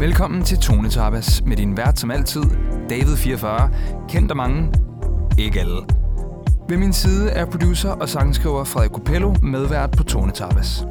[0.00, 2.42] Velkommen til Tone Tapas med din vært som altid,
[2.90, 3.70] David 44,
[4.08, 4.72] kendt af mange,
[5.38, 5.80] ikke alle.
[6.68, 10.84] Ved min side er producer og sangskriver Frederik Copello medvært på Tone Tapas.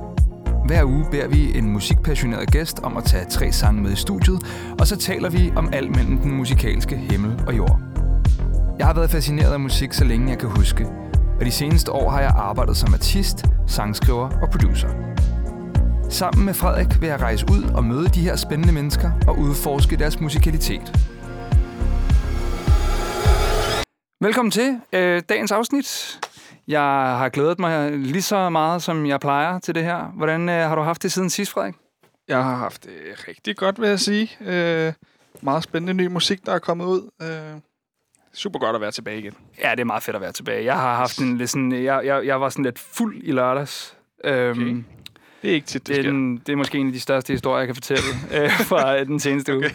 [0.65, 4.43] Hver uge beder vi en musikpassioneret gæst om at tage tre sange med i studiet,
[4.79, 7.79] og så taler vi om alt mellem den musikalske himmel og jord.
[8.79, 10.87] Jeg har været fascineret af musik, så længe jeg kan huske,
[11.39, 14.89] og de seneste år har jeg arbejdet som artist, sangskriver og producer.
[16.09, 19.97] Sammen med Frederik vil jeg rejse ud og møde de her spændende mennesker og udforske
[19.97, 20.81] deres musikalitet.
[24.21, 26.19] Velkommen til øh, dagens afsnit.
[26.67, 26.81] Jeg
[27.17, 30.03] har glædet mig lige så meget, som jeg plejer til det her.
[30.17, 31.75] Hvordan øh, har du haft det siden sidst, Frederik?
[32.27, 34.31] Jeg har haft det rigtig godt, vil jeg sige.
[34.41, 34.93] Øh,
[35.41, 37.09] meget spændende ny musik, der er kommet ud.
[37.21, 37.61] Øh,
[38.33, 39.33] super godt at være tilbage igen.
[39.63, 40.65] Ja, det er meget fedt at være tilbage.
[40.65, 43.97] Jeg har haft en lidt sådan, jeg, jeg, jeg var sådan lidt fuld i lørdags.
[44.23, 44.83] Øhm, Okay.
[45.41, 47.33] Det er ikke tit, det, det, er den, det er måske en af de største
[47.33, 48.03] historier, jeg kan fortælle
[48.37, 49.69] øh, fra øh, den seneste uge.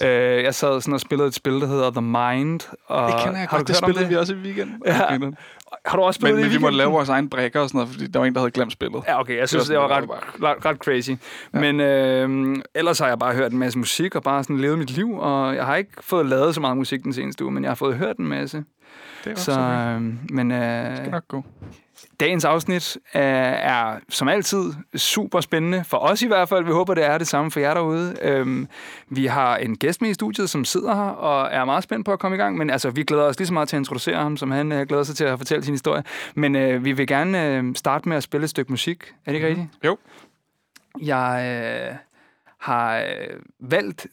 [0.00, 2.60] Øh, jeg sad sådan og spillede et spil, der hedder The Mind.
[2.86, 3.68] Og det kender jeg har godt.
[3.68, 4.82] du Det spillede vi også i weekenden.
[4.86, 5.04] Ja.
[5.04, 5.36] Okay, men,
[5.84, 7.78] Har du også spillet men det i vi måtte lave vores egen brækker og sådan
[7.78, 9.02] noget, fordi der var en, der havde glemt spillet.
[9.08, 9.38] Ja, okay.
[9.38, 11.10] Jeg synes, det var var, sådan, ret, det ret, ret crazy.
[11.54, 11.60] Ja.
[11.60, 14.90] Men øh, ellers har jeg bare hørt en masse musik og bare sådan levet mit
[14.90, 15.18] liv.
[15.18, 17.74] Og jeg har ikke fået lavet så meget musik den seneste uge, men jeg har
[17.74, 18.64] fået hørt en masse.
[19.24, 21.44] Det er Så, så, øh, men det skal øh, nok gå.
[22.20, 25.84] Dagens afsnit øh, er som altid super spændende.
[25.84, 26.64] For os i hvert fald.
[26.64, 28.16] Vi håber, det er det samme for jer derude.
[28.22, 28.68] Øhm,
[29.08, 32.12] vi har en gæst med i studiet, som sidder her og er meget spændt på
[32.12, 32.56] at komme i gang.
[32.56, 34.86] Men altså, vi glæder os lige så meget til at introducere ham, som han øh,
[34.86, 36.04] glæder sig til at fortælle sin historie.
[36.34, 39.14] Men øh, vi vil gerne øh, starte med at spille et stykke musik.
[39.26, 39.68] Er det ikke rigtigt?
[39.84, 39.96] Jo.
[41.02, 41.96] Jeg øh,
[42.58, 44.06] har øh, valgt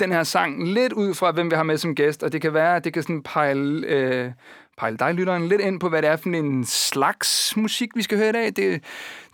[0.00, 2.54] den her sang lidt ud fra, hvem vi har med som gæst, og det kan
[2.54, 4.32] være, at det kan sådan pejle, øh,
[4.78, 8.18] pejle dig, lytteren, lidt ind på, hvad det er for en slags musik, vi skal
[8.18, 8.52] høre i dag.
[8.56, 8.82] Det,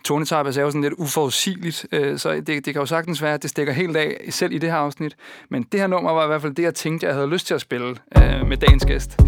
[0.03, 3.41] Tonetapas er jo sådan lidt uforudsigeligt, øh, så det, det kan jo sagtens være, at
[3.41, 5.15] det stikker helt af, selv i det her afsnit.
[5.49, 7.53] Men det her nummer var i hvert fald det, jeg tænkte, jeg havde lyst til
[7.53, 9.19] at spille øh, med dagens gæst.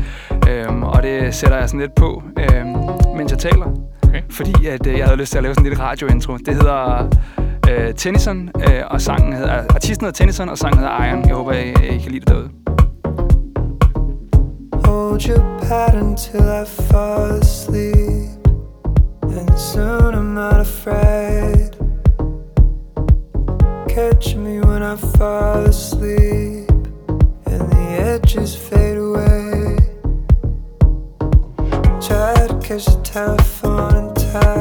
[0.50, 2.66] Øhm, og det sætter jeg sådan lidt på, øh,
[3.16, 3.92] mens jeg taler.
[4.04, 4.22] Okay.
[4.30, 6.38] Fordi at, øh, jeg havde lyst til at lave sådan lille radiointro.
[6.38, 7.10] Det hedder
[7.70, 11.28] øh, Tennyson, øh, og sangen hedder, artisten hedder Tennyson, og sangen hedder Iron.
[11.28, 12.61] Jeg håber, I, I kan lide det derude.
[14.92, 18.46] Hold your pattern till I fall asleep.
[19.22, 21.70] And soon I'm not afraid.
[23.88, 26.70] Catch me when I fall asleep.
[27.52, 29.78] And the edges fade away.
[32.06, 34.61] Try to catch the telephone and tap.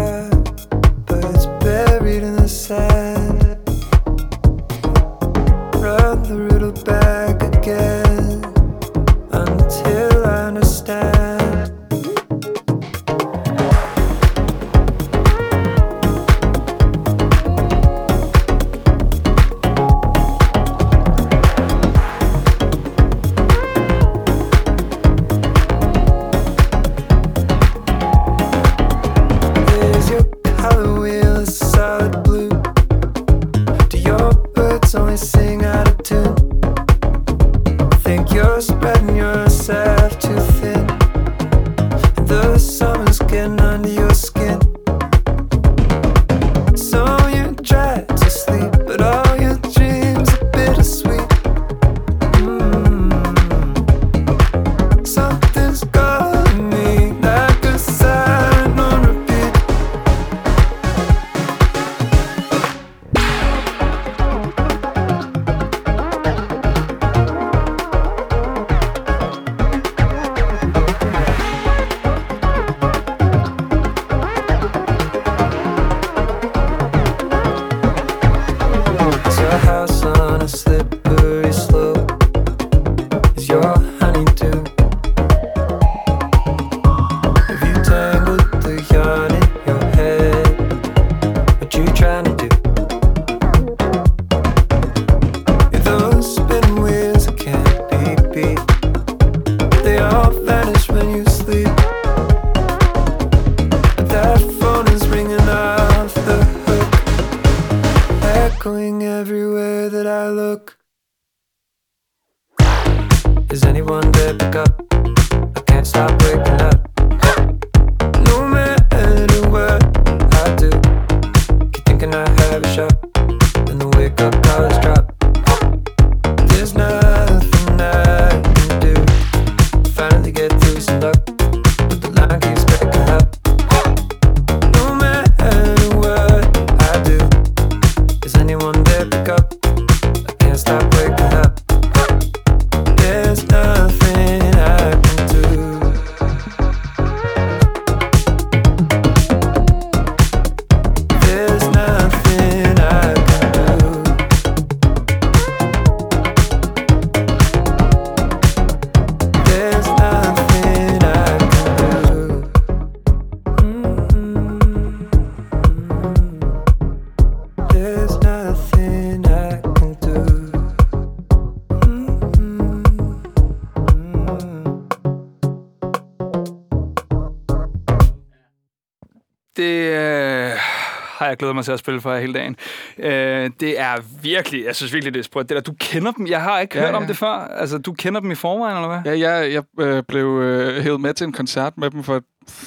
[181.40, 182.56] Glædet mig til at spille for jer hele dagen.
[182.98, 185.48] Øh, det er virkelig, jeg synes virkelig, det er sprødt.
[185.48, 186.26] Det der, du kender dem.
[186.26, 187.08] Jeg har ikke Ja, hørt om ja.
[187.08, 187.28] det før.
[187.28, 189.12] Altså, du kender dem i forvejen, eller hvad?
[189.16, 192.22] Ja, jeg, jeg øh, blev øh, hævet med til en koncert med dem for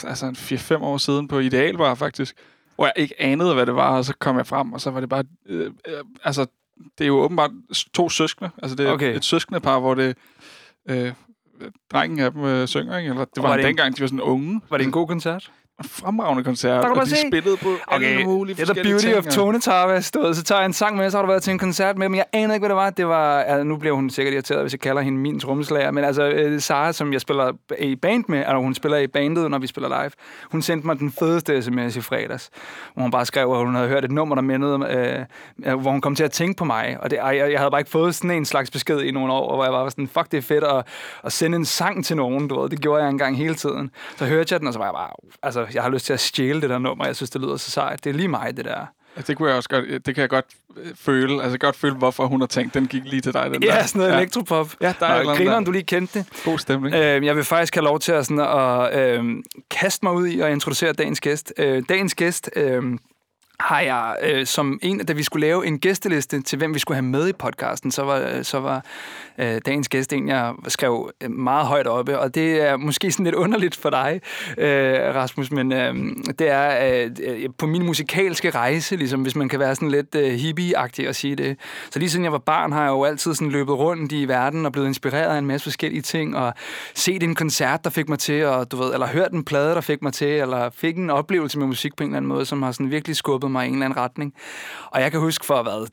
[0.08, 2.36] altså en 4-5 år siden på Idealbar faktisk,
[2.76, 5.00] hvor jeg ikke anede, hvad det var, og så kom jeg frem, og så var
[5.00, 5.24] det bare...
[5.50, 5.94] Øh, øh,
[6.24, 6.46] altså,
[6.98, 7.52] det er jo åbenbart
[7.94, 8.50] to søskende.
[8.62, 9.16] Altså, det er Okay.
[9.16, 10.18] et søskende par, hvor det...
[10.90, 11.12] Øh,
[11.92, 13.10] drengen af dem øh, synger, ikke?
[13.10, 14.62] Eller det var, var var det en- dengang, de var sådan unge.
[14.70, 15.52] Var det en god koncert?
[15.80, 17.28] En fremragende koncert, Der kan du og de se.
[17.28, 19.18] spillede på alle Okay, mulige det er the forskellige beauty ting.
[19.18, 20.12] of Tone Tarvas.
[20.12, 21.98] Du ved, så tager jeg en sang med, så har du været til en koncert
[21.98, 22.90] med, men jeg aner ikke, hvad det var.
[22.90, 26.04] Det var, altså, nu bliver hun sikkert irriteret, hvis jeg kalder hende min trommeslager, men
[26.04, 29.58] altså, øh, Sara, som jeg spiller i band med, eller hun spiller i bandet, når
[29.60, 30.12] vi spiller live,
[30.52, 32.50] hun sendte mig den fedeste sms i fredags,
[32.94, 34.88] hvor hun bare skrev, at hun havde hørt et nummer, der mindede,
[35.66, 37.72] øh, øh, hvor hun kom til at tænke på mig, og det, jeg, jeg havde
[37.72, 40.08] bare ikke fået sådan en slags besked i nogle år, hvor jeg bare var sådan,
[40.08, 40.86] fuck, det er fedt at,
[41.24, 43.92] at sende en sang til nogen, du ved, det gjorde jeg engang hele tiden.
[44.18, 45.10] Så hørte jeg den, og så var jeg bare,
[45.44, 47.72] altså, jeg har lyst til at stjæle det der nummer, jeg synes, det lyder så
[47.72, 48.04] sejt.
[48.04, 48.86] Det er lige mig, det der.
[49.18, 50.46] Ja, det kunne jeg også godt, det kan jeg godt
[50.78, 51.44] øh, føle.
[51.44, 53.50] Altså godt føle, hvorfor hun har tænkt, den gik lige til dig.
[53.54, 53.76] Den der.
[53.76, 54.18] Ja, sådan noget ja.
[54.18, 54.76] elektropop.
[54.82, 55.64] Ja, der er Nå, andet griner, der.
[55.64, 56.28] du lige kendte det.
[56.46, 56.96] God stemning.
[56.96, 59.36] Øh, jeg vil faktisk have lov til at, sådan, at øh,
[59.72, 61.54] kaste mig ud i og introducere dagens gæst.
[61.58, 62.84] Øh, dagens gæst øh,
[63.64, 66.96] har jeg øh, som en, da vi skulle lave en gæsteliste til, hvem vi skulle
[66.96, 68.86] have med i podcasten, så var, øh, så var
[69.38, 73.24] øh, dagens gæst en, jeg skrev øh, meget højt oppe, og det er måske sådan
[73.24, 74.22] lidt underligt for dig,
[74.58, 75.96] øh, Rasmus, men øh,
[76.40, 80.16] det er øh, øh, på min musikalske rejse, ligesom, hvis man kan være sådan lidt
[80.16, 81.58] øh, hippie-agtig at sige det.
[81.92, 84.66] Så lige siden jeg var barn, har jeg jo altid sådan løbet rundt i verden
[84.66, 86.54] og blevet inspireret af en masse forskellige ting, og
[86.94, 89.82] set en koncert, der fik mig til, og, du ved, eller hørt en plade, der
[89.82, 92.64] fik mig til, eller fik en oplevelse med musik på en eller anden måde, som
[92.64, 94.34] har sådan virkelig skubbet mig i en eller anden retning.
[94.92, 95.88] Og jeg kan huske for, hvad,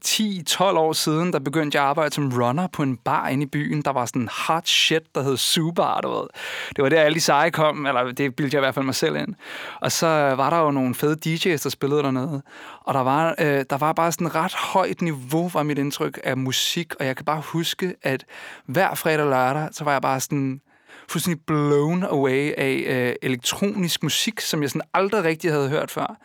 [0.74, 3.46] 10-12 år siden, der begyndte jeg at arbejde som runner på en bar inde i
[3.46, 3.82] byen.
[3.82, 6.26] Der var sådan hot shit, der hed Subar, du ved.
[6.76, 8.94] Det var der, alle de seje kom, eller det bildte jeg i hvert fald mig
[8.94, 9.34] selv ind.
[9.80, 12.42] Og så var der jo nogle fede DJ's, der spillede dernede.
[12.80, 16.20] Og der var, øh, der var bare sådan et ret højt niveau, var mit indtryk
[16.24, 16.94] af musik.
[16.94, 18.24] Og jeg kan bare huske, at
[18.66, 20.60] hver fredag og lørdag, så var jeg bare sådan
[21.08, 26.16] fuldstændig blown away af øh, elektronisk musik, som jeg sådan aldrig rigtig havde hørt før.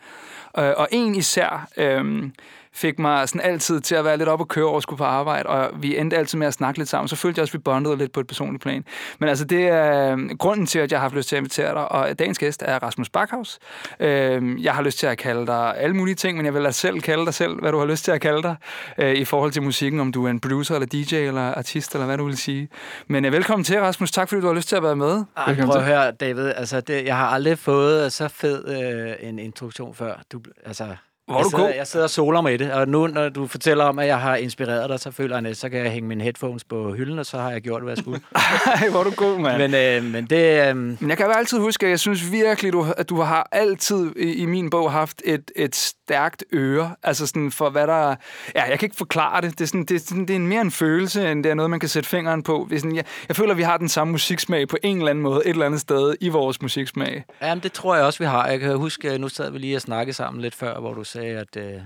[0.58, 2.32] Øh, og en især øhm,
[2.76, 5.48] fik mig sådan altid til at være lidt op og køre over skulle på arbejde,
[5.48, 7.08] og vi endte altid med at snakke lidt sammen.
[7.08, 8.84] Så følte jeg også, at vi bondede lidt på et personligt plan.
[9.18, 11.74] Men altså, det er øh, grunden til, at jeg har haft lyst til at invitere
[11.74, 13.58] dig, og dagens gæst er Rasmus Backhaus.
[14.00, 16.72] Øh, jeg har lyst til at kalde dig alle mulige ting, men jeg vil lade
[16.72, 18.56] selv kalde dig selv, hvad du har lyst til at kalde dig,
[18.98, 22.06] øh, i forhold til musikken, om du er en producer, eller DJ, eller artist, eller
[22.06, 22.68] hvad du vil sige.
[23.06, 24.10] Men øh, velkommen til, Rasmus.
[24.10, 25.24] Tak, fordi du har lyst til at være med.
[25.36, 26.52] Ej, prøv at høre, David.
[26.56, 30.22] Altså, det, jeg har aldrig fået så fed øh, en introduktion før.
[30.32, 30.86] Du, altså,
[31.26, 33.98] Hvor jeg, sidder, jeg sidder og soler med det, og nu, når du fortæller om,
[33.98, 36.64] at jeg har inspireret dig, så føler jeg, at så kan jeg hænge mine headphones
[36.64, 38.20] på hylden, og så har jeg gjort, hvad jeg skulle.
[38.82, 39.58] Ej, hvor er du god, mand.
[39.58, 40.68] men, øh, men det...
[40.68, 43.48] Øh, Men jeg kan jo altid huske, at jeg synes virkelig, du, at du har
[43.52, 46.94] altid i, i min bog haft et, et stærkt øre.
[47.02, 48.14] Altså sådan for hvad der...
[48.54, 49.50] Ja, jeg kan ikke forklare det.
[49.50, 51.70] Det er, sådan, det, er sådan, det er mere en følelse, end det er noget,
[51.70, 52.66] man kan sætte fingeren på.
[52.70, 55.10] Det er sådan, jeg, jeg føler, at vi har den samme musiksmag på en eller
[55.10, 57.24] anden måde, et eller andet sted i vores musiksmag.
[57.42, 58.46] jamen, det tror jeg også, vi har.
[58.48, 61.38] Jeg kan huske, nu sad vi lige og snakkede sammen lidt før, hvor du sagde,
[61.38, 61.56] at...
[61.56, 61.80] Øh,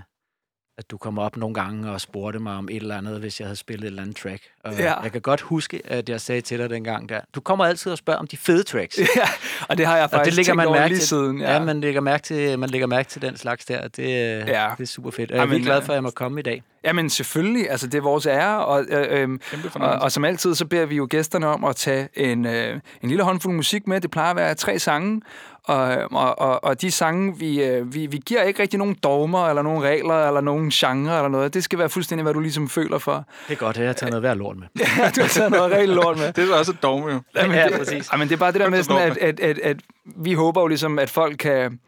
[0.78, 3.46] at du kom op nogle gange og spurgte mig om et eller andet, hvis jeg
[3.49, 4.42] havde spillet et eller andet track.
[4.64, 4.94] Og Ja.
[5.00, 7.99] Jeg kan godt huske, at jeg sagde til dig dengang der, du kommer altid og
[7.99, 8.99] spørger om de fede tracks.
[9.16, 9.28] Ja,
[9.68, 11.08] og det har jeg Og faktisk det lægger man mærke lige til.
[11.08, 11.40] siden.
[11.40, 13.88] Ja, ja man, lægger mærke til, man lægger mærke til den slags der.
[13.88, 14.37] Det, Ja.
[14.64, 14.70] ja.
[14.78, 15.30] det er super fedt.
[15.30, 16.62] Og jeg er virkelig glad øh, for, at jeg må komme i dag.
[16.84, 20.54] Jamen selvfølgelig, altså det er vores ære, og, øh, øh, Kæmpe og, og som altid,
[20.54, 24.00] så beder vi jo gæsterne om at tage en, øh, en lille håndfuld musik med.
[24.00, 25.20] Det plejer at være tre sange,
[25.64, 29.49] og, og, og, og de sange, vi, øh, vi, vi giver ikke rigtig nogen dogmer,
[29.49, 31.55] eller nogen regler, eller nogen genre, eller noget.
[31.55, 33.25] Det skal være fuldstændig, hvad du ligesom føler for.
[33.49, 34.67] Det er godt, at jeg har taget noget værd lort med.
[34.99, 36.33] Ja, du har taget noget rigtig lort med.
[36.37, 37.21] Det er så også et dogme, jo.
[37.37, 38.12] Jamen, Ja, det, præcis.
[38.12, 40.67] Jamen, det er bare det der med, sådan, at, at, at, at vi håber jo
[40.67, 41.79] ligesom, at folk kan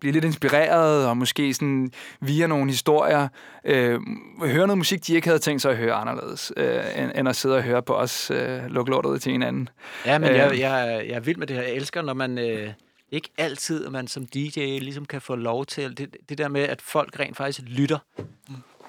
[0.00, 3.28] blive lidt inspireret, og måske sådan via nogle historier
[3.64, 4.00] øh,
[4.42, 7.36] høre noget musik, de ikke havde tænkt sig at høre anderledes, øh, end, end at
[7.36, 9.68] sidde og høre på os øh, lukke lortet til hinanden.
[10.06, 10.36] Ja, men Øh.
[10.36, 11.62] jeg, jeg, jeg er vild med det her.
[11.62, 12.38] Jeg elsker, når man...
[12.38, 12.68] Øh,
[13.12, 15.98] ikke altid, at man som DJ ligesom kan få lov til...
[15.98, 17.98] Det, det der med, at folk rent faktisk lytter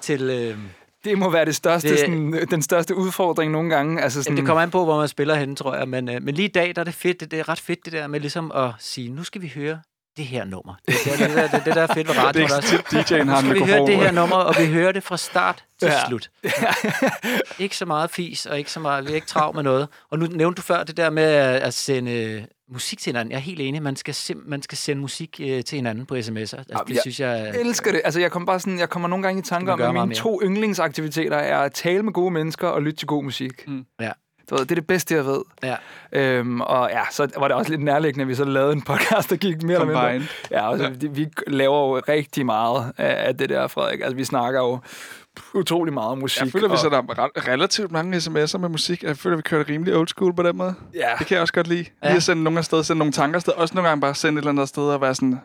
[0.00, 0.22] til...
[0.22, 0.58] Øh,
[1.04, 1.98] Det må være det største, det...
[1.98, 4.02] Sådan, den største udfordring nogle gange.
[4.02, 5.88] Altså sådan, det kommer an på, hvor man spiller henne, tror jeg.
[5.88, 7.20] Men, øh, men lige i dag, der er det fedt.
[7.20, 9.80] Det, det er ret fedt, det der med ligesom at sige, nu skal vi høre
[10.16, 10.74] det her nummer.
[10.88, 12.42] Det, det, det, det, det, det der er fedt ved radio.
[12.42, 14.92] Det er ikke tit, DJ'en har skal vi høre det her nummer, og vi hører
[14.92, 15.92] det fra start til Ja.
[15.92, 16.08] ja.
[16.08, 16.30] slut.
[17.64, 19.88] ikke så meget fis, og ikke så meget, vi er ikke travlt med noget.
[20.10, 23.32] Og nu nævnte du før det der med at, sende musik til hinanden.
[23.32, 26.14] Jeg er helt enig, man skal, sim, man skal sende musik øh, til hinanden på
[26.14, 26.38] sms'er.
[26.38, 27.50] Altså, det jeg synes jeg...
[27.54, 28.00] Jeg elsker det.
[28.04, 30.40] Altså, jeg kommer bare sådan, jeg kommer nogle gange i tanke om, at mine to
[30.44, 33.68] yndlingsaktiviteter er at tale med gode mennesker og lytte til god musik.
[33.68, 33.84] Mm.
[34.00, 34.10] Ja.
[34.52, 35.40] Du ved, det er det bedste, jeg ved.
[35.62, 35.76] Ja.
[36.12, 39.30] Øhm, og ja, så var det også lidt nærliggende, at vi så lavede en podcast,
[39.30, 40.02] der gik mere eller mindre.
[40.02, 40.26] Combined.
[40.50, 41.08] Ja, og så, ja.
[41.08, 44.00] vi laver jo rigtig meget af det der, Frederik.
[44.00, 44.78] Altså, vi snakker jo
[45.54, 46.42] utrolig meget om musik.
[46.42, 49.02] Jeg føler, vi og- sætter re- relativt mange sms'er med musik.
[49.02, 50.74] Jeg føler, vi kører rimelig old school på den måde.
[50.94, 51.84] Ja, Det kan jeg også godt lide.
[52.02, 52.08] Ja.
[52.08, 53.52] Lige at sende nogle afsted, sende nogle tanker afsted.
[53.52, 55.40] Også nogle gange bare sende et eller andet sted og være sådan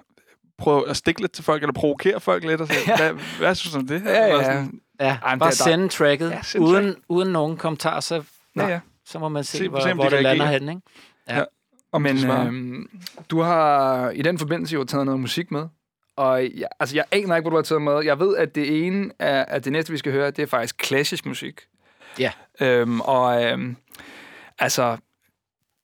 [0.59, 2.61] prøve at stikke lidt til folk, eller provokere folk lidt.
[2.61, 2.97] Og så, Ja.
[2.97, 4.01] hvad, hvad synes du om det?
[4.05, 4.43] ja, ja.
[4.43, 8.23] sådan, Ja, Ej, bare er sende tracket, Ja, send uden, uden nogen kommentar, så,
[8.55, 8.79] ja, ja.
[9.07, 10.69] Så må man se, Se- hvor, se, hvor de det lander hen.
[10.69, 11.45] Ikke?
[11.91, 12.47] Om Men de svarer.
[12.47, 12.89] øhm,
[13.29, 15.67] du har i den forbindelse jo taget noget musik med.
[16.15, 18.01] Og jeg, altså, jeg aner ikke, hvor du har taget med.
[18.03, 20.77] Jeg ved, at det ene af, at det næste, vi skal høre, det er faktisk
[20.77, 21.61] klassisk musik.
[22.19, 22.31] Ja.
[22.61, 23.75] Øhm, og øhm,
[24.59, 24.97] altså,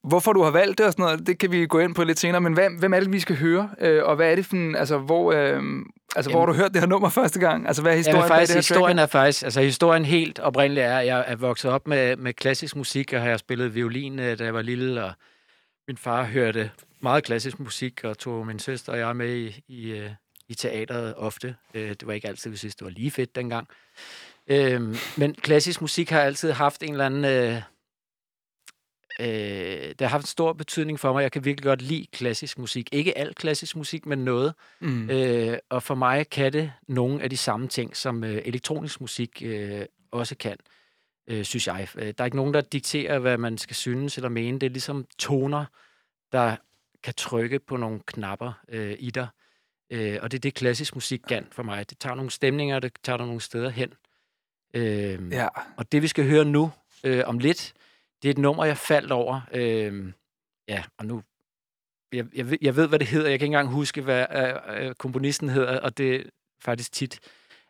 [0.08, 2.18] hvorfor du har valgt det og sådan noget, det kan vi gå ind på lidt
[2.18, 2.40] senere.
[2.40, 3.70] Men hvem, hvem er det, vi skal høre?
[3.80, 5.86] Øh, og hvad er det for en, altså, hvor, øhm,
[6.16, 7.66] altså, hvor har du hørt det her nummer første gang?
[7.66, 10.98] Altså, hvad er historien bag faktisk, det historien er faktisk, altså historien helt oprindelig er,
[10.98, 14.38] at jeg er vokset op med, med klassisk musik, og har jeg spillet violin, øh,
[14.38, 15.12] da jeg var lille, og
[15.88, 19.90] min far hørte meget klassisk musik, og tog min søster og jeg med i, i,
[19.90, 20.10] øh,
[20.48, 21.56] i teateret ofte.
[21.74, 23.68] Øh, Det var ikke altid, vi synes, det var lige fedt dengang.
[24.46, 27.62] Øhm, Men klassisk musik har altid haft en eller anden...
[29.20, 29.26] Øh,
[29.88, 31.22] det har haft en stor betydning for mig.
[31.22, 32.88] Jeg kan virkelig godt lide klassisk musik.
[32.92, 34.54] Ikke alt klassisk musik, men noget.
[34.80, 35.10] Mm.
[35.10, 39.42] Øh, og for mig kan det nogle af de samme ting, som øh, elektronisk musik
[39.44, 39.80] øh,
[40.10, 40.56] også kan,
[41.28, 41.88] øh, synes jeg.
[41.96, 44.58] Øh, Der er ikke nogen, der dikterer, hvad man skal synes eller mene.
[44.58, 45.64] Det er ligesom toner,
[46.32, 46.56] der
[47.02, 49.26] kan trykke på nogle knapper øh, i dig.
[49.90, 51.90] Øh, og det er det, klassisk musik kan for mig.
[51.90, 53.92] Det tager nogle stemninger, det tager dig nogle steder hen.
[54.74, 55.48] Øh, Ja.
[55.76, 56.70] og det, vi skal høre nu
[57.04, 57.74] øh, om lidt,
[58.24, 59.40] det er et nummer, jeg faldt over.
[59.52, 60.12] Øh,
[60.68, 61.22] ja, og nu...
[62.12, 63.28] Jeg, jeg, ved- jeg ved, hvad det hedder.
[63.30, 66.22] Jeg kan ikke engang huske, hvad øh, øh, komponisten hedder, og det er
[66.60, 67.20] faktisk tit,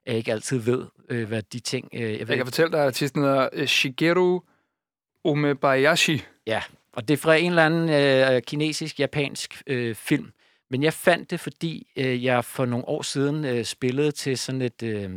[0.07, 1.89] jeg ikke altid ved, øh, hvad de ting...
[1.93, 4.41] Øh, jeg ved, Jeg kan ikke- fortælle dig, at artisten hedder øh, Shigeru
[5.25, 6.23] Umebayashi.
[6.93, 7.89] og det er fra en eller anden
[8.35, 10.33] øh, kinesisk-japansk øh, film.
[10.71, 14.63] Men jeg fandt det, fordi øh, jeg for nogle år siden øh, spillede til sådan
[14.63, 15.11] et øh,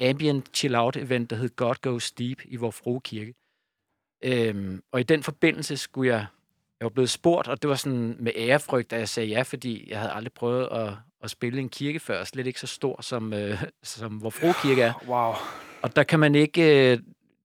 [0.00, 3.34] ambient chill-out event, der hed God Goes Deep i Vor Frue Kirke.
[4.22, 6.26] Øhm, og i den forbindelse skulle jeg,
[6.80, 9.90] jeg var blevet spurgt, og det var sådan med ærefrygt, da jeg sagde ja, fordi
[9.90, 10.92] jeg havde aldrig prøvet at,
[11.24, 14.82] at spille en kirke før, slet ikke så stor som, øh, som Vor Frue Kirke
[14.82, 14.92] er.
[15.08, 15.34] Wow.
[15.82, 16.98] Og der kan man ikke, øh,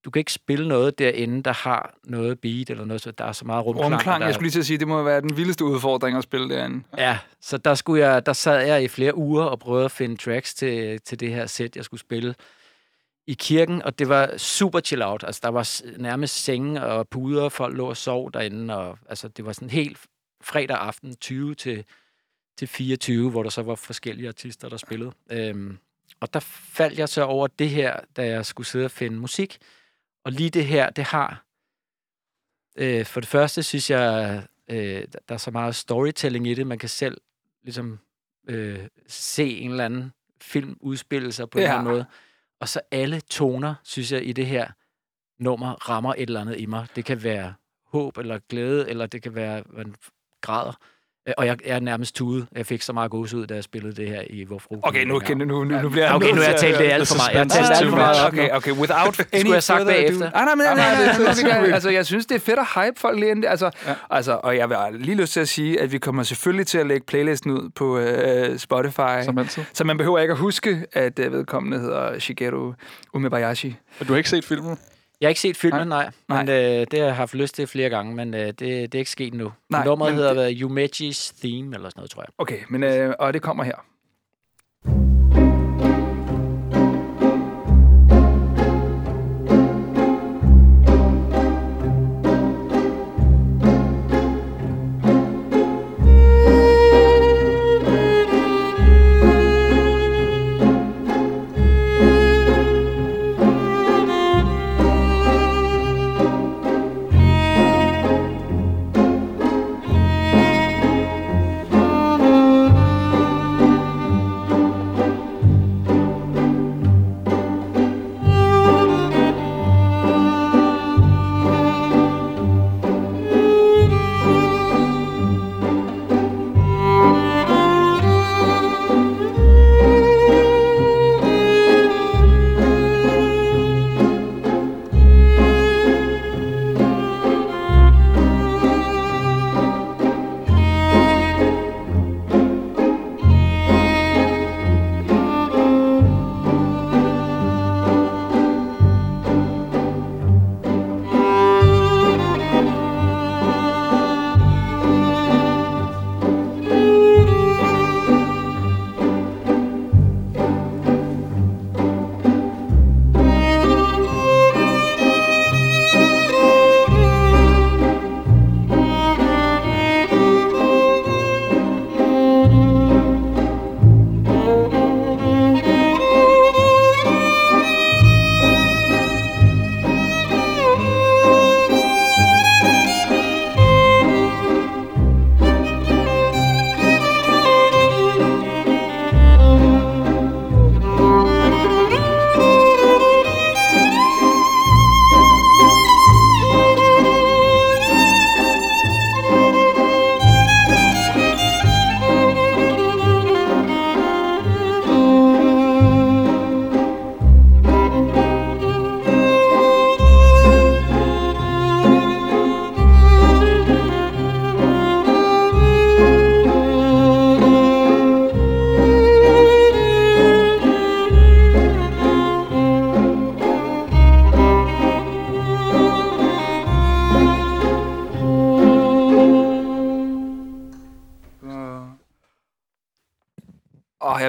[0.05, 3.31] du kan ikke spille noget derinde, der har noget beat eller noget, så der er
[3.31, 3.93] så meget rumklang.
[3.93, 6.23] Rumklang, der, jeg skulle lige til at sige, det må være den vildeste udfordring at
[6.23, 6.83] spille derinde.
[6.97, 10.17] Ja, så der, skulle jeg, der sad jeg i flere uger og prøvede at finde
[10.17, 12.35] tracks til, til det her sæt, jeg skulle spille
[13.27, 15.23] i kirken, og det var super chill out.
[15.23, 19.45] Altså, der var nærmest senge og puder, folk lå og sov derinde, og altså, det
[19.45, 19.97] var sådan helt
[20.41, 21.85] fredag aften 20 til,
[22.57, 25.11] til 24, hvor der så var forskellige artister, der spillede.
[25.31, 25.77] Øhm,
[26.19, 29.57] og der faldt jeg så over det her, da jeg skulle sidde og finde musik.
[30.25, 31.45] Og lige det her, det har...
[32.77, 36.67] Øh, for det første synes jeg, øh, der- er så meget storytelling i det.
[36.67, 37.17] Man kan selv
[37.63, 37.99] ligesom
[38.47, 41.63] øh, se en eller anden film udspille sig på ja.
[41.65, 42.05] en eller anden måde.
[42.59, 44.71] Og så alle toner, synes jeg, i det her
[45.39, 46.87] nummer rammer et eller andet i mig.
[46.95, 47.53] Det kan være
[47.85, 49.95] håb eller glæde, eller det kan være, man
[50.41, 50.73] græder.
[51.27, 52.45] Øh, Og jeg, jeg er nærmest tude.
[52.55, 55.05] Jeg fik så meget gås ud, da jeg spillede det her i Vor Frue Okay,
[55.05, 55.35] nu, Kirke.
[55.35, 57.31] nu, nu, nu, nu bliver jeg Okay, nu har jeg talt det alt for meget.
[57.33, 58.27] Jeg har talt alt for meget.
[58.27, 60.31] Okay, okay, without any Skulle jeg have sagt bagefter?
[60.33, 63.31] Ah, nej, men, nej, nej, altså, jeg synes, det er fedt at hype folk lige
[63.31, 63.45] ind.
[63.45, 63.89] Altså, Ja.
[63.91, 63.95] ja.
[64.09, 66.87] altså, og jeg vil lige lyst til at sige, at vi kommer selvfølgelig til at
[66.87, 69.23] lægge playlisten ud på øh, Spotify.
[69.23, 69.63] Som altid.
[69.73, 72.73] Så man behøver ikke at huske, at øh, vedkommende hedder Shigeru
[73.13, 73.75] Umebayashi.
[73.99, 74.77] Og du har ikke set filmen?
[75.21, 76.11] Jeg har ikke set filmen, nej.
[76.27, 76.43] Nej.
[76.43, 78.99] Men øh, det har jeg haft lyst til flere gange, men øh, det, det er
[78.99, 79.51] ikke sket nu.
[79.69, 80.55] Nej, Nummeret hedder det...
[80.55, 82.29] Yumeji's Theme, eller sådan noget, tror jeg.
[82.37, 83.85] Okay, men, øh, og det kommer her.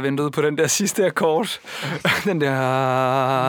[0.06, 1.60] Ventede på den der sidste akkord.
[2.24, 2.52] den der...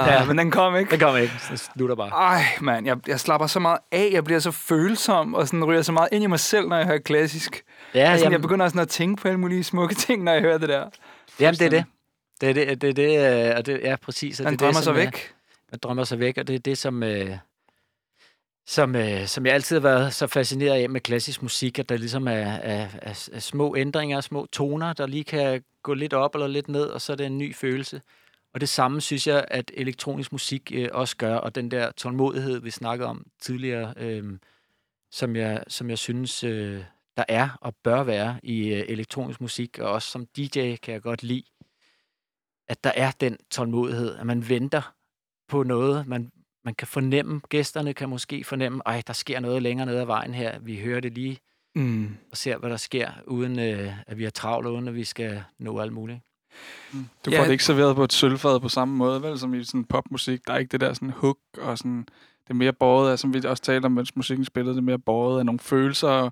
[0.05, 0.25] Ja.
[0.25, 0.91] Men den kom ikke.
[0.91, 1.33] Det kommer ikke.
[1.51, 2.09] Det slutter bare.
[2.09, 4.09] Ej, mand, jeg, jeg slapper så meget af.
[4.11, 6.85] Jeg bliver så følsom, og sådan ryger så meget ind i mig selv, når jeg
[6.85, 7.63] hører klassisk.
[7.93, 10.41] Ja, altså, jamen, jeg begynder sådan at tænke på alle mulige smukke ting, når jeg
[10.41, 10.85] hører det der.
[11.39, 11.85] jamen, det er det.
[12.41, 14.39] Det er det, det, er det, øh, og det ja, præcis.
[14.39, 15.33] og Man det er drømmer det, sig som, øh, væk.
[15.71, 17.29] Man drømmer sig væk, og det er det, som, øh,
[18.67, 21.97] som, øh, som jeg altid har været så fascineret af med klassisk musik, at der
[21.97, 26.35] ligesom er, er, er, er små ændringer, små toner, der lige kan gå lidt op
[26.35, 28.01] eller lidt ned, og så er det en ny følelse.
[28.53, 32.59] Og det samme synes jeg, at elektronisk musik øh, også gør, og den der tålmodighed,
[32.59, 34.39] vi snakkede om tidligere, øh,
[35.11, 36.83] som, jeg, som jeg synes, øh,
[37.17, 41.01] der er og bør være i øh, elektronisk musik, og også som DJ kan jeg
[41.01, 41.43] godt lide,
[42.67, 44.93] at der er den tålmodighed, at man venter
[45.47, 46.31] på noget, man,
[46.67, 50.33] man kan fornemme, gæsterne kan måske fornemme, ej, der sker noget længere nede ad vejen
[50.33, 51.37] her, vi hører det lige,
[51.75, 52.15] Mm.
[52.31, 55.43] og ser, hvad der sker, uden øh, at vi har travlt, uden at vi skal
[55.59, 56.19] nå alt muligt.
[57.25, 57.39] Du Ja.
[57.39, 60.47] får det ikke serveret på et sølvfad på samme måde, vel, som i sådan popmusik.
[60.47, 62.05] Der er ikke det der sådan hook og sådan...
[62.43, 64.85] Det er mere båret af, som vi også talte om, mens musikken spillede, det er
[64.85, 66.31] mere båret af nogle følelser og,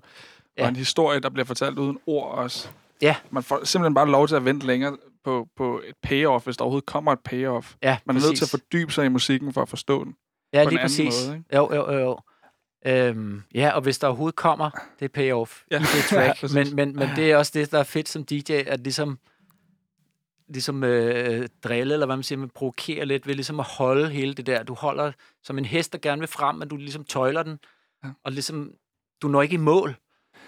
[0.56, 0.62] ja.
[0.62, 0.62] Ja.
[0.62, 2.68] og en historie, der bliver fortalt uden ord også.
[3.02, 3.16] Ja.
[3.30, 6.64] Man får simpelthen bare lov til at vente længere på, på et payoff, hvis der
[6.64, 7.74] overhovedet kommer et payoff.
[7.82, 10.14] Ja, Man er nødt til at fordybe sig i musikken for at forstå den.
[10.58, 11.26] Ja, på lige præcis.
[11.26, 11.56] måde, ikke?
[11.56, 12.18] jo, jo, jo, jo.
[12.86, 15.76] Øhm, ja, og hvis der overhovedet kommer det payoff Ja.
[15.78, 15.82] ja.
[15.82, 16.38] i det Ja, track.
[16.40, 16.54] præcis.
[16.54, 19.18] men, men, men det er også det, der er fedt som DJ, at ligesom,
[20.48, 24.34] ligesom øh, drille, eller hvad man siger, man provokerer lidt ved ligesom at holde hele
[24.34, 24.62] det der.
[24.62, 27.58] Du holder som en hest, der gerne vil frem, men du ligesom tøjler den,
[28.02, 28.08] Ja.
[28.08, 28.12] ja.
[28.24, 28.70] og ligesom,
[29.22, 29.96] du når ikke i mål.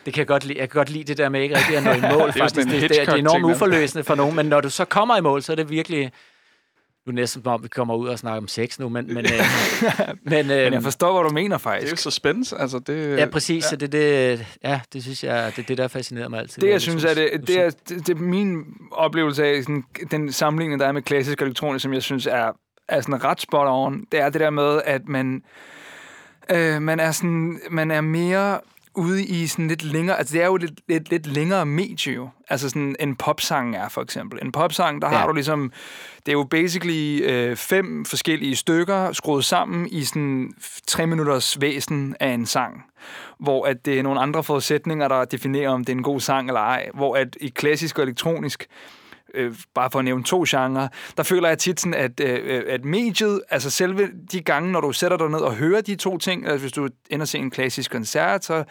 [0.05, 0.59] Det kan jeg godt lide.
[0.59, 2.33] Jeg kan godt lide det der med ikke rigtig at nå i mål.
[2.38, 2.55] faktisk.
[2.55, 5.42] det, det, det, er enormt uforløsende for nogen, men når du så kommer i mål,
[5.42, 6.12] så er det virkelig...
[7.09, 9.14] Nu er næsten som om, vi kommer ud og snakker om sex nu, men...
[9.14, 9.33] men, øh,
[10.23, 11.99] men, øh, Men jeg forstår, hvad du mener, Det er jo faktisk.
[11.99, 13.18] suspense, altså det...
[13.18, 13.64] Ja, præcis.
[13.64, 13.68] Ja.
[13.68, 16.61] Så det, det, ja, det synes jeg, det er det, der fascinerer mig altid.
[16.61, 19.85] Det, ved jeg synes, er det, det, er, det, det er min oplevelse af sådan,
[20.11, 22.53] den sammenligning, der er med klassisk og elektronisk, som jeg synes er,
[22.88, 24.05] er sådan ret spot on.
[24.12, 25.42] Det er det der med, at man,
[26.51, 28.61] øh, man, er, sådan, man er mere
[28.99, 32.29] ude i sådan lidt længere, altså det er jo lidt, lidt, lidt længere medie jo,
[32.49, 34.39] altså sådan en popsang er for eksempel.
[34.43, 35.17] En popsang, der ja.
[35.17, 35.73] Har du ligesom,
[36.27, 40.53] det er jo basically øh, fem forskellige stykker skruet sammen i sådan
[40.87, 42.85] tre minutters væsen af en sang,
[43.41, 46.49] hvor at det er nogle andre forudsætninger, der definerer, om det er en god sang
[46.49, 48.67] eller ej, hvor at i klassisk og elektronisk,
[49.35, 52.85] øh, bare for at nævne to genrer, der føler jeg tit sådan, at, øh, at
[52.85, 56.47] mediet, altså selve de gange, når du sætter dig ned og hører de to ting,
[56.47, 58.64] altså hvis du ender at se en klassisk koncert, så,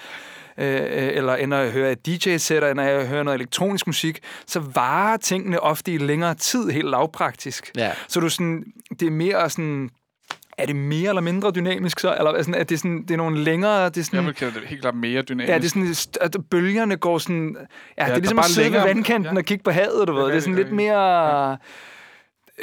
[0.57, 5.17] øh, eller ender at høre et DJ-sæt, eller at høre noget elektronisk musik, så varer
[5.17, 7.71] tingene ofte i længere tid, helt lavpraktisk.
[7.75, 7.91] Ja.
[8.07, 8.63] Så du sådan,
[8.99, 9.89] det er mere sådan,
[10.57, 12.15] er det mere eller mindre dynamisk så?
[12.17, 14.59] Eller sådan, er det, sådan, det er nogle længere, det er sådan, Jeg vil kalde
[14.59, 15.49] det helt klart mere dynamisk.
[15.49, 17.57] Ja, det er sådan, at bølgerne går sådan...
[17.97, 19.39] Ja, ja det er ligesom at sidde ved vandkanten ja.
[19.39, 20.21] og kigge på havet, du ved.
[20.21, 21.57] er Det er sådan rigtigt, lidt mere...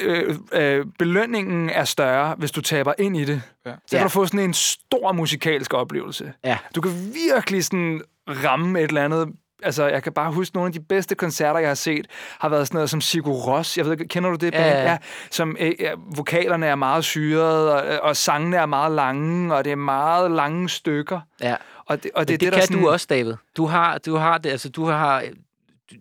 [0.00, 3.42] Øh, øh, belønningen er større, hvis du taber ind i det.
[3.66, 3.70] Ja.
[3.70, 4.04] Så kan Ja.
[4.04, 6.33] du få sådan en stor musikalsk oplevelse.
[6.44, 6.59] Ja.
[6.74, 9.28] Du kan virkelig sådan ramme et eller andet...
[9.64, 12.07] Altså, jeg kan bare huske, nogle af de bedste koncerter, jeg har set,
[12.38, 13.79] har været sådan noget som Sigur Ros.
[13.79, 14.98] Jeg ved ikke, kender du det Ja, ja.
[15.31, 19.72] som øh, ja, vokalerne er meget syrede, og, og sangene er meget lange, og det
[19.72, 21.20] er meget lange stykker.
[21.40, 21.57] Ja.
[21.87, 23.35] Og det, og Det, det, det, det, kan sådan, du også, David.
[23.57, 25.22] Du har, du har det, altså du har,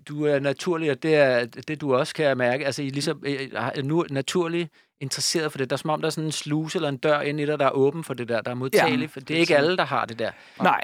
[0.09, 2.65] du- er naturlig, og det er det, du også kan mærke.
[2.65, 4.69] Altså, I er ligesom, øh, er nu naturligt
[5.01, 5.69] interesseret for det.
[5.69, 7.59] Der er som om, der er sådan en sluse eller en dør ind i dig,
[7.59, 9.01] der er åben for det der, der er modtagelig.
[9.01, 10.31] Ja, for det er ikke alle, der har det der.
[10.61, 10.81] Nej,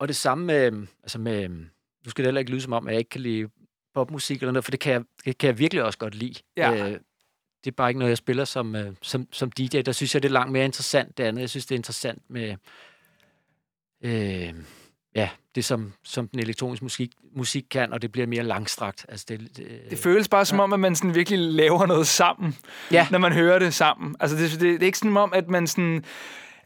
[0.00, 2.92] Og det samme med, altså med, nu skal det heller ikke lyde som om, at
[2.92, 3.48] jeg ikke kan lide
[3.94, 6.34] popmusik eller noget, for det kan jeg, det kan jeg virkelig også godt lide.
[6.56, 6.72] Ja.
[6.72, 6.98] Øh,
[7.64, 9.80] det er bare ikke noget, jeg spiller som, øh, som, som DJ.
[9.80, 11.40] Der synes jeg, det er langt mere interessant, det andet.
[11.40, 12.56] Jeg synes, det er interessant med,
[14.04, 14.54] øh,
[15.14, 19.06] ja, det som, som den elektroniske musik, musik kan, og det bliver mere langstrakt.
[19.08, 22.56] Altså, det, det, det føles bare som om, at man sådan virkelig laver noget sammen,
[22.92, 23.06] Ja.
[23.10, 24.16] når man hører det sammen.
[24.20, 26.04] Altså, det, det, det er ikke sådan om, at man sådan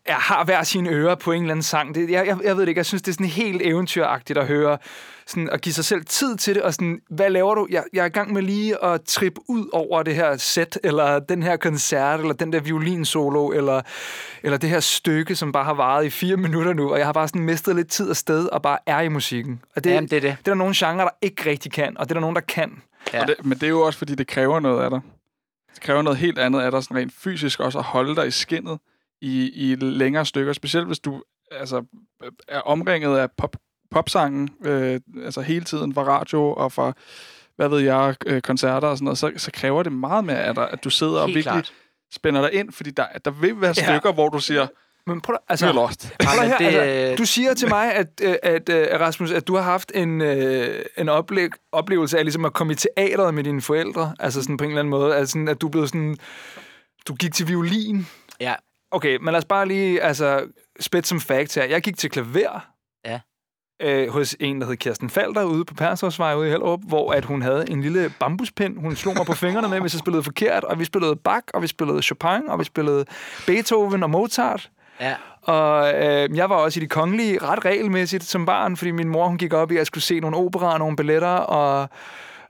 [0.08, 1.94] ja, har hver sine ører på en eller anden sang.
[1.94, 4.46] Det, jeg, jeg, jeg ved det ikke, jeg synes, det er sådan helt eventyragtigt at
[4.46, 4.78] høre,
[5.26, 7.66] sådan at give sig selv tid til det, og sådan, hvad laver du?
[7.70, 11.18] Jeg, jeg er i gang med lige at trippe ud over det her sæt, eller
[11.18, 13.82] den her koncert, eller den der violinsolo, eller,
[14.42, 17.12] eller det her stykke, som bare har varet i fire minutter nu, og jeg har
[17.12, 19.62] bare sådan mistet lidt tid og sted, og bare er i musikken.
[19.76, 20.30] Og det, Jamen, det er det.
[20.30, 22.42] det er der nogle genrer, der ikke rigtig kan, og det er der nogen, der
[22.42, 22.82] kan.
[23.12, 23.22] Ja.
[23.22, 25.00] Og det, men det er jo også, fordi det kræver noget af dig.
[25.74, 28.30] Det kræver noget helt andet af dig, sådan rent fysisk også at holde dig i
[28.30, 28.78] skinnet
[29.24, 30.52] i, i længere stykker.
[30.52, 31.84] Specielt hvis du altså,
[32.48, 33.56] er omringet af pop,
[33.90, 36.92] popsangen, øh, altså hele tiden fra radio og fra,
[37.56, 40.54] hvad ved jeg, øh, koncerter og sådan noget, så, så kræver det meget mere af
[40.54, 41.72] dig, at du sidder og Helt virkelig klart.
[42.14, 43.84] spænder dig ind, fordi der, der vil være Ja.
[43.92, 44.66] stykker, hvor du siger,
[45.06, 46.12] Men prøv, Altså, altså, lost.
[46.24, 49.46] prøv høre, det, altså, øh, du siger til mig, at, øh, at, at Rasmus, at
[49.46, 53.44] du har haft en, øh, en oplæg, oplevelse af ligesom at komme i teateret med
[53.44, 56.16] dine forældre, altså sådan på en eller anden måde, altså sådan, at du blev sådan,
[57.08, 58.06] du gik til violin.
[58.40, 58.54] Ja.
[58.94, 60.46] Okay, men lad os bare lige, altså,
[60.80, 61.64] spæt som fact her.
[61.64, 62.66] Jeg gik til klaver.
[63.04, 63.20] Ja.
[63.82, 67.24] Øh, hos en, der hed Kirsten Falder, ude på Pershavsvej ude i Hellerup, hvor at
[67.24, 70.64] hun havde en lille bambuspind, hun slog mig på fingrene med, hvis jeg spillede forkert,
[70.64, 73.04] og vi spillede Bach, og vi spillede Chopin, og vi spillede
[73.46, 74.70] Beethoven og Mozart.
[75.00, 75.14] Ja.
[75.42, 79.28] Og øh, jeg var også i de kongelige ret regelmæssigt som barn, fordi min mor
[79.28, 81.88] hun gik op i, at jeg skulle se nogle operaer og nogle balletter, og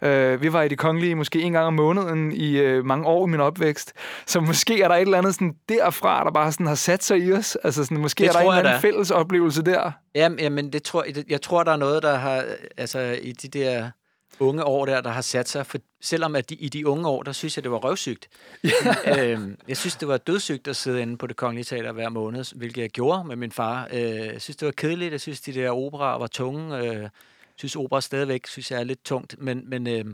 [0.04, 3.26] øh, vi var i de kongelige måske en gang om måneden i øh, mange år
[3.26, 3.92] i min opvækst.
[4.26, 7.18] Så måske er der et eller andet sådan derfra, der bare sådan har sat sig
[7.18, 7.56] i os.
[7.64, 9.92] Altså sådan, måske Det er der en eller anden fælles oplevelse der.
[10.14, 12.44] Jamen, jamen det tror, jeg, tror, der er noget, der har,
[12.76, 13.90] altså i de der
[14.40, 17.22] unge år der, der har sat sig, for selvom at de, i de unge år,
[17.22, 18.28] der synes jeg, det var røvsygt.
[19.18, 22.56] øhm, jeg synes, det var dødssygt at sidde inde på det kongelige teater hver måned,
[22.56, 23.88] hvilket jeg gjorde med min far.
[23.92, 25.12] Øh, jeg synes, det var kedeligt.
[25.12, 26.78] Jeg synes, de der operaer var tunge.
[26.78, 27.08] Øh,
[27.58, 29.36] synes, opera stadigvæk synes jeg er lidt tungt.
[29.38, 30.04] Men, men, øh,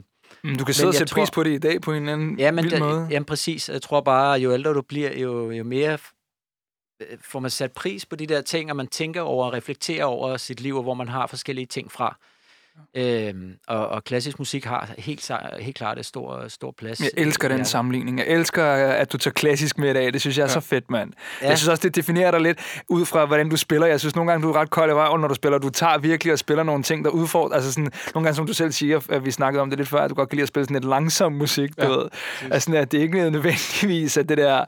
[0.44, 2.12] Mm, Du kan sidde og sætte tror- pris på det i dag på en eller
[2.12, 3.06] anden ja, men vild det, måde.
[3.10, 3.68] jamen, præcis.
[3.68, 5.98] Jeg tror bare, jo ældre du bliver, jo, jo mere
[7.02, 10.04] øh, får man sat pris på de der ting, og man tænker over og reflekterer
[10.04, 12.18] over sit liv, og hvor man har forskellige ting fra.
[12.96, 17.00] Øhm, og, og klassisk musik har helt, helt klart et stor, stor plads.
[17.00, 18.18] Jeg elsker den sammenligning.
[18.18, 20.12] Jeg elsker, at du tager klassisk med i dag.
[20.12, 21.12] Det synes jeg er så fedt, mand.
[21.40, 21.44] Ja.
[21.44, 21.50] Ja.
[21.50, 23.86] Jeg synes også, det definerer dig lidt ud fra, hvordan du spiller.
[23.86, 25.58] Jeg synes nogle gange, du er ret kold i røven, når du spiller.
[25.58, 27.54] Du tager virkelig og spiller nogle ting, der udfordrer.
[27.54, 29.98] Altså sådan, nogle gange, som du selv siger, at vi snakkede om det lidt før,
[29.98, 32.08] at du godt kan lide at spille sådan lidt langsom musik, du Ja, ved.
[32.50, 34.64] Altså, sådan, at det ikke er nødvendigvis, at det der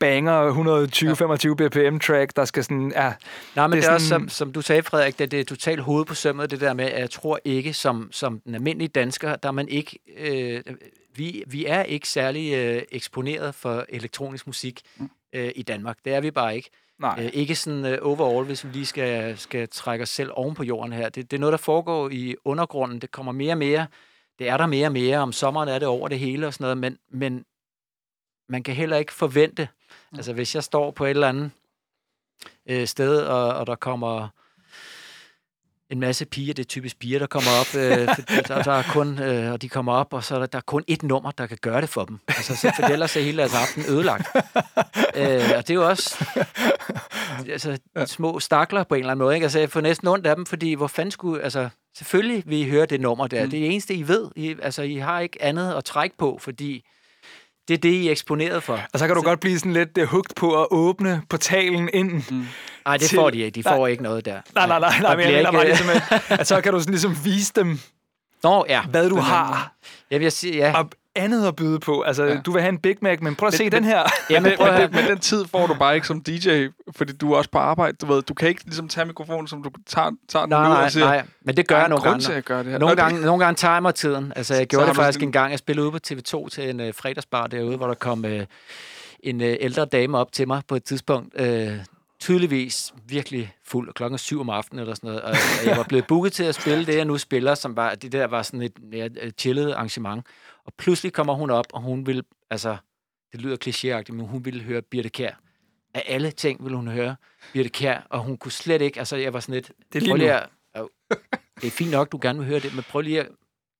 [0.00, 3.12] banger 120-25 BPM track, der skal sådan, ja,
[3.56, 5.44] Nej, men det er er, også, sådan- som, som du sagde, Frederik, det, det er
[5.44, 8.88] totalt hoved på sømmet, det der med, at jeg tror ikke, som, som den almindelige
[8.88, 9.98] dansker, der er man ikke...
[10.16, 10.62] Øh,
[11.14, 14.80] vi, vi er ikke særlig øh, eksponeret for elektronisk musik
[15.32, 15.98] øh, i Danmark.
[16.04, 16.70] Det er vi bare ikke.
[17.00, 17.20] nej.
[17.24, 20.62] Øh, ikke sådan øh, overall, hvis vi lige skal, skal trække os selv oven på
[20.64, 21.08] jorden her.
[21.08, 22.98] Det, det er noget, der foregår i undergrunden.
[22.98, 23.86] Det kommer mere og mere.
[24.38, 25.18] Det er der mere og mere.
[25.18, 26.78] Om sommeren er det over det hele og sådan noget.
[26.78, 27.44] Men, men
[28.48, 29.68] man kan heller ikke forvente.
[30.16, 31.50] Altså, hvis jeg står på et eller andet
[32.68, 34.28] øh, sted, og, og der kommer
[35.90, 38.82] en masse piger, det er typisk piger, der kommer op, øh, for der, der er
[38.82, 41.30] kun, øh, og de kommer op, og så er der, der er kun et nummer,
[41.30, 42.18] der kan gøre det for dem.
[42.28, 44.28] Altså, så for ellers er hele deres aften ødelagt.
[45.16, 46.24] øh, og det er jo også
[47.48, 49.34] altså, små stakler på en eller anden måde.
[49.34, 49.44] Ikke?
[49.44, 51.42] Altså, jeg får næsten ondt af dem, fordi hvor fanden skulle...
[51.42, 53.44] Altså, selvfølgelig vil I høre det nummer der.
[53.44, 53.50] Mm.
[53.50, 54.30] Det er det eneste, I ved.
[54.36, 56.84] I, altså, I har ikke andet at trække på, fordi
[57.68, 58.80] det er det, I er eksponeret for.
[58.92, 62.22] Og så kan du godt blive sådan lidt uh, hooked på at åbne portalen ind.
[62.30, 62.46] Mm.
[62.84, 63.54] Nej, det til- får de ikke.
[63.54, 64.40] De får ikke noget der.
[64.54, 66.80] Nej, nej, nej, nej, Der men jeg bare ikke- ligesom, at, at så kan du
[66.80, 67.78] sådan ligesom vise dem,
[68.42, 68.82] Nå, ja.
[68.82, 69.72] hvad du har.
[70.10, 70.78] Jeg vil sige, ja.
[70.78, 72.00] og andet at byde på.
[72.02, 72.36] Altså, ja.
[72.46, 74.02] du vil have en Big Mac, men prøv at Men- se men- den her.
[74.28, 74.82] Prøv at men, høre.
[74.82, 76.66] det, men den tid får du bare ikke som DJ,
[76.96, 77.96] fordi du er også på arbejde.
[78.00, 80.84] Du, ved, du kan ikke ligesom tage mikrofonen, som du tager, tager den Nej, nej,
[80.84, 81.22] og siger, nej.
[81.44, 82.20] Men det gør "Der er jeg nogle gange.
[82.20, 82.78] til at gøre det her.
[82.78, 84.32] Nogle Nå, gange, nogle gange tager jeg mig tiden.
[84.36, 85.50] Altså, jeg gjorde det faktisk sådan- en gang.
[85.50, 88.46] Jeg spillede ude på TV2 til en øh, fredagsbar derude, hvor der kom øh,
[89.20, 91.40] en øh, ældre dame op til mig på et tidspunkt.
[91.40, 91.72] Øh,
[92.20, 95.22] tydeligvis virkelig fuld, og klokken er syv om aftenen eller sådan noget.
[95.22, 95.34] Og,
[95.66, 98.26] jeg var blevet booket til at spille det, jeg nu spiller, som var, det der
[98.26, 100.26] var sådan et mere chillet arrangement.
[100.64, 102.76] Og pludselig kommer hun op, og hun vil, altså,
[103.32, 105.32] det lyder klichéagtigt, men hun ville høre Birte Kjær.
[105.94, 107.16] Af alle ting ville hun høre
[107.52, 110.18] Birte Kjær, og hun kunne slet ikke, altså jeg var sådan lidt, Det er lige
[110.18, 110.88] lige at, Au.
[111.60, 113.28] det er fint nok, du gerne vil høre det, men prøv lige at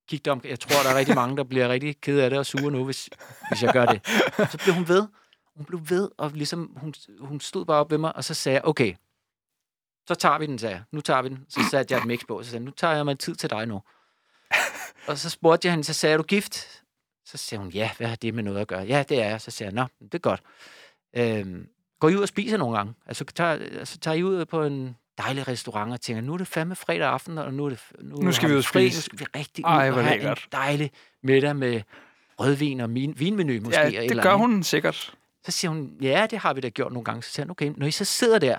[0.09, 0.41] kigge dig om.
[0.45, 2.85] Jeg tror, der er rigtig mange, der bliver rigtig ked af det og sure nu,
[2.85, 3.09] hvis,
[3.51, 4.07] hvis jeg gør det.
[4.51, 5.07] Så blev hun ved.
[5.59, 8.55] Hun blev ved, og ligesom, hun, hun stod bare op ved mig, og så sagde
[8.55, 8.95] jeg, okay,
[10.07, 10.83] så tager vi den, sagde jeg.
[10.93, 11.45] Nu tager vi den.
[11.49, 13.51] Så satte jeg et mix på, så sagde jeg, nu tager jeg mig tid til
[13.51, 13.83] dig nu.
[15.09, 16.83] og så spurgte jeg hende, så sagde jeg, er du gift?
[17.25, 18.83] Så sagde hun, ja, hvad har det med noget at gøre?
[18.83, 19.41] Ja, det er jeg.
[19.41, 20.43] Så sagde jeg, nå, det er godt.
[21.17, 21.69] Øhm,
[22.01, 22.95] går I ud og spiser nogle gange?
[23.07, 26.47] Altså, tager, altså, tager I ud på en dejlig restaurant og tænker, nu er det
[26.47, 28.89] fandme fredag aften, og nu, er det, nu, Nu skal vi ud og fri, Nu
[28.91, 29.03] spise.
[29.03, 30.49] skal vi rigtig ud Ej, og have en lækkert.
[30.53, 30.91] dejlig
[31.23, 31.83] middag med
[32.41, 33.81] rødvin og min, vinmenu måske.
[33.81, 34.47] Ja, det eller gør andet.
[34.49, 35.15] hun sikkert.
[35.49, 37.23] Så siger hun, ja, det har vi da gjort nogle gange.
[37.23, 38.59] Så siger han, okay, når I så sidder der,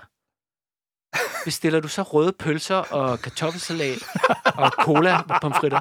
[1.44, 3.98] bestiller du så røde pølser og kartoffelsalat
[4.54, 5.80] og cola på pomfritter?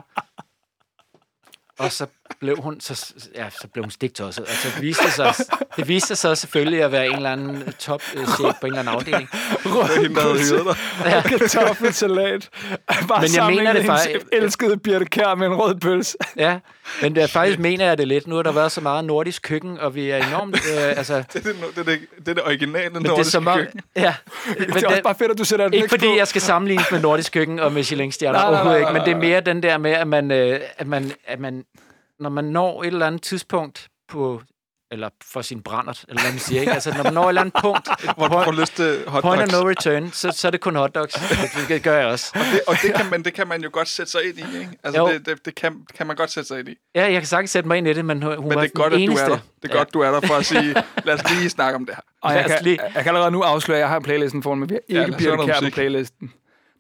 [1.80, 2.08] Og så
[2.40, 4.46] blev hun, så, ja, så blev hun stiktosset.
[4.46, 5.34] Og så viste det sig,
[5.78, 8.80] det viste sig selvfølgelig at være en eller anden top øh, chef på en eller
[8.80, 9.30] anden afdeling.
[9.66, 10.76] Rød der havde hyret dig.
[11.06, 11.22] Ja.
[11.38, 12.50] Kartoffelsalat.
[13.08, 16.18] Bare Men jeg mener det faktisk- elskede Birte Kjær med en rød pølse.
[16.38, 16.60] Ja,
[17.02, 18.28] men det, faktisk mener jeg det lidt.
[18.28, 20.56] Nu har der været så meget nordisk køkken, og vi er enormt...
[20.56, 23.12] Øh, altså, Det er det, det, er det, det, er det originale men det er
[23.12, 23.58] nordiske som om...
[23.58, 23.80] køkken.
[23.96, 24.14] Ja,
[24.48, 26.16] Men det er også det, bare fedt, at du sætter Ikke fordi på.
[26.18, 29.02] jeg skal sammenlignes med nordisk køkken og Michelin-stjerner, Nej, nej, nej, overhovedet ikke, nej, men
[29.06, 29.28] det er nej.
[29.28, 31.64] mere den der med, at man, øh, at man, at man
[32.20, 34.42] når man når et eller andet tidspunkt på
[34.92, 36.62] eller for sin brændert, eller hvad man siger.
[36.62, 36.74] Ikke?
[36.74, 39.26] Altså, når man når et eller andet punkt, Hvor du point, får lyst til point
[39.26, 39.52] of hotdogs.
[39.52, 41.14] no return, så, så er det kun hotdogs.
[41.14, 42.32] Det, det gør jeg også.
[42.54, 44.70] Det, og det kan, man, det kan man jo godt sætte sig ind i, ikke?
[44.84, 45.08] Altså, Jo.
[45.08, 46.76] det, det, det kan, kan man godt sætte sig ind i.
[46.96, 48.94] Ja, jeg kan sagtens sætte mig ind i det, men hun Men det er godt,
[48.94, 49.26] den at du eneste.
[49.26, 49.38] er der.
[49.62, 51.96] Det er godt, du er der for at sige, lad os lige snakke om det
[51.96, 52.02] her.
[52.22, 54.70] Og jeg kan, lige- jeg kan allerede nu afsløre, at jeg har playlisten foran mig.
[54.70, 56.34] Vi har ikke ja, Birte Kær på playlisten.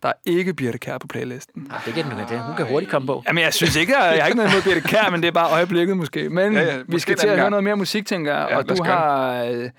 [0.04, 1.68] Der er ikke Birte Kær på playlisten.
[1.72, 2.40] Ja, det kan den det.
[2.40, 3.24] Hun kan hurtigt komme på.
[3.28, 5.32] Jamen, jeg synes ikke, jeg, jeg har ikke noget imod Birte Kær, men det er
[5.32, 6.30] bare øjeblikket måske.
[6.30, 8.34] Men Ja, ja, ja, ja, vi måske skal til at høre noget mere musik, tænker
[8.38, 8.48] jeg.
[8.50, 9.44] Ja, og du har...
[9.44, 9.70] Øh,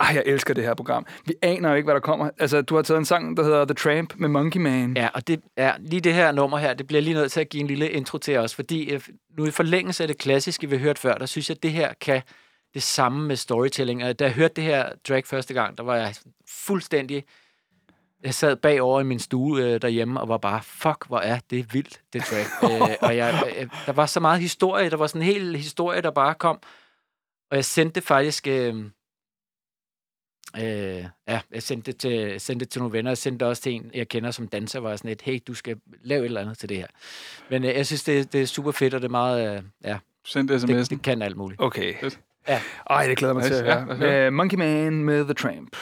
[0.00, 1.06] ej, jeg elsker det her program.
[1.26, 2.30] Vi aner jo ikke, hvad der kommer.
[2.38, 4.96] Altså, du har taget en sang, der hedder The Tramp med Monkey Man.
[4.96, 7.48] Ja, og det er lige det her nummer her, det bliver lige nødt til at
[7.48, 9.00] give en lille intro til os, fordi øh,
[9.38, 11.72] nu i forlængelse af det klassiske, vi har hørt før, der synes jeg, at det
[11.72, 12.22] her kan
[12.74, 14.04] det samme med storytelling.
[14.04, 16.14] Og da jeg hørte det her track første gang, der var jeg
[16.50, 17.24] fuldstændig...
[18.24, 21.74] Jeg sad bagover i min stue øh, derhjemme og var bare, fuck, hvor er det
[21.74, 22.48] vildt, det track.
[22.64, 26.00] øh, og jeg, øh, der var så meget historie, der var sådan en hel historie,
[26.02, 26.58] der bare kom.
[27.50, 28.46] Og jeg sendte det faktisk...
[28.46, 28.74] Øh,
[30.56, 33.62] Øh, ja, jeg sendte det, til, sendte det til nogle venner, jeg sendte det også
[33.62, 36.24] til en, jeg kender som danser, var jeg sådan et, hey, du skal lave et
[36.24, 36.86] eller andet til det her.
[37.50, 39.98] Men øh, jeg synes, det, det er super fedt, og det er meget, øh, ja,
[40.24, 40.88] Send det, sms'en.
[40.88, 41.60] det kan alt muligt.
[41.60, 41.94] Okay.
[42.00, 42.20] Fedt.
[42.48, 42.60] Ja.
[42.90, 43.54] Ej, det glæder mig Nice.
[43.54, 44.26] til at Ja, høre.
[44.26, 45.76] Øh, Monkey Man med The Tramp.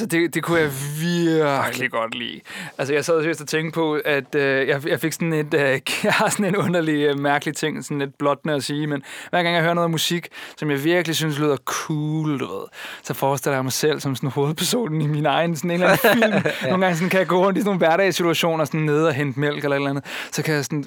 [0.00, 0.70] Altså, det, det kunne jeg
[1.00, 2.40] virkelig godt lide.
[2.78, 5.54] Altså, jeg sad og seriøst og tænkte på, at øh, jeg, jeg fik sådan et,
[5.54, 5.60] øh,
[6.04, 9.42] jeg har sådan en underlig, øh, mærkelig ting, sådan lidt blottende at sige, men hver
[9.42, 12.64] gang jeg hører noget musik, som jeg virkelig synes lyder cool, du ved,
[13.02, 16.42] så forestiller jeg mig selv som sådan hovedpersonen i min egen sådan en eller anden
[16.42, 16.70] film.
[16.70, 19.40] Nogle gange sådan, kan jeg gå rundt i sådan nogle hverdagssituationer, sådan nede og hente
[19.40, 20.84] mælk eller et eller andet, så kan jeg sådan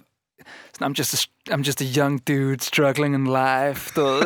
[0.73, 4.21] sådan, I'm just, a, I'm just a young dude struggling in life, du ved.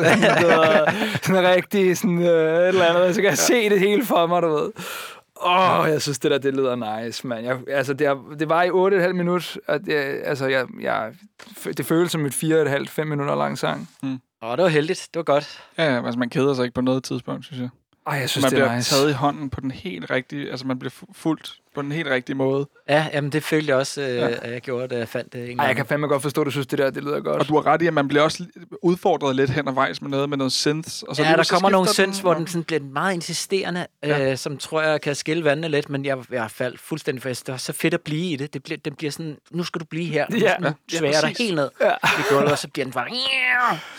[1.22, 4.42] sådan rigtig sådan øh, et eller andet, så kan jeg se det hele for mig,
[4.42, 4.70] du ved.
[5.42, 7.46] Åh, oh, jeg synes, det der, det lyder nice, mand.
[7.46, 11.12] Jeg, altså, det, er, det var i 8,5 minut, at jeg, altså, jeg, jeg,
[11.64, 13.88] det føles som et 4,5-5 minutter lang sang.
[14.42, 15.08] Åh, det var heldigt.
[15.14, 15.62] Det var godt.
[15.78, 17.68] Ja, ja, altså man keder sig ikke på noget tidspunkt, synes jeg.
[18.08, 18.94] Ej, jeg synes, man det bliver er nice.
[18.94, 22.08] taget i hånden på den helt rigtige, altså man bliver fu- fuldt på den helt
[22.08, 22.68] rigtige måde.
[22.88, 24.28] Ja, jamen det følte jeg også, øh, Ja.
[24.42, 26.44] at jeg gjorde, da jeg fandt det en Ej, jeg kan fandme godt forstå, at
[26.44, 27.40] du synes, det der, det lyder godt.
[27.42, 28.44] Og du har ret i, at man bliver også
[28.82, 31.02] udfordret lidt hen ad vejs med noget med noget synths.
[31.02, 34.30] Og så ja, der kommer nogle synds, hvor den sådan bliver meget insisterende, Ja.
[34.30, 37.46] øh, som tror jeg kan skille vandene lidt, men jeg, jeg faldt fuldstændig fast.
[37.46, 38.54] Det var så fedt at blive i det.
[38.54, 40.26] Det bliver, den bliver sådan, nu skal du blive her.
[40.30, 41.38] Ja, nu ja, sværer dig præcis.
[41.38, 41.90] helt ned Ja.
[41.90, 43.06] i gulvet, og så bliver den bare...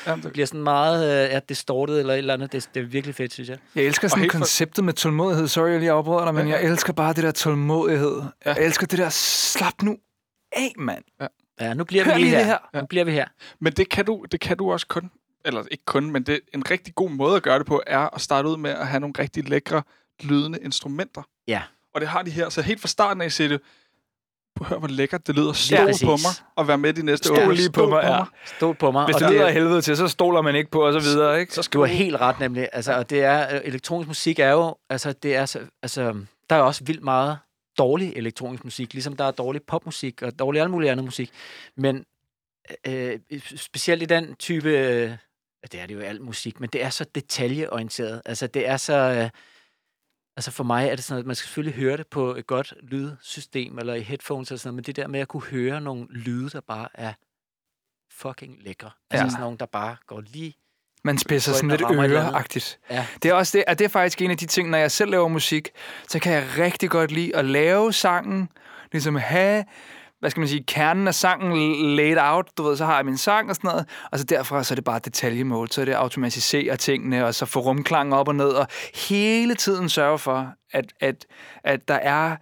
[0.08, 2.52] Ja, Det det, bliver sådan meget øh, ja, distortet eller et eller andet.
[2.52, 3.58] Det, det er virkelig fedt, synes jeg.
[3.76, 5.48] Jeg elsker sådan helt for- konceptet med tålmodighed.
[5.48, 6.62] Sorry, jeg lige afbryder dig, men Ja, ja.
[6.62, 8.22] jeg elsker bare det der tålmodighed.
[8.46, 8.54] Ja.
[8.54, 9.98] Jeg elsker det der, slap nu
[10.52, 11.04] af, mand.
[11.22, 11.28] Ja,
[11.74, 12.58] nu bliver vi Hør lige lige her.
[12.58, 12.82] det her.
[12.82, 13.26] Nu bliver vi her.
[13.60, 15.12] men det kan, du, det kan du også kun,
[15.46, 18.22] eller ikke kun, men det en rigtig god måde at gøre det på, er at
[18.22, 19.84] starte ud med at have nogle rigtig lækre,
[20.24, 21.22] lydende instrumenter.
[21.48, 21.62] Ja.
[21.96, 22.50] Og det har de her.
[22.50, 23.62] Så helt fra starten af siger det,
[24.62, 25.54] hør hvor lækkert det lyder.
[25.54, 26.04] Stol præcis.
[26.04, 27.52] på mig og vær med de næste Stol år.
[27.52, 28.24] lige på mig, ja.
[28.46, 29.06] Stol på mig.
[29.06, 31.40] Hvis og det lyder af helvede til, så stoler man ikke på, og så videre,
[31.40, 31.62] ikke?
[31.74, 32.70] Du har helt ret nemlig.
[32.74, 36.16] Altså, og det er, øh, elektronisk musik er jo, altså, det er, så, altså,
[36.50, 37.38] der er også vildt meget
[37.80, 41.32] dårlig elektronisk musik, ligesom der er dårlig popmusik og dårlig alt muligt andet musik.
[41.76, 42.06] Men
[42.88, 43.20] øh,
[43.56, 45.18] specielt i den type, øh,
[45.72, 48.22] det er det jo i al musik, men det er så detaljeorienteret.
[48.26, 49.30] Altså, det er så, øh,
[50.38, 52.74] altså for mig er det sådan, at man skal selvfølgelig høre det på et godt
[52.82, 56.08] lydsystem, eller i headphones eller sådan noget, men det der med at kunne høre nogle
[56.10, 57.14] lyde, der bare er
[58.12, 58.92] fucking lækre.
[59.10, 59.30] Altså Ja.
[59.30, 60.54] sådan nogle, der bare går lige
[61.04, 62.80] Man spidser sådan og lidt øreagtigt.
[62.92, 63.06] Ja.
[63.24, 65.12] Det er også det, at det er faktisk en af de ting, når jeg selv
[65.12, 65.70] laver musik,
[66.08, 68.50] så kan jeg rigtig godt lide at lave sangen,
[68.92, 69.64] ligesom have,
[70.20, 73.18] hvad skal man sige, kernen af sangen laid out, du ved, så har jeg min
[73.18, 75.92] sang og sådan noget, og så derfra så er det bare detaljemål, så er det
[75.92, 78.68] at automatisere tingene, og så få rumklang op og ned, og
[79.10, 81.26] hele tiden sørge for, at, at,
[81.64, 82.36] at der er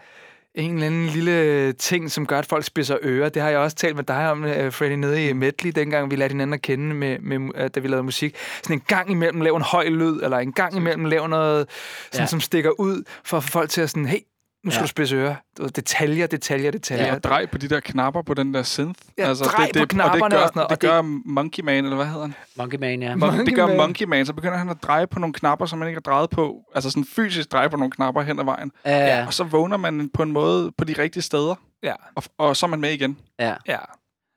[0.57, 3.29] en eller anden lille ting, som gør, at folk spidser ører.
[3.29, 6.15] Det har jeg også talt med dig om, uh, Freddy, nede i Medley, dengang vi
[6.15, 8.35] lærte hinanden at kende, med, med, uh, da vi lavede musik.
[8.63, 11.69] Sådan en gang imellem lave en høj lyd, eller en gang imellem lave noget,
[12.11, 12.27] sådan, Ja.
[12.27, 14.19] som stikker ud, for at få folk til at sådan, hey,
[14.63, 14.83] nu skal Ja.
[14.83, 15.35] du spidse ører.
[15.75, 17.05] Detaljer, detaljer, detaljer.
[17.05, 18.99] Ja, og drej på de der knapper på den der synth.
[19.17, 21.01] Altså, Ja, drej på knapperne og det gør, og sådan noget, det og det- gør
[21.31, 22.33] Monkey Man, eller hvad hedder han?
[22.55, 23.13] Monkey Man, ja.
[23.13, 23.77] Mon- Monkey det gør Man.
[23.77, 26.29] Monkey Man, så begynder han at dreje på nogle knapper, som man ikke har drejet
[26.29, 26.63] på.
[26.75, 28.71] Altså sådan fysisk dreje på nogle knapper hen ad vejen.
[28.85, 32.57] Ja, Og så vågner man på en måde på de rigtige steder, Ja, og, og
[32.57, 33.17] så er man med igen.
[33.39, 33.55] ja.
[33.67, 33.77] ja.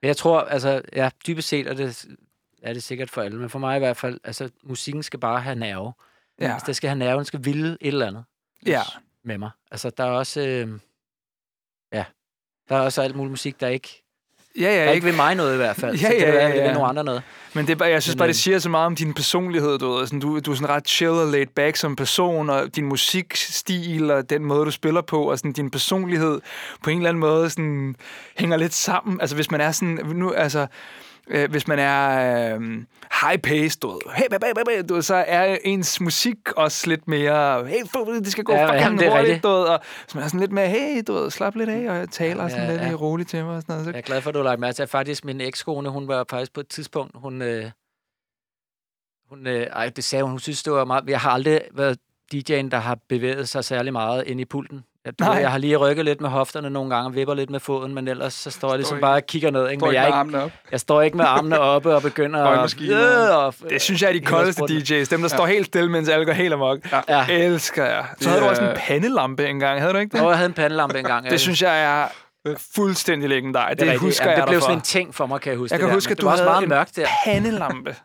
[0.03, 2.05] Jeg tror, altså, ja, dybest set er det,
[2.63, 5.41] er det sikkert for alle, men for mig i hvert fald, altså, musikken skal bare
[5.41, 5.93] have nerve.
[6.41, 6.53] Ja.
[6.53, 8.25] Altså, det skal have nerve, den skal ville et eller andet
[8.67, 8.81] Ja.
[9.25, 9.51] Med mig.
[9.71, 10.69] Altså, der er også, øh,
[11.93, 12.05] ja,
[12.69, 14.03] der er også alt muligt musik, der ikke,
[14.59, 15.97] Ja, ja, der ikke ikke vil mig noget i hvert fald.
[16.03, 16.73] Ja, så ja, det ja, at det vil ja.
[16.73, 17.23] nogle andre noget.
[17.55, 19.15] Men det er bare, jeg synes Men, bare, det øhm, siger så meget om din
[19.15, 20.07] personlighed, du ved.
[20.07, 24.11] Sådan, du, du er sådan ret chill og laid back som person, og din musikstil
[24.11, 26.41] og den måde, du spiller på, og sådan din personlighed
[26.85, 27.97] på en eller anden måde sådan,
[28.37, 29.21] hænger lidt sammen.
[29.21, 30.67] Altså hvis man er sådan, nu, altså,
[31.29, 32.61] øh, hvis man er øh,
[33.23, 36.87] high pace, du ved, hey, bab, bab, bab, du ved, så er ens musik også
[36.89, 37.83] lidt mere, hey,
[38.25, 39.43] det skal gå Ja, ja, jamen, fucking det er hurtigt, rigtigt.
[39.43, 41.91] du ved, og hvis man er sådan lidt mere, hey, du ved, slap lidt af,
[41.91, 42.97] og jeg taler sådan Ja, lidt ja.
[42.97, 43.85] roligt til mig og sådan noget.
[43.85, 45.89] Så, Jeg er glad for, at du har lagt mærke til, at faktisk min ekskone,
[45.89, 47.71] hun var faktisk på et tidspunkt, hun, øh,
[49.29, 51.99] hun øh, ej, det sagde hun, hun synes, det var meget, jeg har aldrig været
[52.35, 54.85] DJ'en, der har bevæget sig særlig meget ind i pulten.
[55.05, 55.31] Jeg, Nej.
[55.41, 58.09] jeg har lige rykket lidt med hofterne nogle gange, og vipper lidt med foden, men
[58.09, 59.69] ellers så står jeg ligesom ikke- bare og kigger ned.
[59.71, 59.81] Ikke?
[59.81, 60.51] Står Men ikke jeg, med ikke, op.
[60.73, 62.75] jeg står ikke med armene oppe og begynder at...
[62.83, 64.63] Øh, og, det synes jeg er de koldeste.
[64.63, 66.79] DJ's, dem der står helt stille, mens alle går helt amok.
[67.09, 67.27] Ja.
[67.29, 68.05] Elsker jeg.
[68.11, 70.21] Så Det havde du også en pandelampe engang, havde du ikke det?
[70.25, 71.31] Og jeg havde en pandelampe engang.
[71.31, 72.09] Det synes jeg er
[72.75, 73.81] fuldstændig legendarisk.
[73.81, 75.59] Det, er det husker ja, jeg det blev sådan en ting for mig, kan jeg
[75.59, 75.73] huske.
[75.75, 75.95] Jeg det kan der.
[75.97, 77.07] huske, at det du havde meget mørkt der.
[77.25, 77.97] Pandelampe.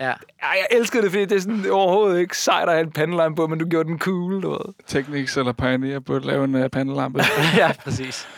[0.00, 0.12] Ja.
[0.42, 3.36] Ej, jeg elskede det, fordi det er sådan overhovedet ikke sejt at have en pandelampe
[3.36, 4.74] på, men du gjorde den cool, du ved.
[4.86, 7.22] Technics eller Pioneer burde lave en uh, pandelampe.
[7.56, 8.28] ja, præcis.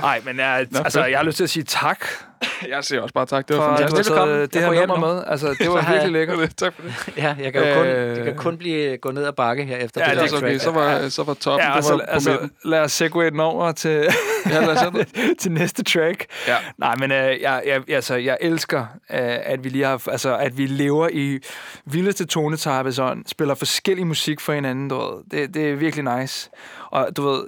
[0.00, 1.10] Nej, men jeg, altså, fedt.
[1.10, 2.04] jeg har lyst til at sige tak.
[2.68, 3.48] Jeg siger også bare tak.
[3.48, 4.10] Det var for du fantastisk.
[4.10, 5.14] har taget det her nummer nu.
[5.14, 5.22] med.
[5.26, 6.50] Altså, det var virkelig lækkert.
[6.56, 6.94] Tak for det.
[7.16, 9.76] Ja, jeg kan jo kun, Øh, jeg kan kun blive, gå ned ad bakke her
[9.76, 10.58] efter Ja, Ja, det det der er okay.
[10.58, 11.60] Så var, så var toppen.
[11.66, 12.50] Ja, det altså, var på altså midten.
[12.64, 14.06] lad os segue den over til,
[14.50, 15.08] Ja, lad os det.
[15.40, 16.26] til næste track.
[16.48, 16.56] Ja.
[16.78, 18.80] Nej, men øh, jeg, jeg, altså, jeg elsker,
[19.10, 21.38] øh, at vi lige har, altså, at vi lever i
[21.84, 25.40] vildeste tonetabes ånd, spiller forskellig musik for hinanden, du ved.
[25.40, 26.50] Det, det er virkelig nice.
[26.90, 27.42] Og du ved,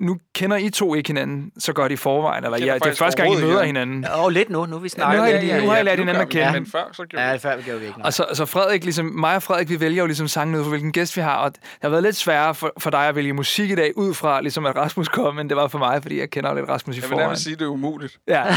[0.00, 3.22] nu kender I to ikke hinanden så godt i forvejen, eller ja, det er første
[3.22, 4.02] gang, I møder ikke hinanden.
[4.04, 5.20] Ja, og lidt nu, nu er vi nu snakket.
[5.20, 6.52] har I- nu har I lært nu hinanden at kende.
[6.52, 8.06] Men før, så gjorde Ja, vi før vi gjorde vi ikke noget.
[8.06, 10.68] Og så, så Frederik, ligesom mig og Frederik, vi vælger jo ligesom sangen ud fra,
[10.68, 13.32] hvilken gæst vi har, og det har været lidt sværere for, for dig at vælge
[13.32, 16.18] musik i dag, ud fra ligesom at Rasmus kom, end det var for mig, fordi
[16.18, 17.26] jeg kender lidt Rasmus i Jeg vil forvejen.
[17.26, 18.18] nærmest sige, at det er umuligt.
[18.28, 18.44] Ja.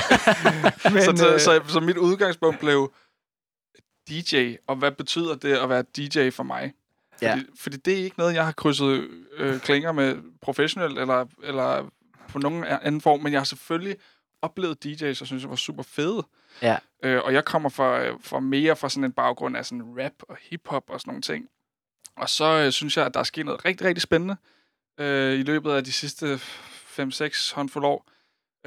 [0.94, 2.92] Men, så, så, øh, så, så mit udgangspunkt blev
[4.10, 6.72] DJ, og hvad betyder det at være DJ for mig?
[7.22, 7.32] Ja.
[7.34, 11.90] Fordi, fordi det er ikke noget, jeg har krydset øh, klinger med professionelt, eller, eller
[12.30, 13.98] på nogen anden form, men jeg har selvfølgelig
[14.42, 16.24] oplevet DJ's, og synes, jeg var super fede.
[16.62, 16.78] Ja.
[17.04, 20.14] Øh, og jeg kommer fra, øh, fra mere fra sådan en baggrund af sådan rap
[20.20, 21.50] og hiphop og sådan nogle ting.
[22.16, 24.36] Og så øh, synes jeg, at der er sket noget rigtig, rigtig spændende
[25.00, 26.40] øh, i løbet af de sidste
[27.00, 28.10] 5-6 håndfuld år,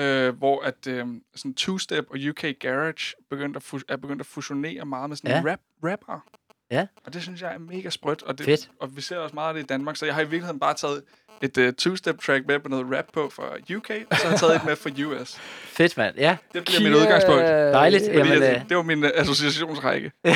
[0.00, 4.26] øh, hvor at øh, sådan two-step og UK Garage begyndt at fu- er begyndt at
[4.26, 5.52] fusionere meget med sådan Ja.
[5.52, 6.26] rap rapper.
[6.72, 6.86] Ja.
[7.06, 8.22] Og det synes jeg er mega sprødt.
[8.22, 8.70] Og, det, Fedt.
[8.80, 10.74] og vi ser også meget af det i Danmark, så jeg har i virkeligheden bare
[10.74, 11.02] taget
[11.42, 13.42] et uh, two-step track med med noget rap på fra
[13.76, 14.90] UK, og så har jeg taget et med fra
[15.22, 15.40] US.
[15.78, 16.16] Fedt, mand.
[16.16, 17.42] Ja, Det bliver mit udgangspunkt.
[17.42, 18.04] dejligt.
[18.04, 20.12] Fordi Jamen, jeg, øh, det var min uh, associationsrække.
[20.24, 20.34] Men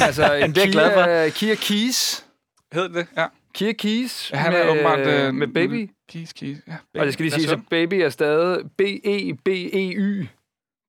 [0.00, 1.04] altså, Jamen, det er jeg glad for.
[1.04, 2.24] Kia, Kia Keys.
[2.72, 3.06] Hed det?
[3.16, 3.26] Ja.
[3.54, 4.98] Kia Keys ja han er åbenbart...
[4.98, 5.90] øh, med Baby.
[6.08, 6.58] Keys, keys.
[6.68, 7.00] Ja, baby.
[7.00, 7.60] Og det skal lige sige, så.
[7.70, 10.26] Baby er stadig B-E-B-E-Y.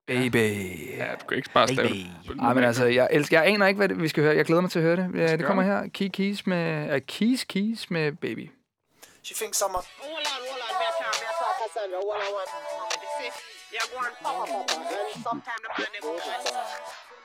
[0.08, 0.46] Baby.
[0.96, 1.98] Ja, du kan ikke bare stave Baby.
[2.28, 2.36] det.
[2.40, 4.36] Ej, men altså, jeg, elsker, jeg aner ikke, hvad det, vi skal høre.
[4.36, 5.10] Jeg glæder mig til at høre det.
[5.14, 5.88] Ja, det kommer her.
[5.94, 6.94] Key Keys med...
[6.94, 8.50] Uh, keys, Keys med Baby.
[9.22, 9.82] She thinks I'm a
[11.78, 12.24] on, on,
[12.82, 12.98] on
[13.72, 16.18] you go and pop up, up, and sometime the man they go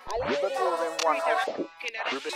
[0.05, 2.33] I live in the street and I'm cooking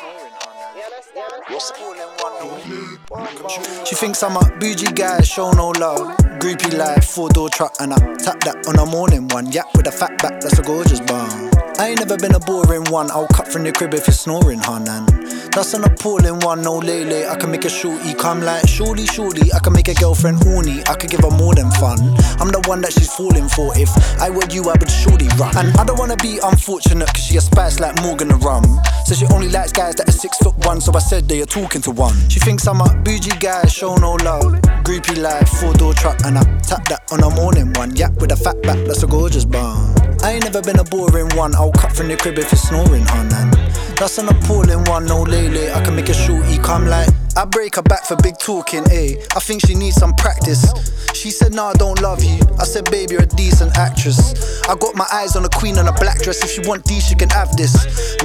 [0.76, 1.44] You understand?
[1.48, 6.16] What's pulling one She thinks I'm a bougie guy, show no love.
[6.40, 9.52] Groupie life, four door truck, and I tap that on a morning one.
[9.52, 11.52] Yak with a fat back, that's a gorgeous bum.
[11.80, 13.12] I ain't never been a boring one.
[13.12, 14.88] I'll cut from the crib if you're snoring, hun.
[14.88, 15.27] And
[15.58, 16.62] that's an appalling one.
[16.62, 19.52] No lele, I can make a shorty come like shorty, shorty.
[19.54, 20.84] I can make a girlfriend horny.
[20.86, 21.98] I could give her more than fun.
[22.38, 23.76] I'm the one that she's falling for.
[23.76, 23.90] If
[24.22, 25.58] I were you, I would shorty run.
[25.58, 28.66] And I don't wanna be unfortunate, cause she a spice like Morgan the rum.
[29.06, 30.80] So she only likes guys that are six foot one.
[30.80, 32.14] So I said they are talking to one.
[32.30, 34.62] She thinks I'm a bougie guy, show no love.
[34.86, 37.96] Groupie life, four door truck, and I tap that on a morning one.
[37.96, 39.96] Yak with a fat back, that's a gorgeous bum.
[40.22, 41.56] I ain't never been a boring one.
[41.56, 43.34] I'll cut from the crib if you're snoring, hun.
[43.34, 43.58] And
[44.00, 45.06] that's an appalling one.
[45.06, 47.27] No lele, I can make a shorty come like.
[47.38, 49.14] I break her back for big talking, eh?
[49.36, 50.66] I think she needs some practice.
[51.14, 52.40] She said, Nah, I don't love you.
[52.60, 54.62] I said, Baby, you're a decent actress.
[54.68, 56.44] I got my eyes on a queen on a black dress.
[56.44, 57.74] If she want these, she can have this.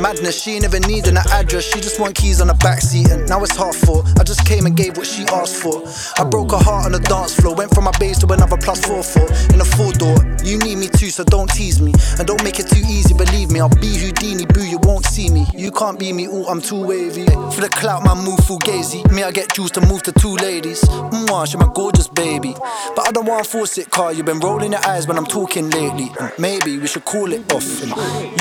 [0.01, 1.65] Madness, she ain't even needing an address.
[1.65, 3.13] She just want keys on the backseat.
[3.13, 4.03] And now it's half four.
[4.19, 5.85] I just came and gave what she asked for.
[6.19, 7.55] I broke her heart on the dance floor.
[7.55, 10.17] Went from my base to another plus four four in a four door.
[10.43, 11.93] You need me too, so don't tease me.
[12.19, 13.61] And don't make it too easy, believe me.
[13.61, 15.47] I'll be Houdini, boo, you won't see me.
[15.55, 17.27] You can't be me, ooh, I'm too wavy.
[17.27, 19.02] For the clout, my move full gazy.
[19.11, 20.83] Me, I get juice to move to two ladies.
[20.83, 22.55] Mwah, she my gorgeous baby.
[22.95, 24.13] But I don't want to force it, car.
[24.13, 26.11] You've been rolling your eyes when I'm talking lately.
[26.21, 27.83] And maybe we should call it off.
[27.83, 27.93] And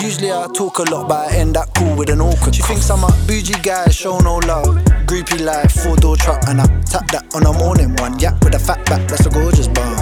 [0.02, 2.56] usually I talk a lot, but I end up cool with an awkward.
[2.56, 4.66] She thinks I'm a bougie guy, show no love.
[5.06, 8.18] Groupie life, four door truck, and I tap that on a morning one.
[8.20, 9.96] Yak with a fat back, that's a gorgeous bum.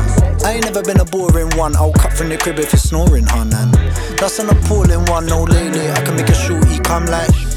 [0.45, 1.75] I ain't never been a boring one.
[1.75, 3.53] I'll cut from the crib if you're snoring, hun.
[3.53, 3.73] And
[4.17, 5.25] that's an appalling one.
[5.25, 7.48] No lady, I can make a shorty come like.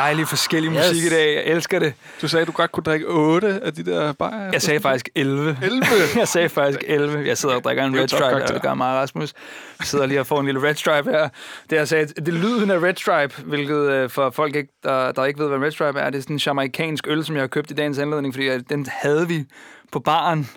[0.00, 0.88] Dejlig forskellig Yes.
[0.88, 1.34] musik i dag.
[1.34, 1.94] Jeg elsker det.
[2.22, 4.50] Du sagde, at du godt kunne drikke 8 af de der bajer.
[4.52, 5.58] Jeg sagde faktisk 11.
[5.62, 5.84] 11?
[6.16, 7.26] jeg sagde faktisk 11.
[7.26, 9.32] Jeg sidder og drikker en Red Stripe, og det gør mig, Rasmus.
[9.78, 11.28] Jeg sidder lige og får en lille Red Stripe her.
[11.70, 15.12] Det, jeg sagde, det er lyden af Red Stripe, hvilket øh, for folk, ikke, der,
[15.12, 17.42] der ikke ved, hvad Red Stripe er, det er sådan en jamaikansk øl, som jeg
[17.42, 19.44] har købt i dagens anledning, fordi øh, den havde vi
[19.92, 20.48] på baren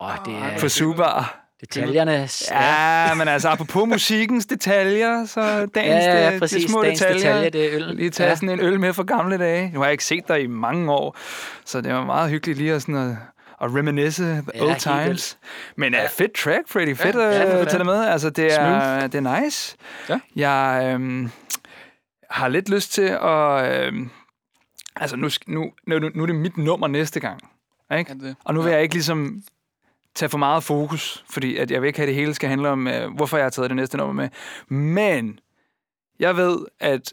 [0.00, 1.45] Åh, det er på Subar.
[1.60, 2.28] Detaljerne.
[2.50, 5.40] Ja, men altså, apropos musikkens detaljer, så
[5.74, 6.64] dagens ja, ja, det, præcis.
[6.64, 7.20] de små Dagens detaljer.
[7.34, 7.96] detalje, det er øllen.
[7.96, 8.34] Lige tage Ja.
[8.34, 9.70] sådan en øl med fra gamle dage.
[9.72, 11.16] Nu har jeg ikke set dig i mange år,
[11.64, 13.10] så det var meget hyggeligt lige at, sådan at,
[13.62, 15.38] at reminisce the Ja, old times.
[15.76, 16.06] Men ja.
[16.06, 16.96] fedt track, Freddy.
[16.96, 17.68] Fedt Ja, ja, ja, at fedt.
[17.68, 18.04] tage det med.
[18.04, 19.76] Altså, det er, det er nice.
[20.08, 20.18] Ja.
[20.36, 21.30] Jeg øhm,
[22.30, 23.86] har lidt lyst til at...
[23.86, 24.10] Øhm,
[24.96, 27.40] altså, nu, nu, nu, nu er det mit nummer næste gang.
[27.98, 28.16] Ikke?
[28.22, 29.42] Ja, det- Og nu vil jeg ikke ligesom
[30.16, 32.68] tage for meget fokus, fordi at jeg vil ikke have, at det hele skal handle
[32.68, 34.28] om, øh, hvorfor jeg har taget det næste nummer med.
[34.76, 35.38] Men
[36.18, 37.12] jeg ved, at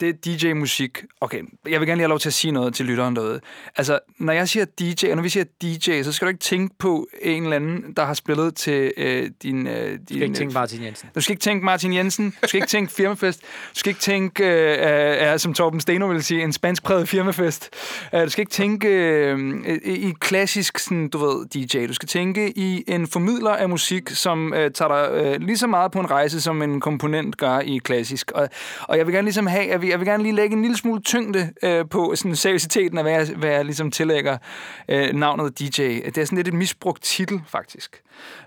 [0.00, 1.04] det er DJ-musik.
[1.20, 3.40] Okay, jeg vil gerne lige have lov til at sige noget til lytteren derude.
[3.76, 6.74] Altså, når jeg siger DJ, og når vi siger DJ, så skal du ikke tænke
[6.78, 9.66] på en eller anden, der har spillet til øh, din...
[9.66, 11.08] Øh, din Du skal ikke tænke Martin Jensen.
[11.14, 12.34] du skal ikke tænke Martin Jensen.
[12.42, 13.40] Du skal ikke tænke firmafest.
[13.40, 17.70] Du skal ikke tænke, øh, øh, som Torben Steno vil sige, en spanskpræget firmafest.
[18.14, 21.86] Øh, du skal ikke tænke øh, i klassisk, sådan, du ved, DJ.
[21.86, 25.66] Du skal tænke i en formidler af musik, som øh, tager dig øh, lige så
[25.66, 28.30] meget på en rejse, som en komponent gør i klassisk.
[28.30, 28.48] Og,
[28.82, 30.76] og jeg vil gerne ligesom have, jeg vil, jeg vil gerne lige lægge en lille
[30.76, 34.38] smule tyngde øh, på sådan seriøsiteten af, hvad jeg, hvad jeg ligesom tillægger
[34.88, 35.82] øh, navnet DJ.
[35.82, 38.02] Det er sådan lidt et misbrugt titel, faktisk.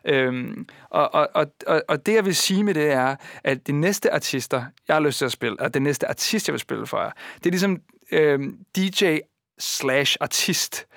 [0.06, 3.72] Øhm, og, og, og, og, og det, jeg vil sige med det, er, at de
[3.72, 6.88] næste artister, jeg har lyst til at spille, og det næste artist, jeg vil spille
[6.88, 7.82] for jer, det er ligesom
[8.12, 8.40] øh,
[8.76, 9.18] DJ
[9.60, 10.88] slash artist,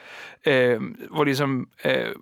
[0.47, 0.80] øh,
[1.11, 2.14] hvor ligesom øh,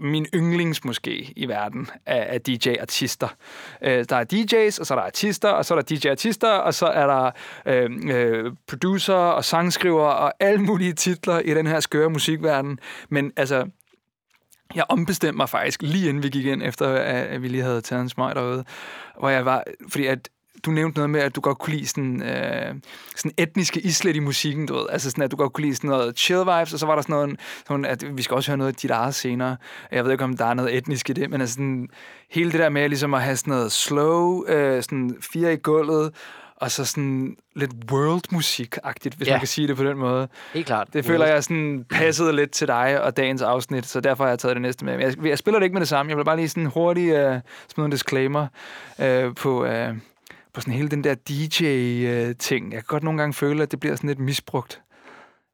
[0.00, 3.28] min yndlings måske i verden af, af DJ-artister.
[3.82, 6.74] Øh, der er DJ's, og så er der artister, og så er der DJ-artister, og
[6.74, 7.30] så er der
[7.66, 12.78] øh, øh, producer og sangskriver og alle mulige titler i den her skøre musikverden.
[13.08, 13.66] Men altså,
[14.74, 17.80] jeg ombestemte mig faktisk lige inden vi gik ind, efter at at vi lige havde
[17.80, 18.64] taget en smøg derude,
[19.18, 20.28] hvor jeg var, fordi at
[20.66, 22.74] du nævnte noget med, at du godt kunne lide sådan, øh,
[23.16, 24.86] sådan etniske islet i musikken, du ved.
[24.90, 27.02] Altså sådan, at du godt kunne lide sådan noget chill vibes, og så var der
[27.02, 29.56] sådan noget, sådan, at vi skal også høre noget af dit eget senere.
[29.92, 31.88] Jeg ved ikke, om der er noget etnisk i det, men altså sådan,
[32.30, 36.10] hele det der med ligesom at have sådan noget slow, øh, sådan fire i gulvet,
[36.56, 39.32] og så sådan lidt world-musik-agtigt, hvis Ja.
[39.32, 40.28] man kan sige det på den måde.
[40.54, 40.88] Helt klart.
[40.92, 44.38] Det føler jeg sådan passede lidt til dig og dagens afsnit, så derfor har jeg
[44.38, 44.96] taget det næste med.
[44.96, 46.10] Men Jeg, jeg spiller det ikke med det samme.
[46.10, 47.34] Jeg vil bare lige sådan hurtigt uh,
[47.74, 48.46] smide en disclaimer
[48.98, 49.96] uh, på, uh,
[50.56, 52.72] på sådan hele den der DJ-ting.
[52.72, 54.82] Jeg kan godt nogle gange føle, at det bliver sådan lidt misbrugt.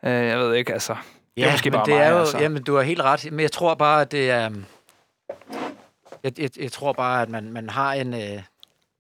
[0.03, 0.97] Uh, jeg ved ikke, altså.
[1.37, 2.39] Ja, måske men bare det mig, er jo, altså.
[2.39, 3.33] jamen, du har helt ret.
[3.33, 4.51] Men jeg tror bare, at det er...
[6.23, 8.15] Jeg, jeg, jeg tror bare, at man, man har en...
[8.15, 8.43] Øh,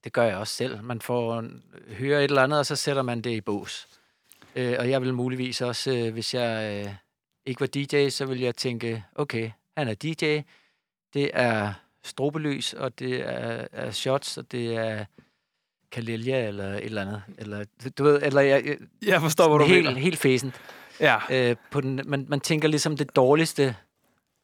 [0.05, 0.83] det gør jeg også selv.
[0.83, 3.89] Man får en, hører et eller andet, og så sætter man det i bås.
[4.57, 6.93] Øh, og jeg vil muligvis også, øh, hvis jeg øh,
[7.47, 10.41] ikke var DJ, så vil jeg tænke, okay, han er DJ.
[11.15, 11.73] Det er
[12.05, 15.05] strobelys, og det er, er shots, og det er
[15.93, 17.23] Kalelia eller et eller andet.
[17.39, 17.65] Eller,
[17.99, 18.77] du ved, eller jeg, jeg,
[19.07, 20.01] Jeg forstår, hvad du helt, mener.
[20.01, 20.55] helt fæsent
[21.01, 21.17] Ja.
[21.31, 23.77] øh, på den, man, man tænker ligesom det dårligste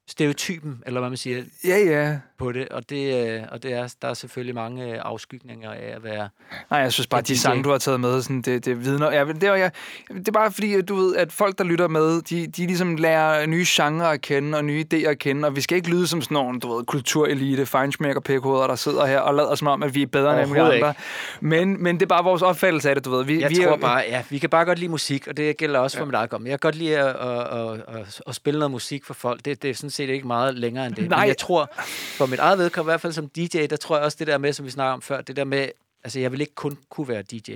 [0.09, 2.19] stereotypen, eller hvad man siger, ja, ja.
[2.39, 5.93] på det, og det, øh, og det er, der er selvfølgelig mange øh, afskygninger af
[5.97, 6.29] at være...
[6.71, 9.13] Nej, jeg synes bare, at de sange, du har taget med, sådan, det, det vidner...
[9.13, 9.71] Ja, det, er, jeg,
[10.09, 13.47] det er bare fordi, du ved, at folk, der lytter med, de, de ligesom lærer
[13.47, 16.23] nye genrer at kende, og nye idéer at kende, og vi skal ikke lyde som
[16.23, 19.95] sådan nogle, du ved, kulturelite, feinschmecker pækhoveder, der sidder her og lader som om, at
[19.95, 20.95] vi er bedre end alle andre.
[21.41, 23.25] Men, men det er bare vores opfattelse af det, du ved.
[23.25, 25.57] Vi, Jeg vi tror er, bare, ja, vi kan bare godt lide musik, og det
[25.57, 26.33] gælder også for mit eget.
[26.33, 29.45] Jeg kan godt lide at, at, at, at, at spille noget musik for folk.
[29.45, 31.09] Det, det er sådan set ikke meget længere end det.
[31.11, 31.19] Nej.
[31.21, 31.71] Men jeg tror,
[32.17, 34.39] for mit eget vedkommende, i hvert fald som DJ, der tror jeg også det der
[34.39, 35.69] med, som vi snakker om før, det der med,
[36.05, 37.51] altså jeg vil ikke kun kunne være DJ.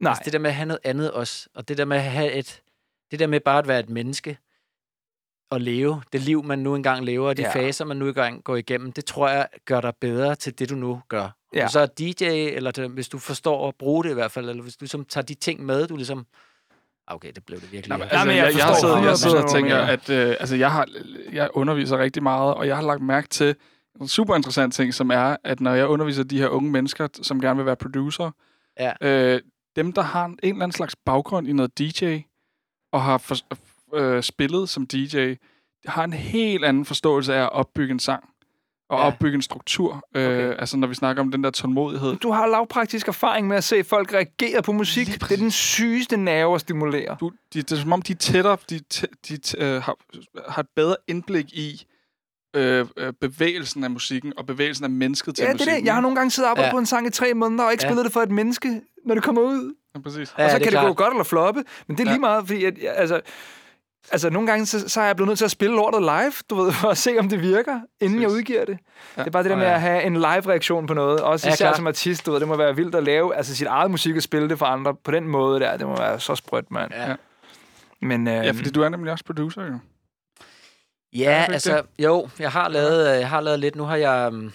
[0.00, 2.02] Nej, Altså det der med at have noget andet også, og det der med at
[2.02, 2.60] have et,
[3.10, 4.38] det der med bare at være et menneske,
[5.50, 7.54] og leve det liv, man nu engang lever, og de Ja.
[7.54, 10.74] faser, man nu engang går igennem, det tror jeg gør dig bedre til det, du
[10.74, 11.28] nu gør.
[11.54, 11.62] Ja.
[11.66, 14.48] Du så er DJ, eller det, hvis du forstår at bruge det i hvert fald,
[14.50, 16.26] eller hvis du ligesom tager de ting med, du ligesom...
[17.10, 17.88] Okay, det blev det virkelig.
[17.88, 19.92] Nej, men, altså, jeg, jeg jeg, sidder, jeg 100% sidder og tænker, mener.
[19.92, 20.86] at øh, altså, jeg, har,
[21.32, 23.54] jeg underviser rigtig meget, og jeg har lagt mærke til
[24.00, 27.40] en super interessant ting, som er, at når jeg underviser de her unge mennesker, som
[27.40, 28.30] gerne vil være producer,
[28.80, 28.92] Ja.
[29.02, 29.40] øh,
[29.76, 32.18] dem, der har en eller anden slags baggrund i noget DJ,
[32.92, 33.36] og har for,
[33.94, 35.34] øh, spillet som DJ,
[35.86, 38.24] har en helt anden forståelse af at opbygge en sang,
[38.88, 39.04] og Ja.
[39.04, 39.06] ja.
[39.12, 40.06] opbygge en struktur.
[40.14, 40.54] Øh, Okay.
[40.58, 42.16] Altså, når vi snakker om den der tålmodighed.
[42.16, 45.06] du har lavpraktisk erfaring med at se folk reagere på musik.
[45.06, 47.16] Det er den sygeste nerve at stimulere.
[47.20, 48.80] Du, de, det er som om, de er tættere, de,
[49.28, 49.96] de øh, har,
[50.48, 51.86] har et bedre indblik i
[52.56, 55.80] øh, øh, bevægelsen af musikken, og bevægelsen af mennesket til Ja, det er musikken.
[55.80, 55.86] det.
[55.86, 56.72] Jeg har nogle gange siddet og arbejdet Ja.
[56.74, 57.88] på en sang i tre måneder, og ikke Ja.
[57.88, 59.74] spillet det for et menneske, når det kommer ud.
[59.94, 60.34] Ja, præcis.
[60.38, 60.86] Ja, og så det kan det klart.
[60.96, 62.12] gå godt eller floppe, men det er Ja.
[62.14, 63.20] lige meget, fordi at, altså,
[64.12, 66.54] altså nogle gange, så, så er jeg blevet nødt til at spille lortet live, du
[66.54, 68.78] ved, for at se, om det virker, inden jeg udgiver det.
[69.16, 69.20] Ja.
[69.22, 69.74] Det er bare det der med ja.
[69.74, 71.76] at have en live-reaktion på noget, også Ja, især klart.
[71.76, 74.22] som artist, du ved, det må være vildt at lave altså sit eget musik og
[74.22, 76.92] spille det for andre på den måde der, det må være så sprødt, mand.
[76.94, 77.14] Ja.
[78.02, 79.78] Men, øh, Ja, fordi du er nemlig også producer, jo.
[81.12, 83.76] Ja, altså, jo, jeg har lavet, øh, jeg har lavet lidt.
[83.76, 84.52] Nu har jeg, um,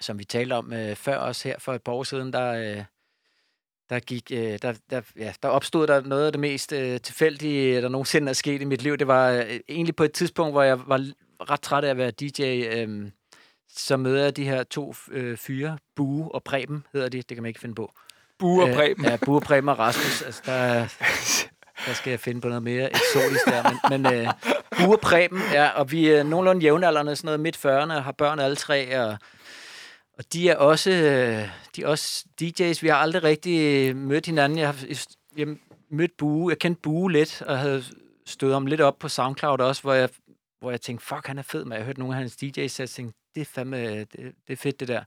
[0.00, 2.84] som vi talte om øh, før også her for et par år siden, der, øh,
[3.90, 7.82] der gik, øh, der, der, ja, der opstod der noget af det mest øh, tilfældige,
[7.82, 8.96] der nogensinde er sket i mit liv.
[8.96, 11.00] Det var øh, egentlig på et tidspunkt, hvor jeg var
[11.50, 13.10] ret træt af at være DJ, øh,
[13.76, 17.42] så møder jeg de her to øh, fyre, Bue og Preben hedder de, det kan
[17.42, 17.92] man ikke finde på.
[18.38, 19.04] Bue og Øh, Preben.
[19.04, 20.22] Ja, Bue, Preben og Rasmus.
[20.22, 20.86] Altså, der, er-
[21.86, 23.62] der skal jeg finde på noget mere eksotisk der.
[23.90, 24.28] Men, men øh,
[24.78, 28.12] Bue og Preben, ja, og vi er nogenlunde jævnaldrende, sådan noget midt 40'erne, og har
[28.12, 29.16] børn alle tre, og,
[30.18, 32.82] og de er også, øh, de er også DJ's.
[32.82, 34.58] Vi har aldrig rigtig øh, mødt hinanden.
[34.58, 34.86] Jeg har
[35.36, 35.56] jeg
[35.88, 37.84] mødt Bue, jeg kendte Bue lidt, og havde
[38.26, 40.08] stået om lidt op på SoundCloud også, hvor jeg,
[40.60, 43.18] hvor jeg tænkte, fuck, han er fed, men jeg hørte nogle af hans DJ-sæt, tænkte,
[43.34, 44.12] det er fandme, øh, det,
[44.46, 45.04] det er fedt det der.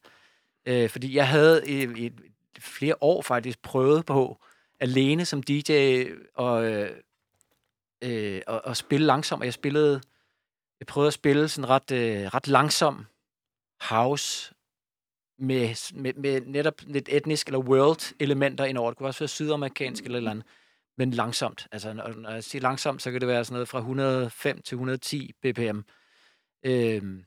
[0.65, 2.11] Øh, fordi jeg havde i, i
[2.59, 4.37] flere år faktisk prøvet på,
[4.79, 6.03] alene som DJ,
[6.33, 10.01] og, øh, og, og spille langsomt, og jeg spillede,
[10.79, 13.05] jeg prøvede at spille sådan ret, øh, ret langsom
[13.81, 14.53] house,
[15.39, 18.91] med, med, med netop lidt etnisk eller world elementer indover.
[18.91, 20.45] Det kunne også være sydamerikansk eller eller andet,
[20.97, 21.67] men langsomt.
[21.71, 24.75] Altså, når, når jeg siger langsomt, så kan det være sådan noget fra 105 til
[24.75, 25.79] 110 bpm.
[26.65, 27.23] Øhm,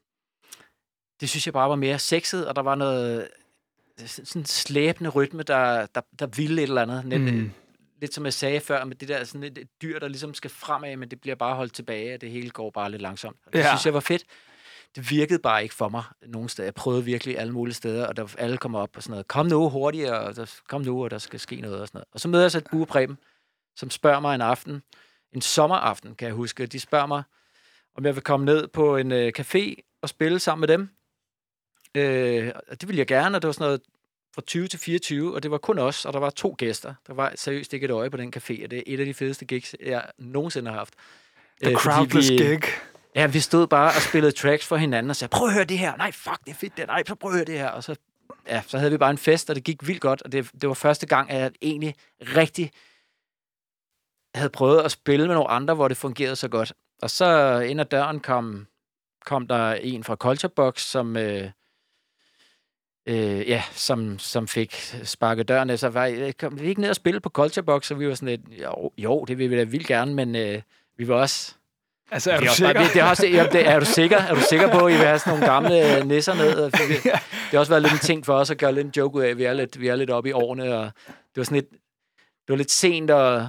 [1.20, 3.28] det synes jeg bare var mere sexet, og der var noget
[4.06, 7.04] sådan slæbende rytme, der, der, der ville et eller andet.
[7.04, 7.50] Net, mm.
[8.00, 10.50] Lidt som jeg sagde før, med det der sådan et, et dyr, der ligesom skal
[10.50, 13.36] fremad, men det bliver bare holdt tilbage, og det hele går bare lidt langsomt.
[13.46, 13.68] Og det Ja.
[13.68, 14.24] synes jeg var fedt.
[14.96, 16.66] Det virkede bare ikke for mig nogen steder.
[16.66, 19.28] Jeg prøvede virkelig alle mulige steder, og der alle kommer op og sådan noget.
[19.28, 22.08] Kom nu hurtigere, og der, kom nu, og der skal ske noget og sådan noget.
[22.12, 23.18] Og så møder jeg så et Bue Preben,
[23.76, 24.82] som spørger mig en aften,
[25.32, 26.66] en sommeraften, kan jeg huske.
[26.66, 27.22] De spørger mig,
[27.96, 30.88] om jeg vil komme ned på en øh, café og spille sammen med dem.
[31.94, 33.80] Øh, og det ville jeg gerne, og det var sådan noget
[34.34, 36.94] fra 20 til 24, og det var kun os, og der var to gæster.
[37.06, 39.14] Der var seriøst ikke et øje på den café, og det er et af de
[39.14, 40.94] fedeste gigs, jeg nogensinde har haft.
[41.62, 42.60] The Øh, crowdless vi- gig.
[43.14, 45.78] Ja, vi stod bare og spillede tracks for hinanden og sagde, prøv at høre det
[45.78, 45.96] her.
[45.96, 46.86] Nej, fuck, det er fedt det.
[46.86, 47.68] Nej, så prøv at høre det her.
[47.68, 47.96] Og så,
[48.48, 50.22] ja, så havde vi bare en fest, og det gik vildt godt.
[50.22, 52.70] Og det, det var første gang, at jeg egentlig rigtig
[54.34, 56.72] havde prøvet at spille med nogle andre, hvor det fungerede så godt.
[57.02, 58.66] Og så ind ad døren kom,
[59.26, 61.50] kom der en fra Culture Box, som, øh,
[63.06, 65.78] øh, ja, som, som fik sparket døren.
[65.78, 68.14] Så var, øh, kom vi ikke ned og spille på Culture Box, og vi var
[68.14, 70.62] sådan lidt, jo, jo det vil vi da vildt gerne, men øh,
[70.96, 71.54] vi var også
[72.10, 72.82] Altså, er det du er, også bare, sikker?
[72.82, 74.18] det, det er, også, ja, det, er du sikker?
[74.18, 76.70] Er du sikker på, at I vil have sådan nogle gamle nisser ned?
[76.88, 79.18] Vi, det har også været lidt en ting for os at gøre lidt en joke
[79.18, 79.28] ud af.
[79.28, 81.70] at Vi er lidt, vi er lidt oppe i årene, og det var sådan lidt,
[82.20, 83.48] det var lidt sent, og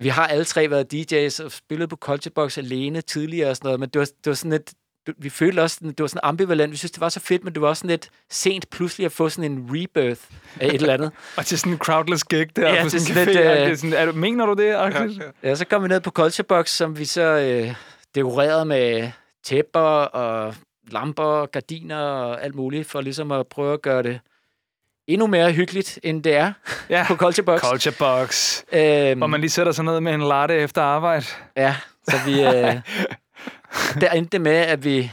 [0.00, 3.66] vi har alle tre været DJ's og spillet på Culture Box alene tidligere og sådan
[3.66, 4.74] noget, men det var, det var sådan lidt,
[5.18, 6.72] vi følte også, det var sådan ambivalent.
[6.72, 9.12] Vi synes, det var så fedt, men det var også sådan lidt sent pludselig at
[9.12, 10.20] få sådan en rebirth
[10.60, 11.10] af et eller andet.
[11.38, 13.32] Og til sådan en crowdless gig der Ja, på det er sådan en café.
[13.32, 14.64] lidt, øh, det er sådan, er du, mener du det?
[14.66, 15.08] Ja, ja.
[15.42, 17.74] Ja, så kom vi ned på Culture Box, som vi så øh,
[18.14, 19.10] dekorerede med
[19.44, 20.54] tæpper og
[20.90, 24.20] lamper, gardiner og alt muligt, for ligesom at prøve at gøre det
[25.06, 26.52] endnu mere hyggeligt, end det er
[26.90, 27.04] Ja.
[27.08, 27.60] på Culture Box.
[27.60, 28.60] Culture Box.
[28.72, 31.24] Øhm, Hvor man lige sætter sig ned med en latte efter arbejde.
[31.56, 31.76] Ja,
[32.08, 32.42] så vi...
[32.42, 32.74] Øh,
[34.00, 35.10] der endte det med, at vi...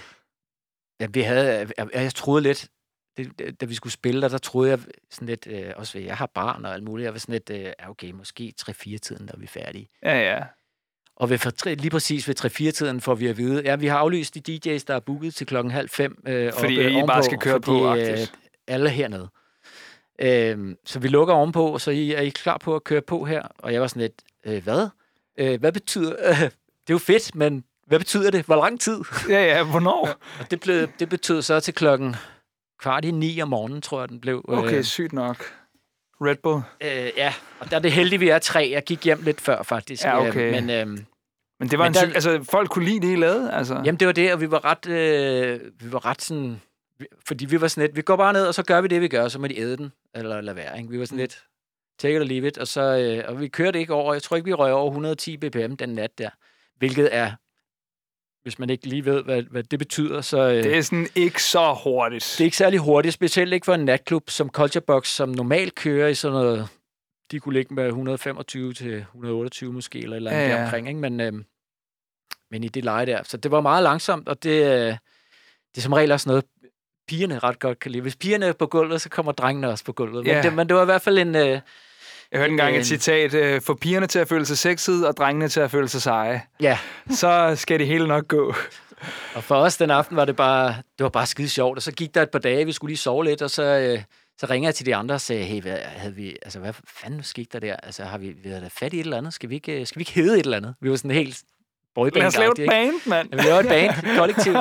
[1.00, 1.72] Ja, vi havde...
[1.78, 2.70] Jeg, jeg troede lidt,
[3.18, 4.80] det, da vi skulle spille der, der troede jeg
[5.12, 5.48] sådan lidt...
[5.48, 7.06] Øh, også ved, jeg har barn og alt muligt.
[7.06, 7.50] Jeg var sådan lidt...
[7.50, 9.90] Øh, okay, måske 3-4-tiden, der er vi færdige.
[10.04, 10.44] Ja, ja.
[11.16, 14.36] Og ved for, lige præcis ved 3-4-tiden får vi at vide, ja, vi har aflyst
[14.36, 16.24] de DJ's, der er booket til klokken halv fem.
[16.28, 18.18] Øh, Fordi oppe I bare ovenpå, skal køre fordi, på, øh,
[18.68, 19.30] alle er hernede.
[20.20, 23.42] Øh, så vi lukker ovenpå, så I, er I klar på at køre på her?
[23.58, 24.88] Og jeg var sådan lidt, øh, hvad?
[25.38, 26.16] Øh, hvad betyder...
[26.30, 26.40] Øh,
[26.88, 28.46] det er jo fedt, men hvad betyder det?
[28.46, 29.00] Hvor lang tid?
[29.30, 29.64] Ja, ja.
[29.64, 30.10] Hvornår?
[30.40, 32.16] Og det, blev, det betød så til klokken
[32.80, 34.46] kvart i ni om morgenen, tror jeg, den blev.
[34.48, 35.46] Okay, Øh, sygt nok.
[36.22, 36.62] Red Bull.
[36.82, 38.70] øh, ja, og der er det heldigt, vi er tre.
[38.74, 40.04] Jeg gik hjem lidt før, faktisk.
[40.04, 40.52] Ja, Øh, okay.
[40.62, 40.70] men...
[40.70, 40.88] Øh,
[41.60, 43.74] Men det var Men en der- syg, altså folk kunne lide det, I lavede, altså.
[43.74, 46.62] Jamen, det var det, og vi var ret, øh, vi var ret sådan...
[47.00, 49.02] vi- Fordi vi var sådan lidt, vi går bare ned, og så gør vi det,
[49.02, 50.90] vi gør, så må de æde den, eller lade være, ikke?
[50.90, 51.44] Vi var sådan lidt,
[52.00, 54.36] take it or leave it, og, så, øh, og vi kørte ikke over, jeg tror
[54.36, 56.30] ikke, vi røg over 110 bpm den nat der,
[56.78, 57.32] hvilket er,
[58.44, 60.38] hvis man ikke lige ved, hvad, hvad det betyder, så...
[60.50, 62.36] Øh, Det er sådan ikke så hurtigt.
[62.38, 65.76] det er ikke særlig hurtigt, specielt ikke for en natklub som Culture Box, som normalt
[65.76, 66.68] kører i sådan noget...
[67.32, 71.00] De kunne ligge med 125 til 128 måske, eller eller andet Ja, ja, omkring, ikke?
[71.00, 71.46] Men, øhm,
[72.52, 73.24] men i det leje der.
[73.24, 74.98] Så det var meget langsomt, og det, øh, det
[75.78, 76.46] er som regel også noget,
[77.08, 78.02] pigerne ret godt kan lide.
[78.02, 80.26] Hvis pigerne er på gulvet, så kommer drengene også på gulvet.
[80.28, 80.36] Ja.
[80.36, 81.36] Men, det, men det var i hvert fald en...
[81.36, 81.60] Øh,
[82.32, 83.34] Jeg hørte engang et en- citat.
[83.34, 86.42] øh, Få pigerne til at føle sig sexede, og drengene til at føle sig seje.
[86.60, 86.78] ja,
[87.10, 88.56] Så skal det hele nok gå.
[89.36, 91.78] og for os den aften var det bare, det var bare skide sjovt.
[91.78, 94.04] Og så gik der et par dage, vi skulle lige sove lidt, og så, øh,
[94.40, 97.24] så ringer jeg til de andre og sagde, hey, hvad, havde vi, altså, hvad fanden
[97.24, 97.76] skete der der?
[97.76, 99.34] Altså, har vi, vi havde da fat i et eller andet?
[99.34, 100.76] Skal vi ikke, øh, skal vi ikke hedde et eller andet?
[100.82, 101.38] Vi var sådan helt
[101.96, 103.30] boyband Lad os lave et band, mand.
[103.32, 104.54] Ja, vi laver et band, kollektiv.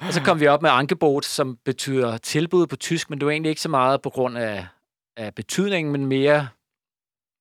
[0.00, 3.32] og så kom vi op med Angebot, som betyder tilbud på tysk, men det var
[3.32, 4.66] egentlig ikke så meget på grund af,
[5.16, 6.48] af betydningen, men mere,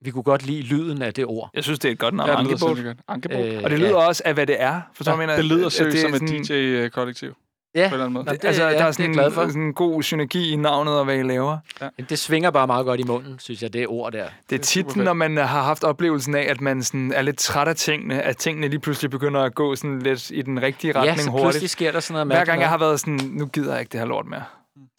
[0.02, 1.50] vi kunne godt lide lyden af det ord.
[1.54, 2.98] Jeg synes, det er et godt navn, Ja, godt.
[3.08, 3.40] Ankebot.
[3.46, 4.74] Øh, Og det lyder også af, hvad det er.
[5.00, 5.36] Du, hvad jeg mener?
[5.36, 7.34] det lyder seriøst som et DJ-kollektiv.
[7.76, 8.26] Ja, på en eller anden måde.
[8.26, 9.48] Nå, det, altså, ja, der er det er sådan, jeg glad for.
[9.48, 11.58] sådan en god synergi i navnet og hvad I laver.
[11.98, 14.26] Men det svinger bare meget godt i munden, synes jeg, det ord der.
[14.50, 17.38] Det er er tit, når man har haft oplevelsen af, at man sådan er lidt
[17.38, 20.94] træt af tingene, at tingene lige pludselig begynder at gå sådan lidt i den rigtige
[20.94, 21.44] retning ja, så hurtigt.
[21.46, 23.92] pludselig sker der sådan noget Hver gang jeg har været sådan, nu gider jeg ikke
[23.92, 24.44] det her lort mere.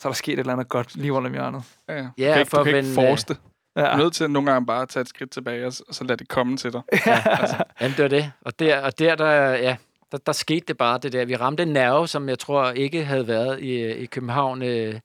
[0.01, 1.63] Så er der sket et eller andet godt lige rundt om hjørnet.
[1.89, 2.07] Ja, ja.
[2.19, 3.37] Ja, du kan ikke, for du kan ikke force det.
[3.77, 3.87] Du Ja.
[3.87, 6.29] er nødt til nogle gange bare at tage et skridt tilbage, og så, lade det
[6.29, 6.83] komme til dig.
[7.81, 8.33] Jamen, det var det.
[8.41, 9.77] Og der, og der, der, ja,
[10.13, 11.25] der, der skete det bare, det der.
[11.25, 15.01] Vi ramte en nerve, som jeg tror ikke havde været i, i København øh,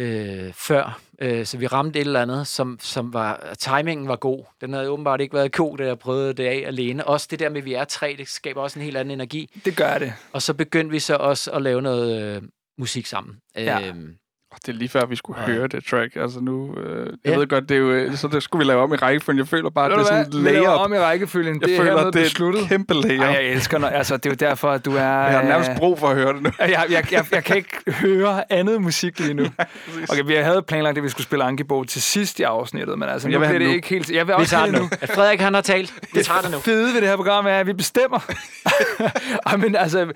[0.00, 1.00] øh, før.
[1.20, 3.54] Øh, så vi ramte et eller andet, som, som var...
[3.58, 4.44] Timingen var god.
[4.60, 7.06] Den havde åbenbart ikke været god, da jeg prøvede det af alene.
[7.06, 9.60] Også det der med, at vi er tre, det skaber også en helt anden energi.
[9.64, 10.12] Det gør det.
[10.32, 12.42] Og så begyndte vi så også at lave noget øh,
[12.78, 13.36] musik sammen.
[13.56, 13.76] Ja.
[13.76, 13.94] Og
[14.66, 15.46] det er lige før, vi skulle Ja.
[15.52, 16.16] høre det track.
[16.16, 17.38] Altså nu, øh, jeg Ja.
[17.38, 19.38] ved godt, det er jo, øh, så det skulle vi lave om i rækkefølgen.
[19.38, 21.60] Jeg føler bare, at Ved det er sådan en Vi laver layer om i rækkefølgen.
[21.60, 22.62] Jeg det er føler, det er besluttet.
[22.62, 23.22] et kæmpe layer.
[23.22, 25.00] Ej, jeg elsker, når, altså, det er jo derfor, at du er...
[25.02, 26.50] Jeg har nærmest øh, brug for at høre det nu.
[26.58, 29.44] jeg, jeg, jeg, jeg kan ikke høre andet musik lige nu.
[30.12, 33.28] Okay, vi havde planlagt, at vi skulle spille Ankibo til sidst i afsnittet, men altså,
[33.28, 33.74] Jeg nu vil bliver det nu.
[33.74, 34.10] ikke helt...
[34.10, 34.98] Jeg vil vi også tager have det det nu.
[35.00, 35.94] At Frederik, han har talt.
[36.14, 36.58] Vi tager det nu.
[36.58, 38.18] fede ved det her program er, at vi bestemmer.
[39.62, 40.12] Men altså...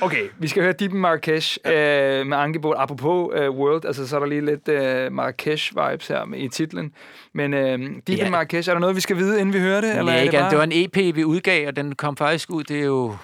[0.00, 2.74] Okay, vi skal høre Deep in Marrakesh øh, med Angebot.
[2.78, 6.94] Apropos øh, World, altså så er der lige lidt øh, Marrakesh-vibes her med, i titlen.
[7.32, 8.30] Men øh, Deep Ja.
[8.30, 9.88] Marrakesh, er der noget, vi skal vide, inden vi hører det?
[9.90, 10.50] Eller Eller er ikke, det, bare...
[10.50, 12.64] det var en EP, vi udgav, og den kom faktisk ud.
[12.64, 13.16] Det er jo...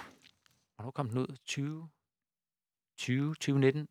[0.76, 1.36] Hvornår kom den ud?
[1.46, 1.82] 20?
[2.98, 3.34] 20?
[3.34, 3.86] 2019?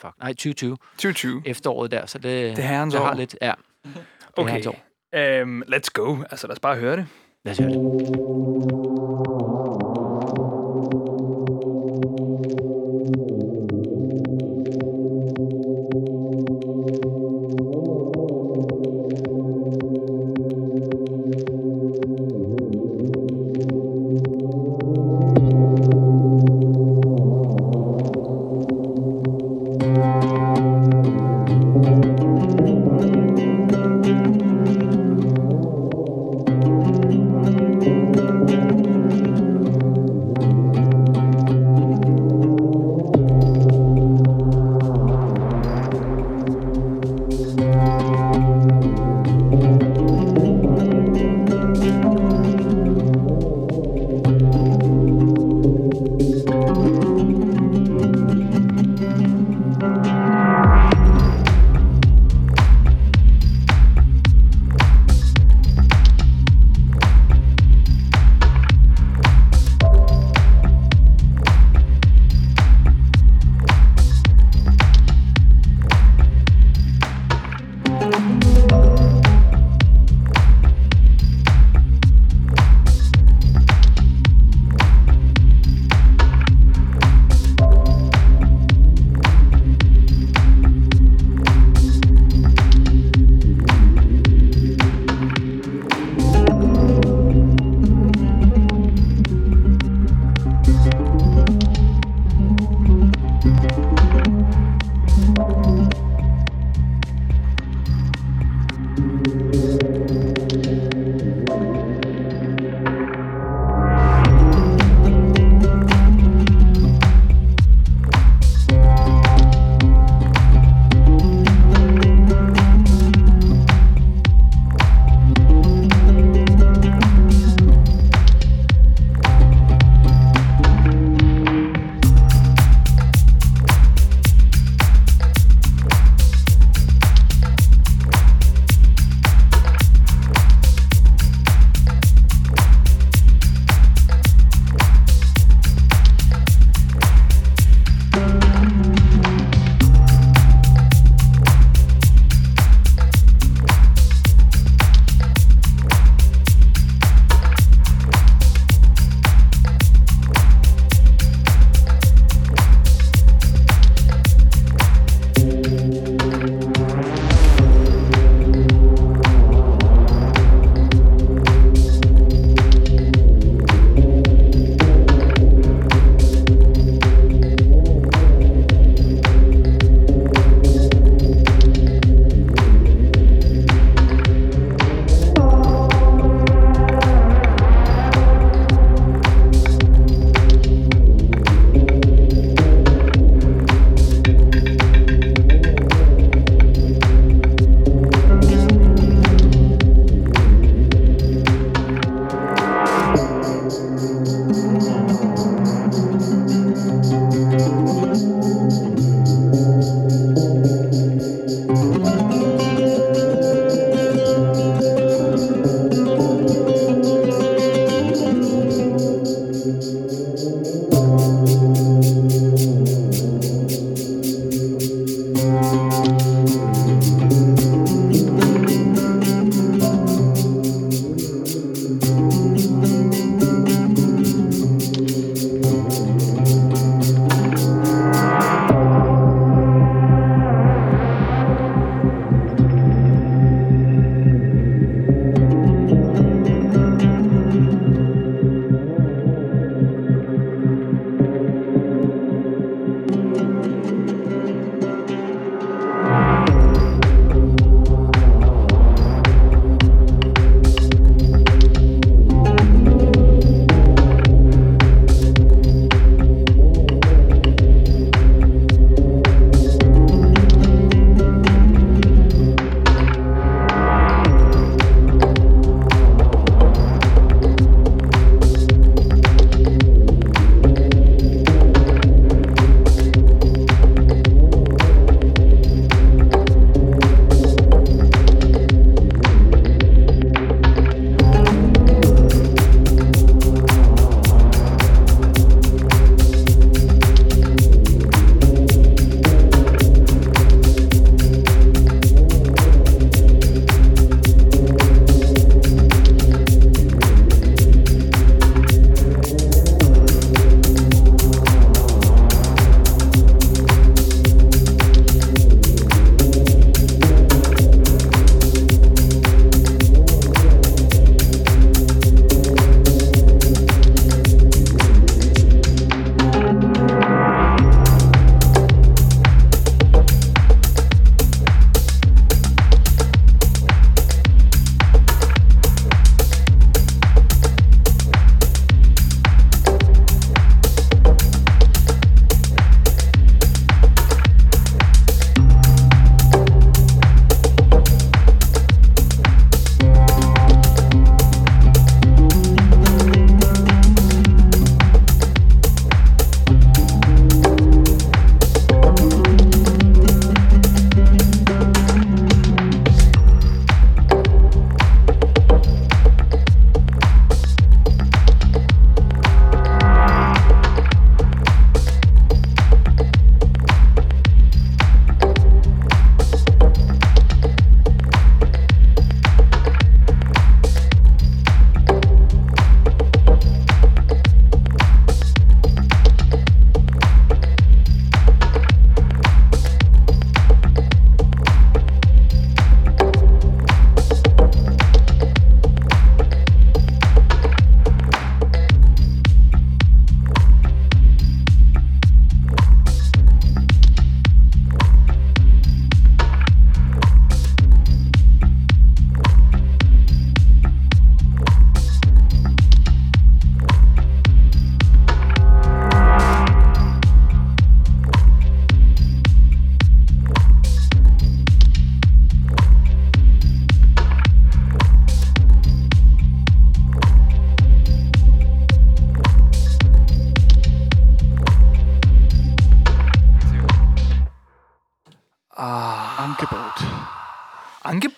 [0.00, 0.76] Fuck, nej, 2020.
[0.92, 1.42] 2020.
[1.46, 3.14] Efteråret der, så det, Det er herrens det har år.
[3.16, 3.36] lidt...
[3.42, 3.52] Ja,
[3.84, 3.94] det
[4.36, 5.42] Okay, år.
[5.42, 6.16] um, let's go.
[6.30, 7.06] Altså, lad os bare høre det.
[7.44, 9.49] Lad os høre det.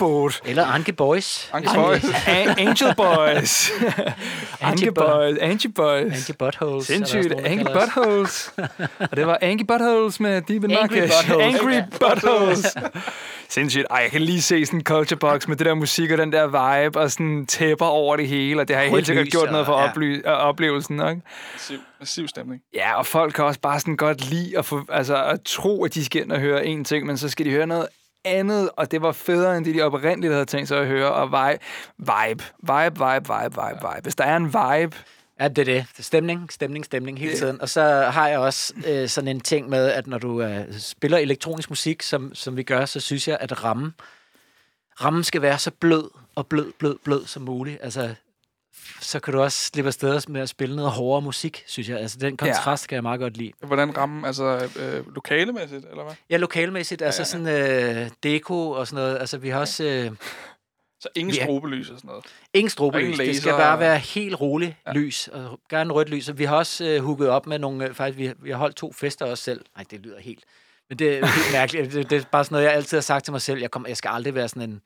[0.03, 0.41] Ankebåt.
[0.45, 1.51] Eller Anke Boys.
[1.55, 2.05] Anke Boys.
[2.59, 3.71] Angel Boys.
[4.61, 5.39] Anke Boys.
[5.41, 6.29] Angie Boys.
[6.29, 6.87] Anke Buttholes.
[6.87, 7.35] Sindssygt.
[7.35, 7.73] os.
[7.73, 8.55] Buttholes.
[9.11, 10.99] og det var Angie Buttholes med Deep in Angry.
[11.01, 11.41] Buttholes.
[11.41, 12.67] Angry Buttholes.
[13.49, 13.87] Sindssygt.
[13.91, 16.33] Ej, jeg kan lige se sådan en culture box med det der musik og den
[16.33, 19.51] der vibe og sådan tæpper over det hele, og det har helt Rødt sikkert gjort
[19.51, 19.87] noget for ja.
[19.89, 21.23] oply- øh, oplevelsen, ikke?
[21.55, 22.63] Massiv, massiv stemning.
[22.75, 25.95] Ja, og folk kan også bare sådan godt lide at, få, altså, at tro, at
[25.95, 27.87] de skal ind og høre en ting, men så skal de høre noget
[28.25, 31.13] andet, og det var federe, end det, de oprindeligt havde tænkt sig at høre.
[31.13, 31.65] Og vibe,
[31.99, 34.03] vibe, vibe, vibe, vibe, vibe, vibe.
[34.03, 34.97] Hvis der er en vibe,
[35.41, 35.87] Ja, det er det.
[36.05, 37.61] stemning, stemning, stemning hele tiden.
[37.61, 41.19] Og så har jeg også øh, sådan en ting med, at når du øh, spiller
[41.19, 43.95] elektronisk musik, som, som vi gør, så synes jeg, at rammen,
[45.01, 47.79] rammen skal være så blød og blød, blød, blød som muligt.
[47.83, 48.15] Altså,
[49.01, 51.99] så kan du også slippe afsted med at spille noget hårdere musik, synes jeg.
[51.99, 53.53] Altså, den kontrast kan jeg meget godt lide.
[53.67, 56.15] Hvordan ramme, altså øh, lokalemæssigt, eller hvad?
[56.31, 59.19] Ja, lokalmæssigt, altså sådan øh, deko og sådan noget.
[59.19, 59.85] Altså, vi har også...
[59.85, 60.11] Øh,
[61.01, 62.25] Så ingen er- strobelys og sådan noget.
[62.55, 63.03] Ingen strobelys.
[63.05, 63.59] ingen Det skal laser.
[63.65, 64.93] bare være helt roligt ja.
[64.93, 66.29] lys, og gerne rødt lys.
[66.29, 67.89] Og vi har også øh, hooket op med nogle...
[67.89, 69.65] Øh, faktisk, vi, har- vi har holdt to fester også selv.
[69.77, 70.45] Nej, det lyder helt...
[70.89, 71.93] Men det er helt mærkeligt.
[71.93, 73.61] Det, det er bare sådan noget, jeg altid har sagt til mig selv.
[73.61, 74.81] Jeg, kom, jeg skal aldrig være sådan en,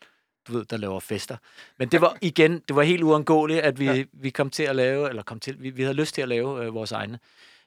[0.48, 1.36] du ved, der laver fester.
[1.78, 4.04] Men det var igen, det var helt uundgåeligt, at vi, ja.
[4.12, 6.64] vi kom til at lave, eller kom til, vi, vi havde lyst til at lave
[6.64, 7.18] øh, vores egne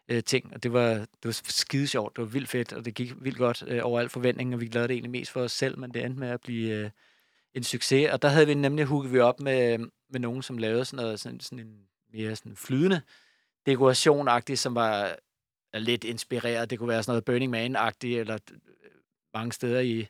[0.08, 0.54] øh, ting.
[0.54, 2.16] Og det var, det var skide sjovt.
[2.16, 4.66] Det var vildt fedt, og det gik vildt godt øh, over al forventning, og vi
[4.66, 6.74] lavede det egentlig mest for os selv, men det endte med at blive...
[6.74, 6.90] Øh,
[7.54, 9.78] en succes, og der havde vi nemlig hooket vi op med,
[10.10, 11.80] med nogen, som lavede sådan noget, sådan, sådan en
[12.14, 13.02] mere sådan flydende
[13.66, 15.16] dekoration som var
[15.74, 16.70] lidt inspireret.
[16.70, 18.58] Det kunne være sådan noget Burning Man-agtigt, eller øh,
[19.34, 20.08] mange steder i,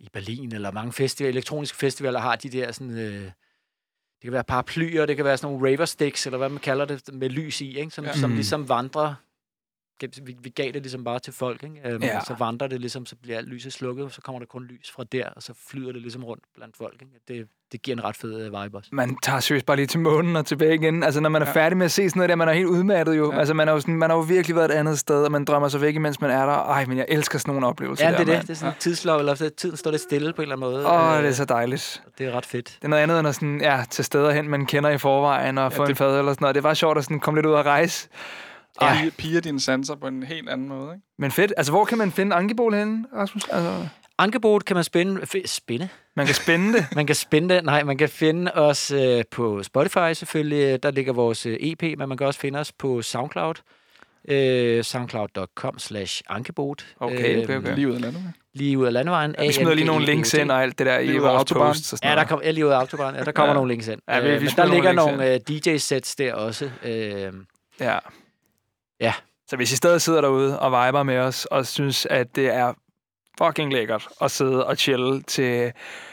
[0.00, 2.98] i Berlin, eller mange festivaler, elektroniske festivaler har de der sådan...
[2.98, 6.58] Øh, det kan være paraplyer, det kan være sådan nogle raver sticks, eller hvad man
[6.58, 7.90] kalder det, med lys i, ikke?
[7.90, 8.10] Som, ja.
[8.10, 8.16] Ja.
[8.16, 8.36] som Mm.
[8.36, 9.14] ligesom vandrer.
[10.00, 11.80] Vi, vi gav det ligesom bare til folk, ikke?
[11.84, 12.20] Øhm, Ja.
[12.20, 15.04] Så vandrer det ligesom, så bliver alt lyset slukket, så kommer der kun lys fra
[15.12, 17.02] der, og så flyder det ligesom rundt blandt folk.
[17.02, 17.14] Ikke?
[17.40, 18.90] Det, det giver en ret fed øh, vibe også.
[18.92, 21.02] man tager seriøst bare lige til månen og tilbage igen.
[21.02, 21.52] Altså, når man er Ja.
[21.52, 23.32] færdig med at se sådan noget der, man er helt udmattet jo.
[23.32, 23.38] Ja.
[23.38, 25.44] Altså, man har jo, sådan, man har jo virkelig været et andet sted, og man
[25.44, 26.52] drømmer sig væk, imens man er der.
[26.52, 28.34] Ej, men jeg elsker sådan nogle oplevelser Ja, der, det er det.
[28.34, 28.42] mand.
[28.46, 30.86] Det er sådan tidslov, eller så tiden står lidt stille på en eller anden måde.
[30.86, 32.02] Åh, Øh, det er så dejligt.
[32.18, 32.66] det er ret fedt.
[32.66, 35.58] Det er noget andet end at sådan, ja, til steder hen, man kender i forvejen,
[35.58, 36.54] og Ja, få det- en fad eller sådan noget.
[36.54, 38.08] Det bare sjovt at sådan komme lidt ud og rejse.
[38.80, 38.94] Ja.
[38.98, 41.06] Piger, piger dine sanser på en helt anden måde, ikke?
[41.18, 41.52] Men fedt.
[41.56, 43.42] Altså, hvor kan man finde Ankebol henne, Rasmus?
[43.52, 45.88] Altså, Ankebot kan man spænde, f- spænde.
[46.16, 46.86] man kan spænde det.
[46.96, 47.64] Man kan spænde det.
[47.64, 50.82] Nej, man kan finde os øh, på Spotify selvfølgelig.
[50.82, 53.54] Der ligger vores øh, EP, men man kan også finde os på SoundCloud.
[54.28, 56.86] Øh, soundcloud.com slash ankebot.
[57.00, 57.74] Okay, okay, okay.
[57.74, 58.18] Lige ud af landet.
[58.18, 58.32] ikke?
[58.54, 59.34] Lige ud af landevejen.
[59.40, 61.06] Vi smider lige nogle links ind og alt det der i
[61.82, 63.14] sådan Ja, der kom, ja, lige ud af Autobahn.
[63.16, 63.50] Ja, der kommer Ja.
[63.52, 63.54] ja.
[63.54, 64.00] nogle links ind.
[64.08, 66.70] Ja, vi- Øh, vi men der ligger nogle øh, DJ-sets der også.
[66.84, 67.32] Øh,
[67.80, 67.98] Ja.
[69.00, 69.14] Ja.
[69.48, 72.72] Så hvis I stadig sidder derude og viber med os, og synes, at det er
[73.38, 75.72] fucking lækkert at sidde og chille til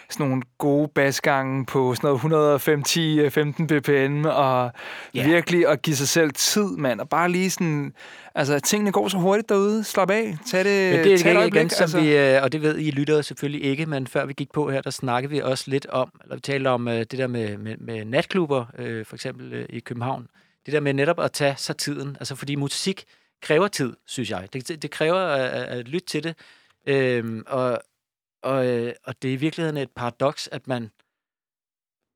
[0.10, 4.72] sådan nogle gode basgange på sådan noget 105, 10, 15 bpm, og
[5.16, 5.28] yeah.
[5.28, 7.94] virkelig at give sig selv tid, mand, og bare lige sådan,
[8.36, 11.20] altså tingene går så hurtigt derude, slap af, tag det, Men det er tag et
[11.20, 12.00] igen, øjeblik, igen som altså.
[12.00, 14.82] vi, øh, og det ved I lyttere selvfølgelig ikke, men før vi gik på her,
[14.82, 17.78] der snakkede vi også lidt om, eller vi talte om øh, det der med, med,
[17.78, 20.28] med natklubber, øh, for eksempel øh, i København.
[20.66, 23.06] Det der med netop at tage sig tiden, altså fordi musik
[23.42, 24.54] kræver tid, synes jeg.
[24.54, 26.36] Det, det, kræver at, at, at lytte til det,
[26.86, 27.84] øhm, og,
[28.42, 30.92] og, øh, og det er i virkeligheden et paradoks, at man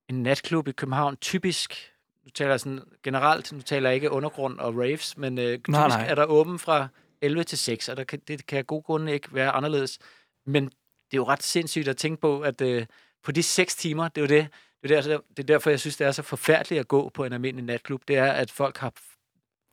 [0.10, 1.94] en natklub i København typisk,
[2.24, 5.70] nu taler jeg sådan generelt, nu taler jeg ikke undergrund og raves, men øh, typisk
[5.70, 6.08] Nej, nej.
[6.08, 6.88] er der åben fra
[7.22, 10.00] 11 til 6, og der kan, det kan af gode grunde ikke være anderledes.
[10.46, 12.86] Men det er jo ret sindssygt at tænke på, at øh,
[13.24, 14.48] på de 6 timer, det er jo det,
[14.84, 17.24] det er, der, det er derfor, jeg synes, det er så forfærdeligt at gå på
[17.26, 18.02] en almindelig natklub.
[18.08, 18.94] Det er, at folk har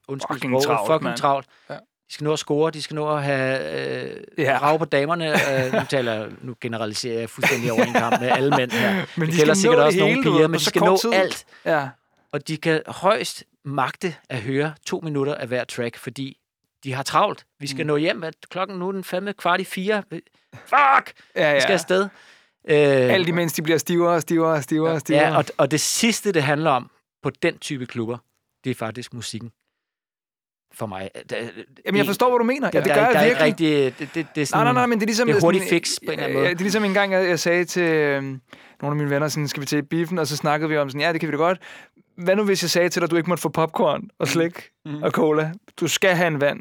[0.08, 1.46] undskyld, Fucking sproget, travlt, fucking travlt.
[1.70, 1.74] Ja.
[2.08, 3.58] De skal nå at score, de skal nå at have
[4.04, 4.42] øh, Ja.
[4.42, 4.58] ja.
[4.58, 5.28] rav på damerne.
[5.66, 8.94] Øh, nu, taler, nu generaliserer jeg fuldstændig over en kamp med alle mænd her.
[9.16, 11.12] Men de det gælder sikkert også nogle piger, men de skal nå tid.
[11.12, 11.44] alt.
[11.64, 11.88] Ja.
[12.32, 16.38] Og de kan højst magte at høre to minutter af hver track, fordi
[16.84, 17.44] de har travlt.
[17.58, 17.86] Vi skal mm.
[17.86, 20.02] nå hjem, at klokken nu er den fandme kvart i fire.
[20.54, 21.12] Fuck!
[21.36, 21.74] Ja, Vi skal ja.
[21.74, 22.08] afsted.
[22.68, 22.76] Øh,
[23.14, 25.28] Alt imens de bliver stivere og stivere og stivere og stivere.
[25.28, 26.90] ja, og, og det sidste, det handler om
[27.22, 28.18] på den type klubber,
[28.64, 29.50] det er faktisk musikken.
[30.74, 31.10] For mig.
[31.30, 31.36] Det,
[31.86, 32.70] Jamen, jeg forstår, hvad du mener.
[32.74, 33.46] Ja, det der, gør der, jeg der er virkelig.
[33.84, 33.98] rigtig...
[33.98, 35.28] Det, det, det er sådan, Nej, nej, nej, men det er ligesom...
[35.28, 36.48] det er hurtigt sådan- fix på en eller anden måde.
[36.50, 38.38] Det er ligesom en gang, jeg, jeg sagde til øh, nogle
[38.82, 41.12] af mine venner, sådan, skal vi til biffen, og så snakkede vi om sådan, ja,
[41.12, 41.58] det kan vi da godt.
[42.16, 44.68] Hvad nu, hvis jeg sagde til dig, at du ikke måtte få popcorn og slik?
[45.02, 45.50] Og cola.
[45.80, 46.60] Du skal have en vand.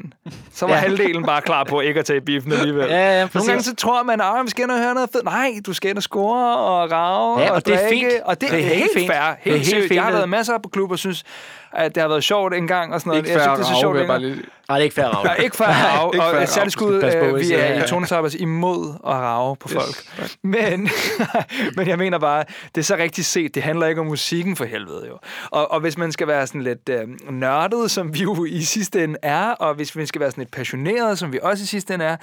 [0.52, 0.80] Så var ja.
[0.80, 2.86] Halvdelen bare klar på ikke at tage biffen alligevel.
[2.88, 3.48] Ja, ja, Nogle præcis.
[3.48, 5.24] gange så tror man, at vi skal ind og høre noget fedt.
[5.24, 8.10] Nej, du skal ind og score og rave Ja, og, og det er drikke.
[8.10, 8.22] fint.
[8.24, 9.06] Og det, Det er er helt helt fint.
[9.12, 9.20] fair.
[9.20, 9.88] Det er Helt, helt seriøst.
[9.88, 11.24] fint, Jeg har været masser på klub og synes,
[11.72, 13.20] at det har været sjovt en gang og sådan noget.
[13.22, 14.42] Ikke jeg færre synes, det er så sjovt rave, jeg bare lige...
[14.68, 15.68] Nej, det er ikke fair Ja, ikke at
[16.00, 19.12] rave, Ikke for og særligt skud, øh, vi jeg- er i Tone Tappers imod at
[19.12, 19.94] rave på folk.
[20.42, 20.88] Men,
[21.76, 22.44] men jeg mener bare,
[22.74, 25.18] det er så rigtigt set, det handler ikke om musikken for helvede jo.
[25.50, 29.04] Og, og hvis man skal være sådan lidt øh, nørdet, som vi jo i sidste
[29.04, 31.94] ende er, og hvis vi skal være sådan lidt passioneret, som vi også i sidste
[31.94, 32.16] ende er,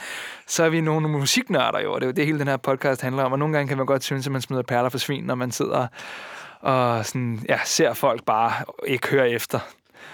[0.47, 3.01] så er vi nogle musiknørder jo, og det er jo det hele den her podcast
[3.01, 3.31] handler om.
[3.31, 5.51] Og nogle gange kan man godt synes, at man smider perler for svin, når man
[5.51, 5.88] sidder
[6.61, 8.51] og sådan, ja, ser folk bare
[8.88, 9.59] ikke høre efter.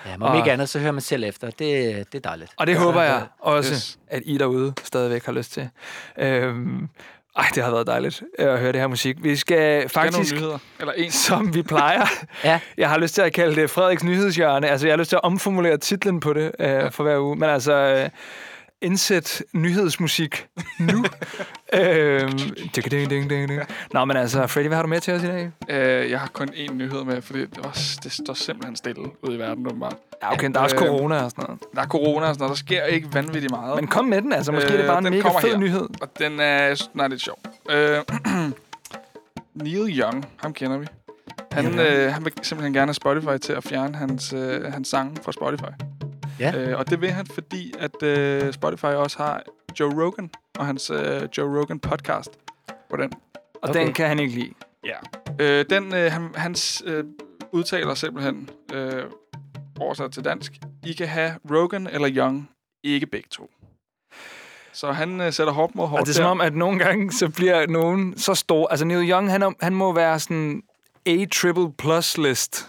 [0.06, 1.48] Ja, men om ikke andet, så hører man selv efter.
[1.48, 2.52] Det, det er dejligt.
[2.58, 4.00] Og det håber jeg også, yes.
[4.08, 5.70] at I derude stadigvæk har lyst til.
[6.18, 6.90] Øhm,
[7.38, 9.18] ej, det har været dejligt øh, at høre det her musik.
[9.24, 10.58] Vi skal Skal faktisk, nogle nyheder?
[10.80, 11.12] Eller en.
[11.28, 12.06] som vi plejer,
[12.44, 12.60] Ja.
[12.78, 14.68] jeg har lyst til at kalde det Frederiks Nyhedshjørne.
[14.70, 17.36] Altså, jeg har lyst til at omformulere titlen på det øh, for hver uge.
[17.36, 18.10] Men altså, øh,
[18.82, 20.48] indsæt nyhedsmusik
[20.80, 21.06] nu.
[21.74, 22.38] øhm,
[22.76, 23.62] ding, ding, ding, ding.
[23.94, 25.52] Nå, men altså, Freddy, hvad har du med til os i dag?
[25.70, 29.36] Øh, jeg har kun én nyhed med, fordi det, også, det står simpelthen stille ude
[29.36, 29.96] i verden, åbenbart.
[30.24, 31.62] Ja, okay, der er også Øh, corona og sådan noget.
[31.76, 32.50] Der er corona og sådan noget.
[32.50, 33.76] Der sker ikke vanvittigt meget.
[33.76, 34.52] Men kom med den, altså.
[34.52, 35.58] Måske Øh, er det bare en mega fed her.
[35.58, 35.88] nyhed.
[36.02, 37.40] Og den er snart lidt sjov.
[37.70, 38.00] Øh,
[39.64, 40.86] Neil Young, ham kender vi.
[41.52, 45.18] Han, øh, han vil simpelthen gerne have Spotify til at fjerne hans, øh, hans sange
[45.24, 45.72] fra Spotify.
[46.40, 46.56] Ja.
[46.58, 49.44] Øh, og det vil han, fordi at øh, Spotify også har
[49.80, 52.30] Joe Rogan og hans øh, Joe Rogan podcast
[52.90, 53.12] på den.
[53.64, 53.80] Og Okay.
[53.86, 54.54] den kan han ikke lide.
[54.86, 54.96] Ja.
[55.40, 57.04] Øh, den, øh, han, hans øh,
[57.52, 59.04] udtaler simpelthen øh,
[59.80, 60.52] oversat til dansk.
[60.86, 62.50] I kan have Rogan eller Young,
[62.84, 63.50] ikke begge to.
[64.74, 67.12] Så han øh, sætter hårdt mod hårdt Og det er som om, at nogle gange,
[67.12, 68.68] så bliver nogen så stor.
[68.68, 70.62] Altså, Neil Young, han, han må være sådan
[71.06, 72.68] A-triple plus list.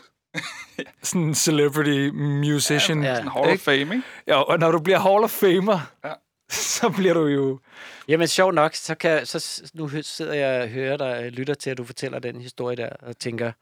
[1.03, 3.03] Sådan celebrity musician.
[3.03, 3.15] Ja.
[3.15, 3.59] Sådan Hall of?
[3.59, 4.03] Fame, ikke?
[4.27, 6.13] Ja, og når du bliver Hall of Famer, Ja.
[6.79, 7.61] så bliver du jo...
[8.09, 11.79] Jamen, sjovt nok, så, kan, så nu sidder jeg og hører dig, lytter til, at
[11.79, 13.53] du fortæller den historie der, og tænker,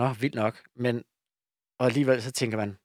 [0.00, 0.54] nå, vildt nok.
[0.76, 1.02] Men,
[1.80, 2.76] og alligevel så tænker man,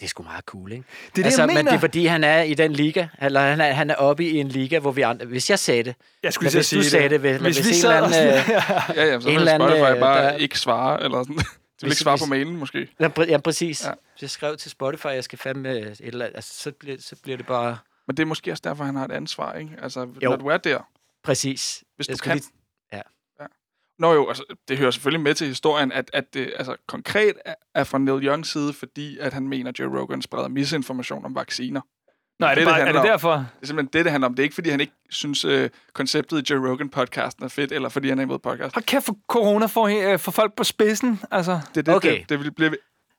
[0.00, 0.84] det er sgu meget cool, ikke?
[1.02, 1.70] Det er det, altså, jeg men mener.
[1.70, 4.36] det er fordi, han er i den liga, eller han er, han er oppe i
[4.38, 5.26] en liga, hvor vi andre...
[5.26, 7.70] Hvis jeg sagde det, jeg skulle hvis sige du sagde det, hvis, Hvis hvis vi
[7.70, 8.12] en sad anden...
[8.12, 8.48] sådan, Øh,
[8.96, 11.38] Ja, ja, så En vil Spotify øh, bare der- ikke svare, eller sådan.
[11.82, 12.88] Vil ikke svare på mailen, måske.
[13.00, 13.84] ja, præ- ja, præcis.
[13.84, 13.88] Ja.
[13.88, 13.94] Ja.
[14.20, 17.36] Jeg skrev til Spotify, jeg skal fandme et eller andet, altså, så, bliver, så bliver
[17.36, 17.78] det bare...
[18.06, 19.76] Men det er måske også derfor, han har et ansvar, ikke?
[19.82, 20.28] Altså, Jo.
[20.30, 20.88] når du er der.
[21.22, 21.84] Præcis.
[21.96, 22.36] Hvis Jeg du kan.
[22.36, 22.46] lige-
[23.98, 27.54] Nå jo, altså, det hører selvfølgelig med til historien, at, at det altså, konkret er-
[27.74, 31.34] er fra Neil Youngs side, fordi at han mener, at Joe Rogan spreder misinformation om
[31.34, 31.80] vacciner.
[32.40, 33.14] Nå, er det, det, det bare, er handler det om.
[33.14, 33.32] derfor?
[33.32, 34.34] Det er simpelthen det, det handler om.
[34.34, 37.88] Det er ikke, fordi han ikke synes, øh, konceptet i Joe Rogan-podcasten er fedt, eller
[37.88, 38.74] fordi han er imod podcast.
[38.74, 41.20] Hold kæft, for corona får, øh, for folk på spidsen.
[41.30, 42.18] Altså, Det, er det, Okay.
[42.20, 42.76] det, det vil blive,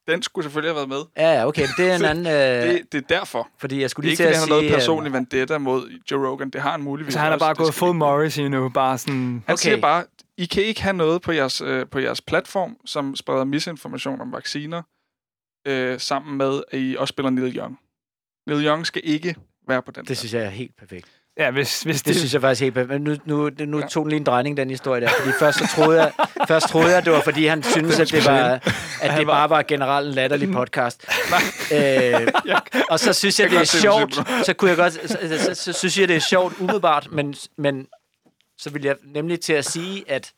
[0.08, 1.02] den skulle selvfølgelig have været med.
[1.26, 2.28] Ja, ja, okay, men det er en anden...
[2.28, 3.48] Øh, Det, det er derfor.
[3.60, 4.50] fordi jeg skulle Det er lige ikke, til at han har sige...
[4.50, 6.50] noget øh, personlig vendetta mod Joe Rogan.
[6.50, 7.46] Det har han muligvis så han er også.
[7.46, 8.70] bare Det gået full vi- Morrissey nu.
[8.70, 9.16] Bare sådan...
[9.48, 9.56] Han Okay.
[9.58, 10.04] siger bare,
[10.38, 14.34] I kan ikke have noget på jeres, øh, på jeres platform, som spreder misinformation om
[14.34, 14.82] vacciner,
[15.68, 17.80] øh, sammen med, at I også spiller Neil Young.
[18.48, 19.36] Neil Young skal ikke
[19.68, 21.08] være på den Det synes jeg er helt perfekt.
[21.40, 22.16] Ja, hvis, hvis Det, det...
[22.16, 22.90] synes jeg faktisk helt perfekt.
[22.90, 25.10] Men nu, nu, nu tog den lige en drejning, den historie der.
[25.20, 26.12] Fordi først så troede jeg,
[26.48, 28.40] først troede jeg, det var fordi, han synes, at det, var,
[29.02, 31.06] at det bare var generelt en latterlig podcast.
[31.74, 32.28] øh,
[32.92, 34.14] og så synes jeg, det er sjovt.
[34.46, 37.36] Så kunne jeg godt, så, så, så, så synes jeg, det er sjovt umiddelbart, men,
[37.58, 37.88] men
[38.58, 40.32] så vil jeg nemlig til at sige, at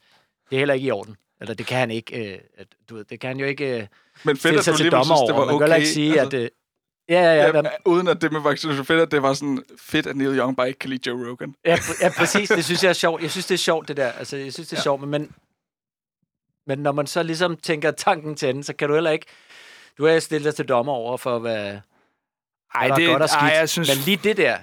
[0.49, 1.15] det er heller ikke i orden.
[1.41, 2.33] Eller det kan han ikke.
[2.33, 3.87] Øh, at, du ved, det kan han jo ikke øh,
[4.23, 5.45] Men fedt, at du dommer synes, det var over.
[5.45, 5.67] Man okay.
[5.67, 6.43] kan ikke sige, altså, at...
[6.43, 6.49] Øh,
[7.09, 7.47] ja, ja, ja.
[7.47, 10.37] ja, ja, uden at det med vaccination fedt, at det var sådan fedt, at Neil
[10.37, 11.53] Young bare ikke kan lide Joe Rogan.
[11.65, 12.49] Ja, pr- ja, præcis.
[12.49, 13.21] Det synes jeg er sjovt.
[13.21, 14.11] Jeg synes, det er sjovt, det der.
[14.11, 14.83] Altså, jeg synes, det er ja.
[14.83, 15.31] sjovt, men, men,
[16.67, 19.25] men når man så ligesom tænker tanken til enden, så kan du heller ikke...
[19.97, 23.21] Du er stillet dig til dommer over for, hvad, Ej, hvad der det, er godt
[23.23, 23.41] og skidt.
[23.41, 23.89] ej, jeg synes...
[23.89, 24.57] Men lige det der,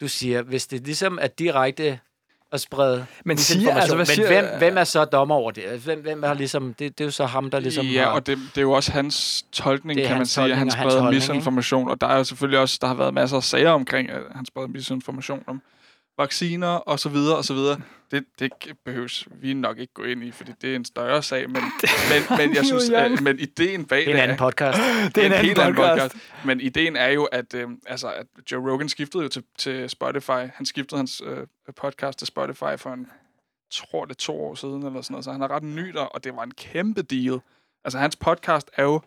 [0.00, 2.00] du siger, hvis det ligesom er direkte
[2.54, 5.64] at sprede Men siger- altså, hvad men siger- hvem, hvem er så dommer over det?
[5.84, 6.74] Hvem, hvem er ligesom...
[6.78, 8.10] Det, det er jo så ham, der ligesom ja, har...
[8.10, 10.90] og det, det er jo også hans tolkning, kan man hans sige, at han spreder
[11.00, 11.32] holdning, ikke?
[11.32, 11.90] misinformation.
[11.90, 14.46] Og der er jo selvfølgelig også, der har været masser af sager omkring, at han
[14.46, 15.62] spreder misinformation om
[16.18, 17.76] vacciner og så videre og så videre.
[18.14, 18.52] Det, det
[18.84, 21.62] behøves vi nok ikke gå ind i, fordi det er en større sag, men,
[22.10, 24.78] men, men jeg synes, at, men ideen bag det er en anden podcast.
[25.14, 26.16] det er en anden helt anden podcast.
[26.44, 30.30] Men ideen er jo, at, øh, altså, at Joe Rogan skiftede jo til, til Spotify.
[30.54, 31.46] Han skiftede hans øh,
[31.76, 33.06] podcast til Spotify for en,
[33.72, 35.24] tror det er to år siden, eller sådan noget.
[35.24, 37.40] Så han er ret ny der, og det var en kæmpe deal.
[37.84, 39.00] Altså, hans podcast er jo,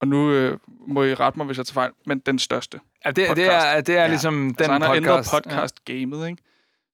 [0.00, 2.80] og nu øh, må I rette mig, hvis jeg tager fejl, men den største.
[3.04, 3.66] Ja, det, det podcast.
[3.66, 4.06] er, det er Ja.
[4.08, 5.34] ligesom den altså, han har podcast.
[5.34, 6.42] ændret podcast-gamet, ikke?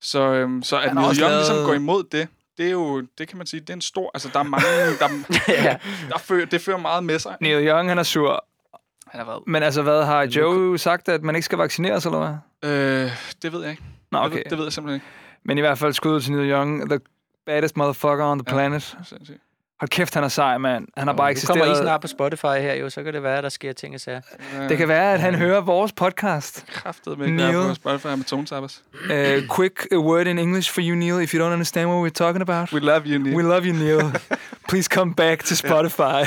[0.05, 2.29] Så, øhm, så at Neil Young ligesom lavet- går imod det,
[2.59, 4.67] det er jo, det kan man sige, det er en stor, altså der er mange,
[5.01, 5.09] der,
[5.49, 5.77] ja.
[6.09, 7.37] der fører, det fører meget med sig.
[7.41, 8.45] Neil Young, han er sur.
[9.07, 9.43] Han har været...
[9.47, 12.71] Men altså, hvad har Joe sagt, at man ikke skal vaccineres, eller hvad?
[12.71, 13.11] Øh,
[13.43, 13.83] det ved jeg ikke.
[14.13, 14.37] Nå, Det okay.
[14.37, 15.07] ved, det ved jeg simpelthen ikke.
[15.45, 17.01] Men i hvert fald skud til Neil Young, the
[17.47, 18.53] baddest motherfucker on the Ja.
[18.55, 18.97] planet.
[19.09, 19.39] Sindssygt.
[19.85, 20.87] Hold kæft, han er sej, mand.
[20.97, 21.77] Han har bare Nu kommer I eksisteret.
[21.85, 24.21] snart på Spotify her, jo, så kan det være, at der sker ting og sager.
[24.69, 26.65] Det kan være, at han hører vores podcast.
[26.73, 27.53] kraftet med Neil.
[27.55, 28.83] på Spotify med Tonesappers.
[29.11, 32.25] Uh, quick a word in English for you, Neil, if you don't understand what we're
[32.25, 32.73] talking about.
[32.73, 33.37] We love you, Neil.
[33.37, 34.13] We love you, Neil.
[34.69, 36.21] Please come back to Spotify.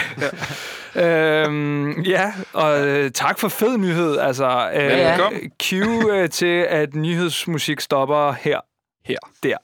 [0.95, 4.17] øhm, ja, og øh, tak for fed nyhed.
[4.17, 5.41] Altså, øh, Velkommen.
[5.63, 8.59] cue øh, til, at nyhedsmusik stopper her.
[9.05, 9.17] Her.
[9.43, 9.57] Der.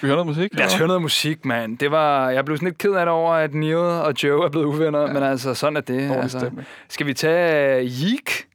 [0.00, 0.58] Skal vi høre noget musik?
[0.58, 1.78] Lad os høre noget musik, mand.
[1.78, 4.48] Det var, jeg blev sådan lidt ked af det over, at Neil og Joe er
[4.48, 5.12] blevet uvenner, ja.
[5.12, 6.08] men altså, sådan er det.
[6.08, 6.50] Dårlig Altså.
[6.88, 8.48] Skal vi tage uh, Yeek?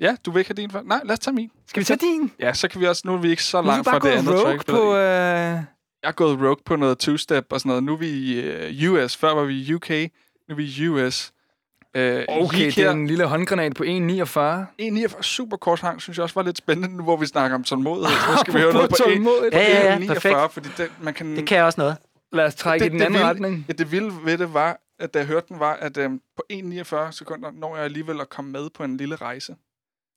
[0.00, 0.82] Ja, du vil ikke have din for...
[0.84, 1.50] Nej, lad os tage min.
[1.68, 2.32] Skal vi tage din?
[2.40, 3.02] Ja, så kan vi også...
[3.04, 4.66] Nu er vi ikke så langt fra det andet rogue track.
[4.66, 4.90] på...
[4.90, 4.96] Uh...
[4.96, 7.82] Jeg er gået rogue på noget two-step og sådan noget.
[7.82, 9.16] Nu er vi i uh, US.
[9.16, 9.90] Før var vi i UK.
[9.90, 11.32] Nu er vi i US.
[11.96, 12.02] Uh,
[12.44, 13.88] Okay, det er en lille håndgranat på 1,49.
[13.88, 17.64] 1,49 super kort hang, synes jeg også var lidt spændende, nu hvor vi snakker om
[17.64, 18.16] tålmodighed.
[18.16, 19.54] Så nu skal vi høre noget på tålmodigt.
[19.54, 20.36] Ja, ja, ja, 1,49, perfekt.
[20.52, 21.36] fordi det, man kan...
[21.36, 21.96] Det kan også noget.
[22.32, 23.64] Lad os trække Det- i den det anden vilde- retning.
[23.68, 26.42] Ja, det vilde ved det var, at da jeg hørte den, var, at øhm, på
[26.52, 29.54] 1,49 sekunder når jeg alligevel at komme med på en lille rejse.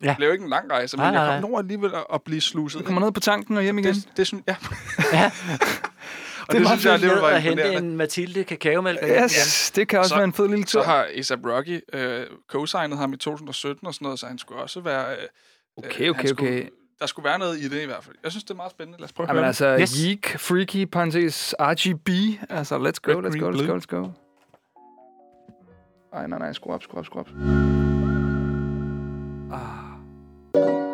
[0.04, 0.08] Ja.
[0.08, 1.50] Det blev jo ikke en lang rejse, men Nej, nej, jeg kom nej.
[1.52, 2.80] når alligevel at, at blive sluset.
[2.82, 3.94] Du kommer ned på tanken og hjem igen.
[3.94, 4.56] det, det, synes, ja.
[5.14, 5.32] Ja.
[6.50, 9.00] og det, det synes jeg ned var og hente en Mathilde kakaomælk.
[9.24, 10.82] Yes, det kan også Så- være en fed lille tur.
[10.82, 14.62] Så har ASAP Rocky øh, co-signet ham i 2017 og sådan noget, så han skulle
[14.62, 15.12] også være...
[15.12, 15.18] Øh,
[15.78, 16.68] Okay, øh, okay, skulle, okay.
[17.00, 18.16] Der skulle være noget i det i hvert fald.
[18.24, 19.00] Jeg synes, det er meget spændende.
[19.00, 19.92] Lad os prøve at Jamen høre altså, Yes.
[19.92, 20.02] yes.
[20.06, 22.10] Yeek, Freaky, parentes, RGB.
[22.50, 24.08] Altså, let's go, Red, let's go, let's go, let's go.
[26.14, 27.28] Ej, nej, nej, skru op, skru op, skru op.
[29.52, 30.89] Ah.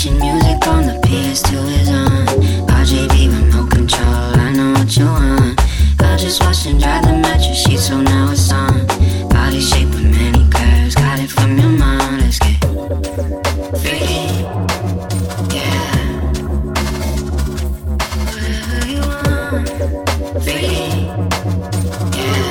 [0.00, 2.26] Meditation music on the PS2 is on.
[2.68, 5.60] RGB remote control, I know what you want.
[6.00, 8.86] I just watched and dried the mattress sheet, so now it's on.
[9.28, 12.18] Body shape with many curves, got it from your mom.
[12.18, 12.58] Let's get
[13.76, 14.40] freaky,
[15.54, 15.92] yeah.
[18.24, 19.68] Whatever you want,
[20.42, 21.12] freaky,
[22.16, 22.46] yeah.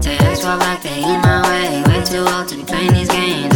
[0.00, 1.84] Say X while back, they in my way.
[1.86, 3.53] Way too old to be playing these games.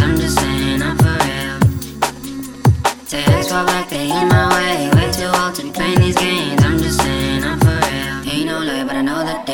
[3.09, 4.91] Say X while back, they in my way.
[4.93, 6.63] Way too old to be playing these games.
[6.63, 8.31] I'm just saying, I'm for real.
[8.31, 9.48] Ain't no lie, but I know the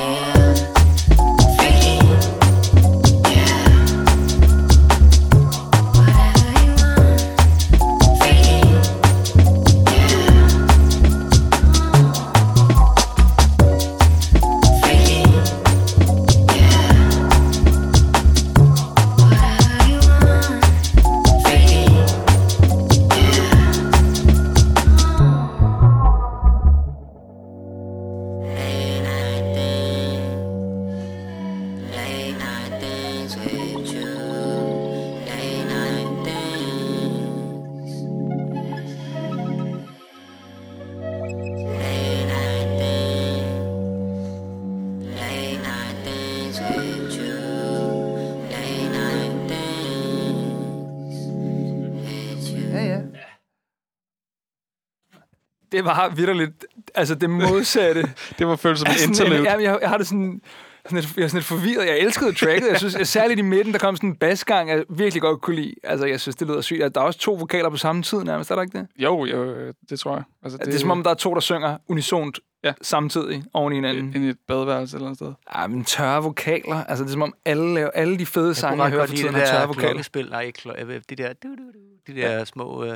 [55.75, 56.65] Det var vidderligt,
[56.95, 58.13] altså det modsatte.
[58.39, 59.49] Det var følt som Altså, en- interlude.
[59.51, 60.41] Jamen, jeg, jeg har det sådan,
[60.85, 61.85] sådan lidt, jeg er sådan lidt forvirret.
[61.87, 62.67] Jeg elskede tracket.
[62.69, 65.73] Jeg synes, særligt i midten, der kom sådan en basgang, jeg virkelig godt kunne lide.
[65.83, 66.95] Altså, jeg synes, det lyder sygt.
[66.95, 68.87] Der er også to vokaler på samme tid nærmest, er der ikke det?
[68.97, 69.55] Jo, jo,
[69.89, 70.23] det tror jeg.
[70.43, 72.73] Altså, Det, det er som om, der er to, der synger unisont Ja.
[72.81, 74.13] samtidig oven i hinanden.
[74.15, 75.33] Ind i et badeværelse eller noget sted.
[75.55, 76.83] Ja, men tørre vokaler.
[76.83, 79.01] Altså, det er som om alle, laver, alle de fede Jeg sange, kunne jeg hører
[79.01, 79.87] godt for lide tiden, det har tørre der vokaler.
[79.87, 80.27] klokkespil.
[80.29, 82.85] Nej, ikke klo- øh, de der, du, du, du, de der små...
[82.85, 82.95] Øh,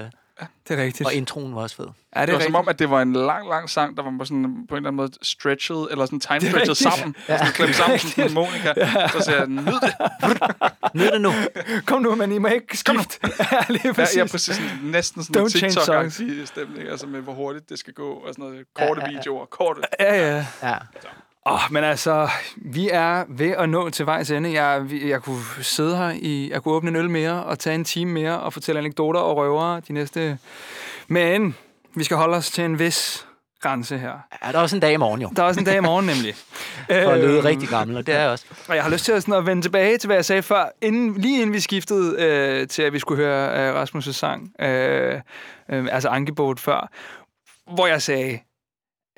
[0.68, 1.08] Det er rigtigt.
[1.08, 1.86] og introen var også fed.
[1.86, 2.48] Ja, det Det er var rigtigt.
[2.48, 4.78] som om, at det var en lang, lang sang, der var på, sådan, på en
[4.78, 6.78] eller anden måde stretchet, eller sådan time Det stretchet rigtigt.
[6.78, 7.16] sammen.
[7.30, 7.38] Ja.
[7.38, 8.74] Sådan klemt sammen som en harmonika.
[9.20, 9.94] Så siger jeg, nyd det.
[11.00, 11.32] Nyd det nu.
[11.86, 13.20] Kom nu, men I må ikke skifte.
[13.52, 14.18] ja, lige Ja, præcis.
[14.18, 14.56] ja, præcis.
[14.56, 18.10] Sådan, næsten sådan en Don't change TikTok-agtig stemning, altså med hvor hurtigt det skal gå,
[18.12, 18.66] og sådan noget.
[18.76, 19.82] Korte videoer, korte.
[20.00, 20.46] Ja, ja.
[20.64, 20.74] Ja.
[20.74, 20.78] Åh,
[21.50, 24.64] oh, men altså, vi er ved at nå til vejs ende.
[24.64, 27.84] Jeg, jeg kunne sidde her i, jeg kunne åbne en øl mere og tage en
[27.84, 30.38] time mere og fortælle anekdoter og røvere de næste...
[31.08, 31.56] Men
[31.96, 33.26] vi skal holde os til en vis
[33.62, 34.14] grænse her.
[34.46, 35.30] ja, der er også en dag i morgen, jo.
[35.36, 36.36] Der er også en dag i morgen nemlig.
[37.06, 38.46] For at lyde Øhm, rigtig gammel, og det er jeg også.
[38.68, 40.70] Og jeg har lyst til at, sådan at vende tilbage til, hvad jeg sagde før,
[40.82, 45.22] inden, lige inden vi skiftede øh, til, at vi skulle høre øh, Rasmus' sang, øh,
[45.70, 46.90] øh, altså Ankebåt før,
[47.74, 48.40] hvor jeg sagde,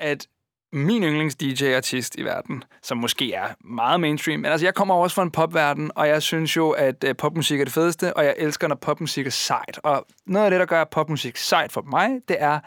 [0.00, 0.26] at
[0.72, 4.40] min yndlings-DJ-artist i verden, som måske er meget mainstream.
[4.40, 7.60] Men altså, jeg kommer også fra en popverden, og jeg synes jo, at øh, popmusik
[7.60, 9.80] er det fedeste, og jeg elsker, når popmusik er sejt.
[9.82, 12.58] Og noget af det, der gør popmusik sejt for mig, det er,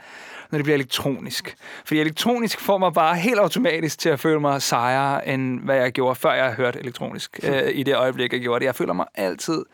[0.52, 1.58] når det bliver elektronisk.
[1.86, 5.92] Fordi elektronisk får mig bare helt automatisk til at føle mig sejere, end hvad jeg
[5.92, 8.66] gjorde, før jeg hørte elektronisk øh, i det øjeblik, jeg gjorde det.
[8.66, 9.66] Jeg føler mig altid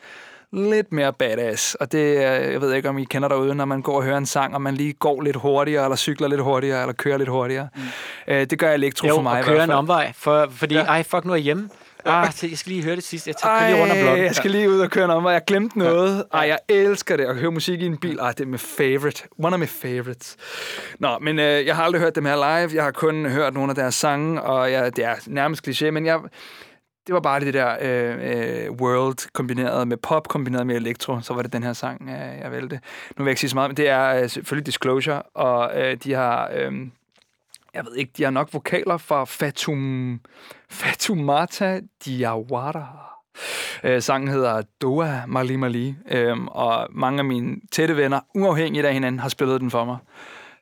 [0.54, 1.76] lidt mere badass.
[1.76, 4.26] Og det, jeg ved ikke, om I kender derude, når man går og hører en
[4.26, 7.68] sang, og man lige går lidt hurtigere, eller cykler lidt hurtigere, eller kører lidt hurtigere.
[7.76, 7.82] Mm.
[8.34, 10.82] Øh, det gør elektro Jo, for mig og i hvert en omvej, for, fordi, ja.
[10.84, 11.70] ej, fuck, nu er jeg hjemme.
[12.06, 13.28] Ah, jeg skal lige høre det sidste.
[13.28, 14.26] Jeg tager lige rundt om Ej, blokken.
[14.26, 15.34] jeg skal lige ud og køre en omvej.
[15.34, 16.26] Jeg glemte noget.
[16.34, 17.26] Ej, jeg elsker det.
[17.26, 18.18] At høre musik i en bil.
[18.20, 19.24] Ej, det er min favorite.
[19.44, 20.38] One of my favorites.
[21.00, 22.76] Nå, men øh, jeg har aldrig hørt dem her live.
[22.76, 26.06] Jeg har kun hørt nogle af deres sange, og jeg, det er nærmest kliché, men
[26.06, 26.20] jeg,
[27.08, 31.22] det var bare det der øh, øh, world kombineret med pop, kombineret med elektro.
[31.22, 32.76] Så var det den her sang, øh, jeg valgte.
[33.18, 35.98] Nu vil jeg ikke sige så meget, men det er øh, selvfølgelig Disclosure, og øh,
[36.04, 36.50] de har...
[36.54, 36.72] Øh,
[37.74, 40.20] jeg ved ikke, de har nok vokaler fra Fatum,
[40.70, 43.12] Fatumata Diawara.
[43.84, 48.94] Øh, sangen hedder Doa Mali Mali, øh, og mange af mine tætte venner, uafhængigt af
[48.94, 49.98] hinanden, har spillet den for mig.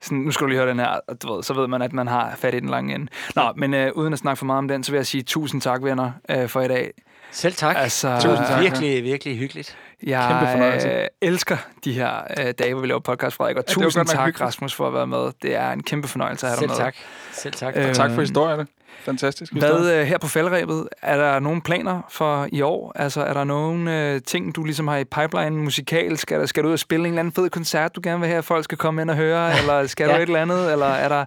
[0.02, 1.94] Sådan, nu skal du lige høre den her, og du ved, så ved man, at
[1.94, 3.08] man har fat i den lange ende.
[3.36, 5.62] Nå, men øh, uden at snakke for meget om den, så vil jeg sige tusind
[5.62, 6.92] tak, venner, øh, for i dag.
[7.32, 7.76] Selv tak.
[7.80, 8.62] Altså, Tusind tak.
[8.62, 9.78] Virkelig, virkelig hyggeligt.
[10.04, 10.90] Jeg Kæmpe fornøjelse.
[10.90, 14.18] øh, elsker de her øh, dage, hvor vi laver podcast, Frederik, og Ja, tusind tak,
[14.26, 14.42] hyggeligt.
[14.42, 15.32] Rasmus, for at være med.
[15.42, 16.86] Det er en kæmpe fornøjelse at have Selv dig med.
[16.86, 16.96] tak.
[17.32, 17.74] Selv tak.
[17.78, 18.68] Øh, Og tak for historierne.
[19.04, 19.82] Fantastisk historie.
[19.82, 22.92] Hvad øh, her på fældrebet, er der nogle planer for i år?
[22.96, 26.22] Altså, er der nogle øh, ting, du ligesom har i pipeline musikalsk?
[26.22, 28.28] Skal, der, skal du ud og spille en eller anden fed koncert, du gerne vil
[28.28, 29.52] have, at folk skal komme ind og høre?
[29.60, 30.16] Eller skal ja.
[30.16, 30.72] Du et eller andet?
[30.72, 31.26] Eller er der,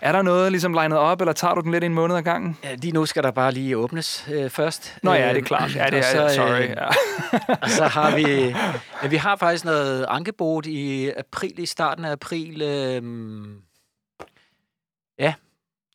[0.00, 2.58] er der noget ligesom legnet op, eller tager du den lidt en måned ad gangen?
[2.64, 4.98] Ja, lige nu skal der bare lige åbnes øh, først.
[5.02, 5.76] Nå ja, Øh, det er klart.
[5.76, 6.68] Ja, det er, så, øh, sorry.
[6.68, 6.86] Ja.
[7.62, 8.26] Og så har vi...
[9.02, 12.62] Ja, vi har faktisk noget ankebot i april, i starten af april.
[12.62, 13.56] Øhm,
[15.18, 15.34] ja,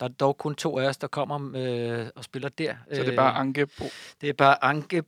[0.02, 2.74] der er dog kun to af os, der kommer øh, og spiller der.
[2.94, 3.86] Så det er Øh, bare Ankebo.
[4.22, 5.04] Det er bare Anke...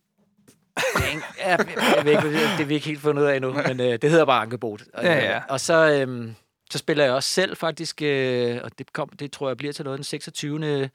[1.40, 1.66] Ja, jeg,
[2.06, 4.42] ved ikke, det vi ikke helt fundet ud af endnu, men øh, det hedder bare
[4.42, 4.82] Ankebot.
[4.94, 5.42] Og, Ja, ja.
[5.50, 6.36] Og så, øhm,
[6.72, 9.86] så spiller jeg også selv faktisk, øh, og det, kom, det tror jeg bliver til
[9.86, 10.90] noget den 26.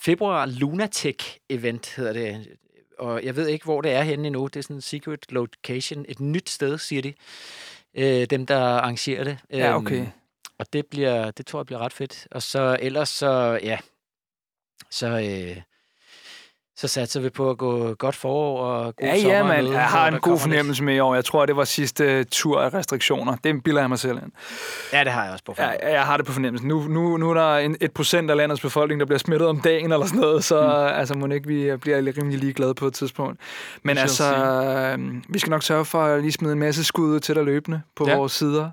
[0.00, 0.46] februar.
[0.46, 2.46] Lunatic Event hedder det.
[2.98, 4.46] Og jeg ved ikke, hvor det er henne endnu.
[4.46, 6.04] Det er sådan en secret location.
[6.08, 7.14] Et nyt sted, siger de.
[7.94, 9.38] Øh, dem, der arrangerer det.
[9.50, 10.06] ja, Øhm, okay.
[10.60, 12.26] Og det, bliver, det tror jeg bliver ret fedt.
[12.30, 13.78] Og så ellers så, ja,
[14.90, 15.56] så, øh,
[16.76, 19.64] så satser vi på at gå godt forår og god Ja, ja, sommer man.
[19.64, 21.14] med, Jeg har en god fornemmelse med i år.
[21.14, 23.36] Jeg tror, det var sidste tur af restriktioner.
[23.44, 24.32] Det bilder jeg mig selv ind.
[24.92, 25.78] Ja, det har jeg også på Ja, forhånd.
[25.82, 26.68] jeg har det på fornemmelsen.
[26.68, 29.60] Nu, nu, nu er der en, et procent af landets befolkning, der bliver smittet om
[29.60, 30.98] dagen eller sådan noget, så mm.
[30.98, 33.40] altså, må ikke vi bliver rimelig ligeglade på et tidspunkt.
[33.82, 37.20] Men altså, øh, vi skal nok sørge for at lige smide en masse skud ud
[37.20, 38.10] til dig løbende på Ja.
[38.10, 38.16] ja.
[38.18, 38.70] vores sider.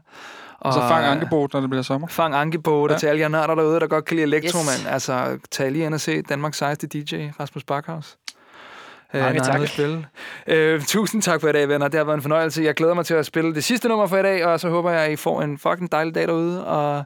[0.59, 2.07] Og så fang øh, Ankebot, når det bliver sommer.
[2.07, 2.93] Fang Ankebåde Ja.
[2.93, 2.99] ja.
[2.99, 4.79] til alle jer nørder derude, der godt kan lide elektro, Yes.
[4.79, 4.85] yes.
[4.85, 8.17] Altså, tag lige ind og se Danmarks sejeste DJ, Rasmus Backhaus.
[9.13, 9.67] Øh, Mange er tak.
[9.67, 10.05] Spille.
[10.47, 11.87] Øh, tusind tak for i dag, venner.
[11.87, 12.63] Det har været en fornøjelse.
[12.63, 14.91] Jeg glæder mig til at spille det sidste nummer for i dag, og så håber
[14.91, 17.03] jeg, at I får en fucking dejlig dag derude, og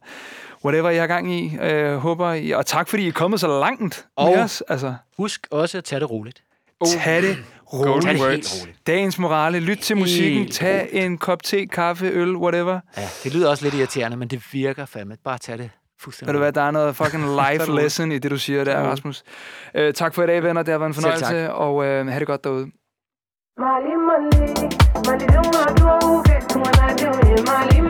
[0.66, 1.58] whatever I har gang i.
[1.62, 4.64] Øh, håber I, og tak, fordi I er kommet så langt med Og- os.
[4.70, 6.44] Altså, Husk også at tage det roligt.
[6.88, 7.38] tag det
[7.74, 8.06] roligt.
[8.06, 8.88] Tag det helt roligt.
[8.88, 9.60] Dagens morale.
[9.60, 10.48] Lyt til musikken.
[10.48, 12.80] Tag en kop te, kaffe, øl, whatever.
[12.98, 15.18] Ja, det lyder også lidt irriterende, men det virker fandme.
[15.24, 15.70] Bare tag det
[16.02, 18.80] fuldstændig Ved du hvad, der er noget fucking life lesson i det, du siger der,
[18.80, 19.24] Rasmus.
[19.76, 20.64] Øh, tak for i dag, venner.
[20.64, 22.68] Det har været en fornøjelse, og øh, have det godt derude.
[23.60, 24.48] Mali Mali,
[25.08, 27.81] Mali don't want to get to when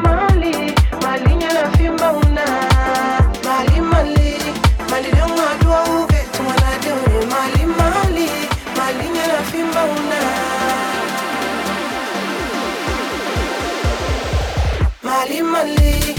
[15.62, 16.11] Mali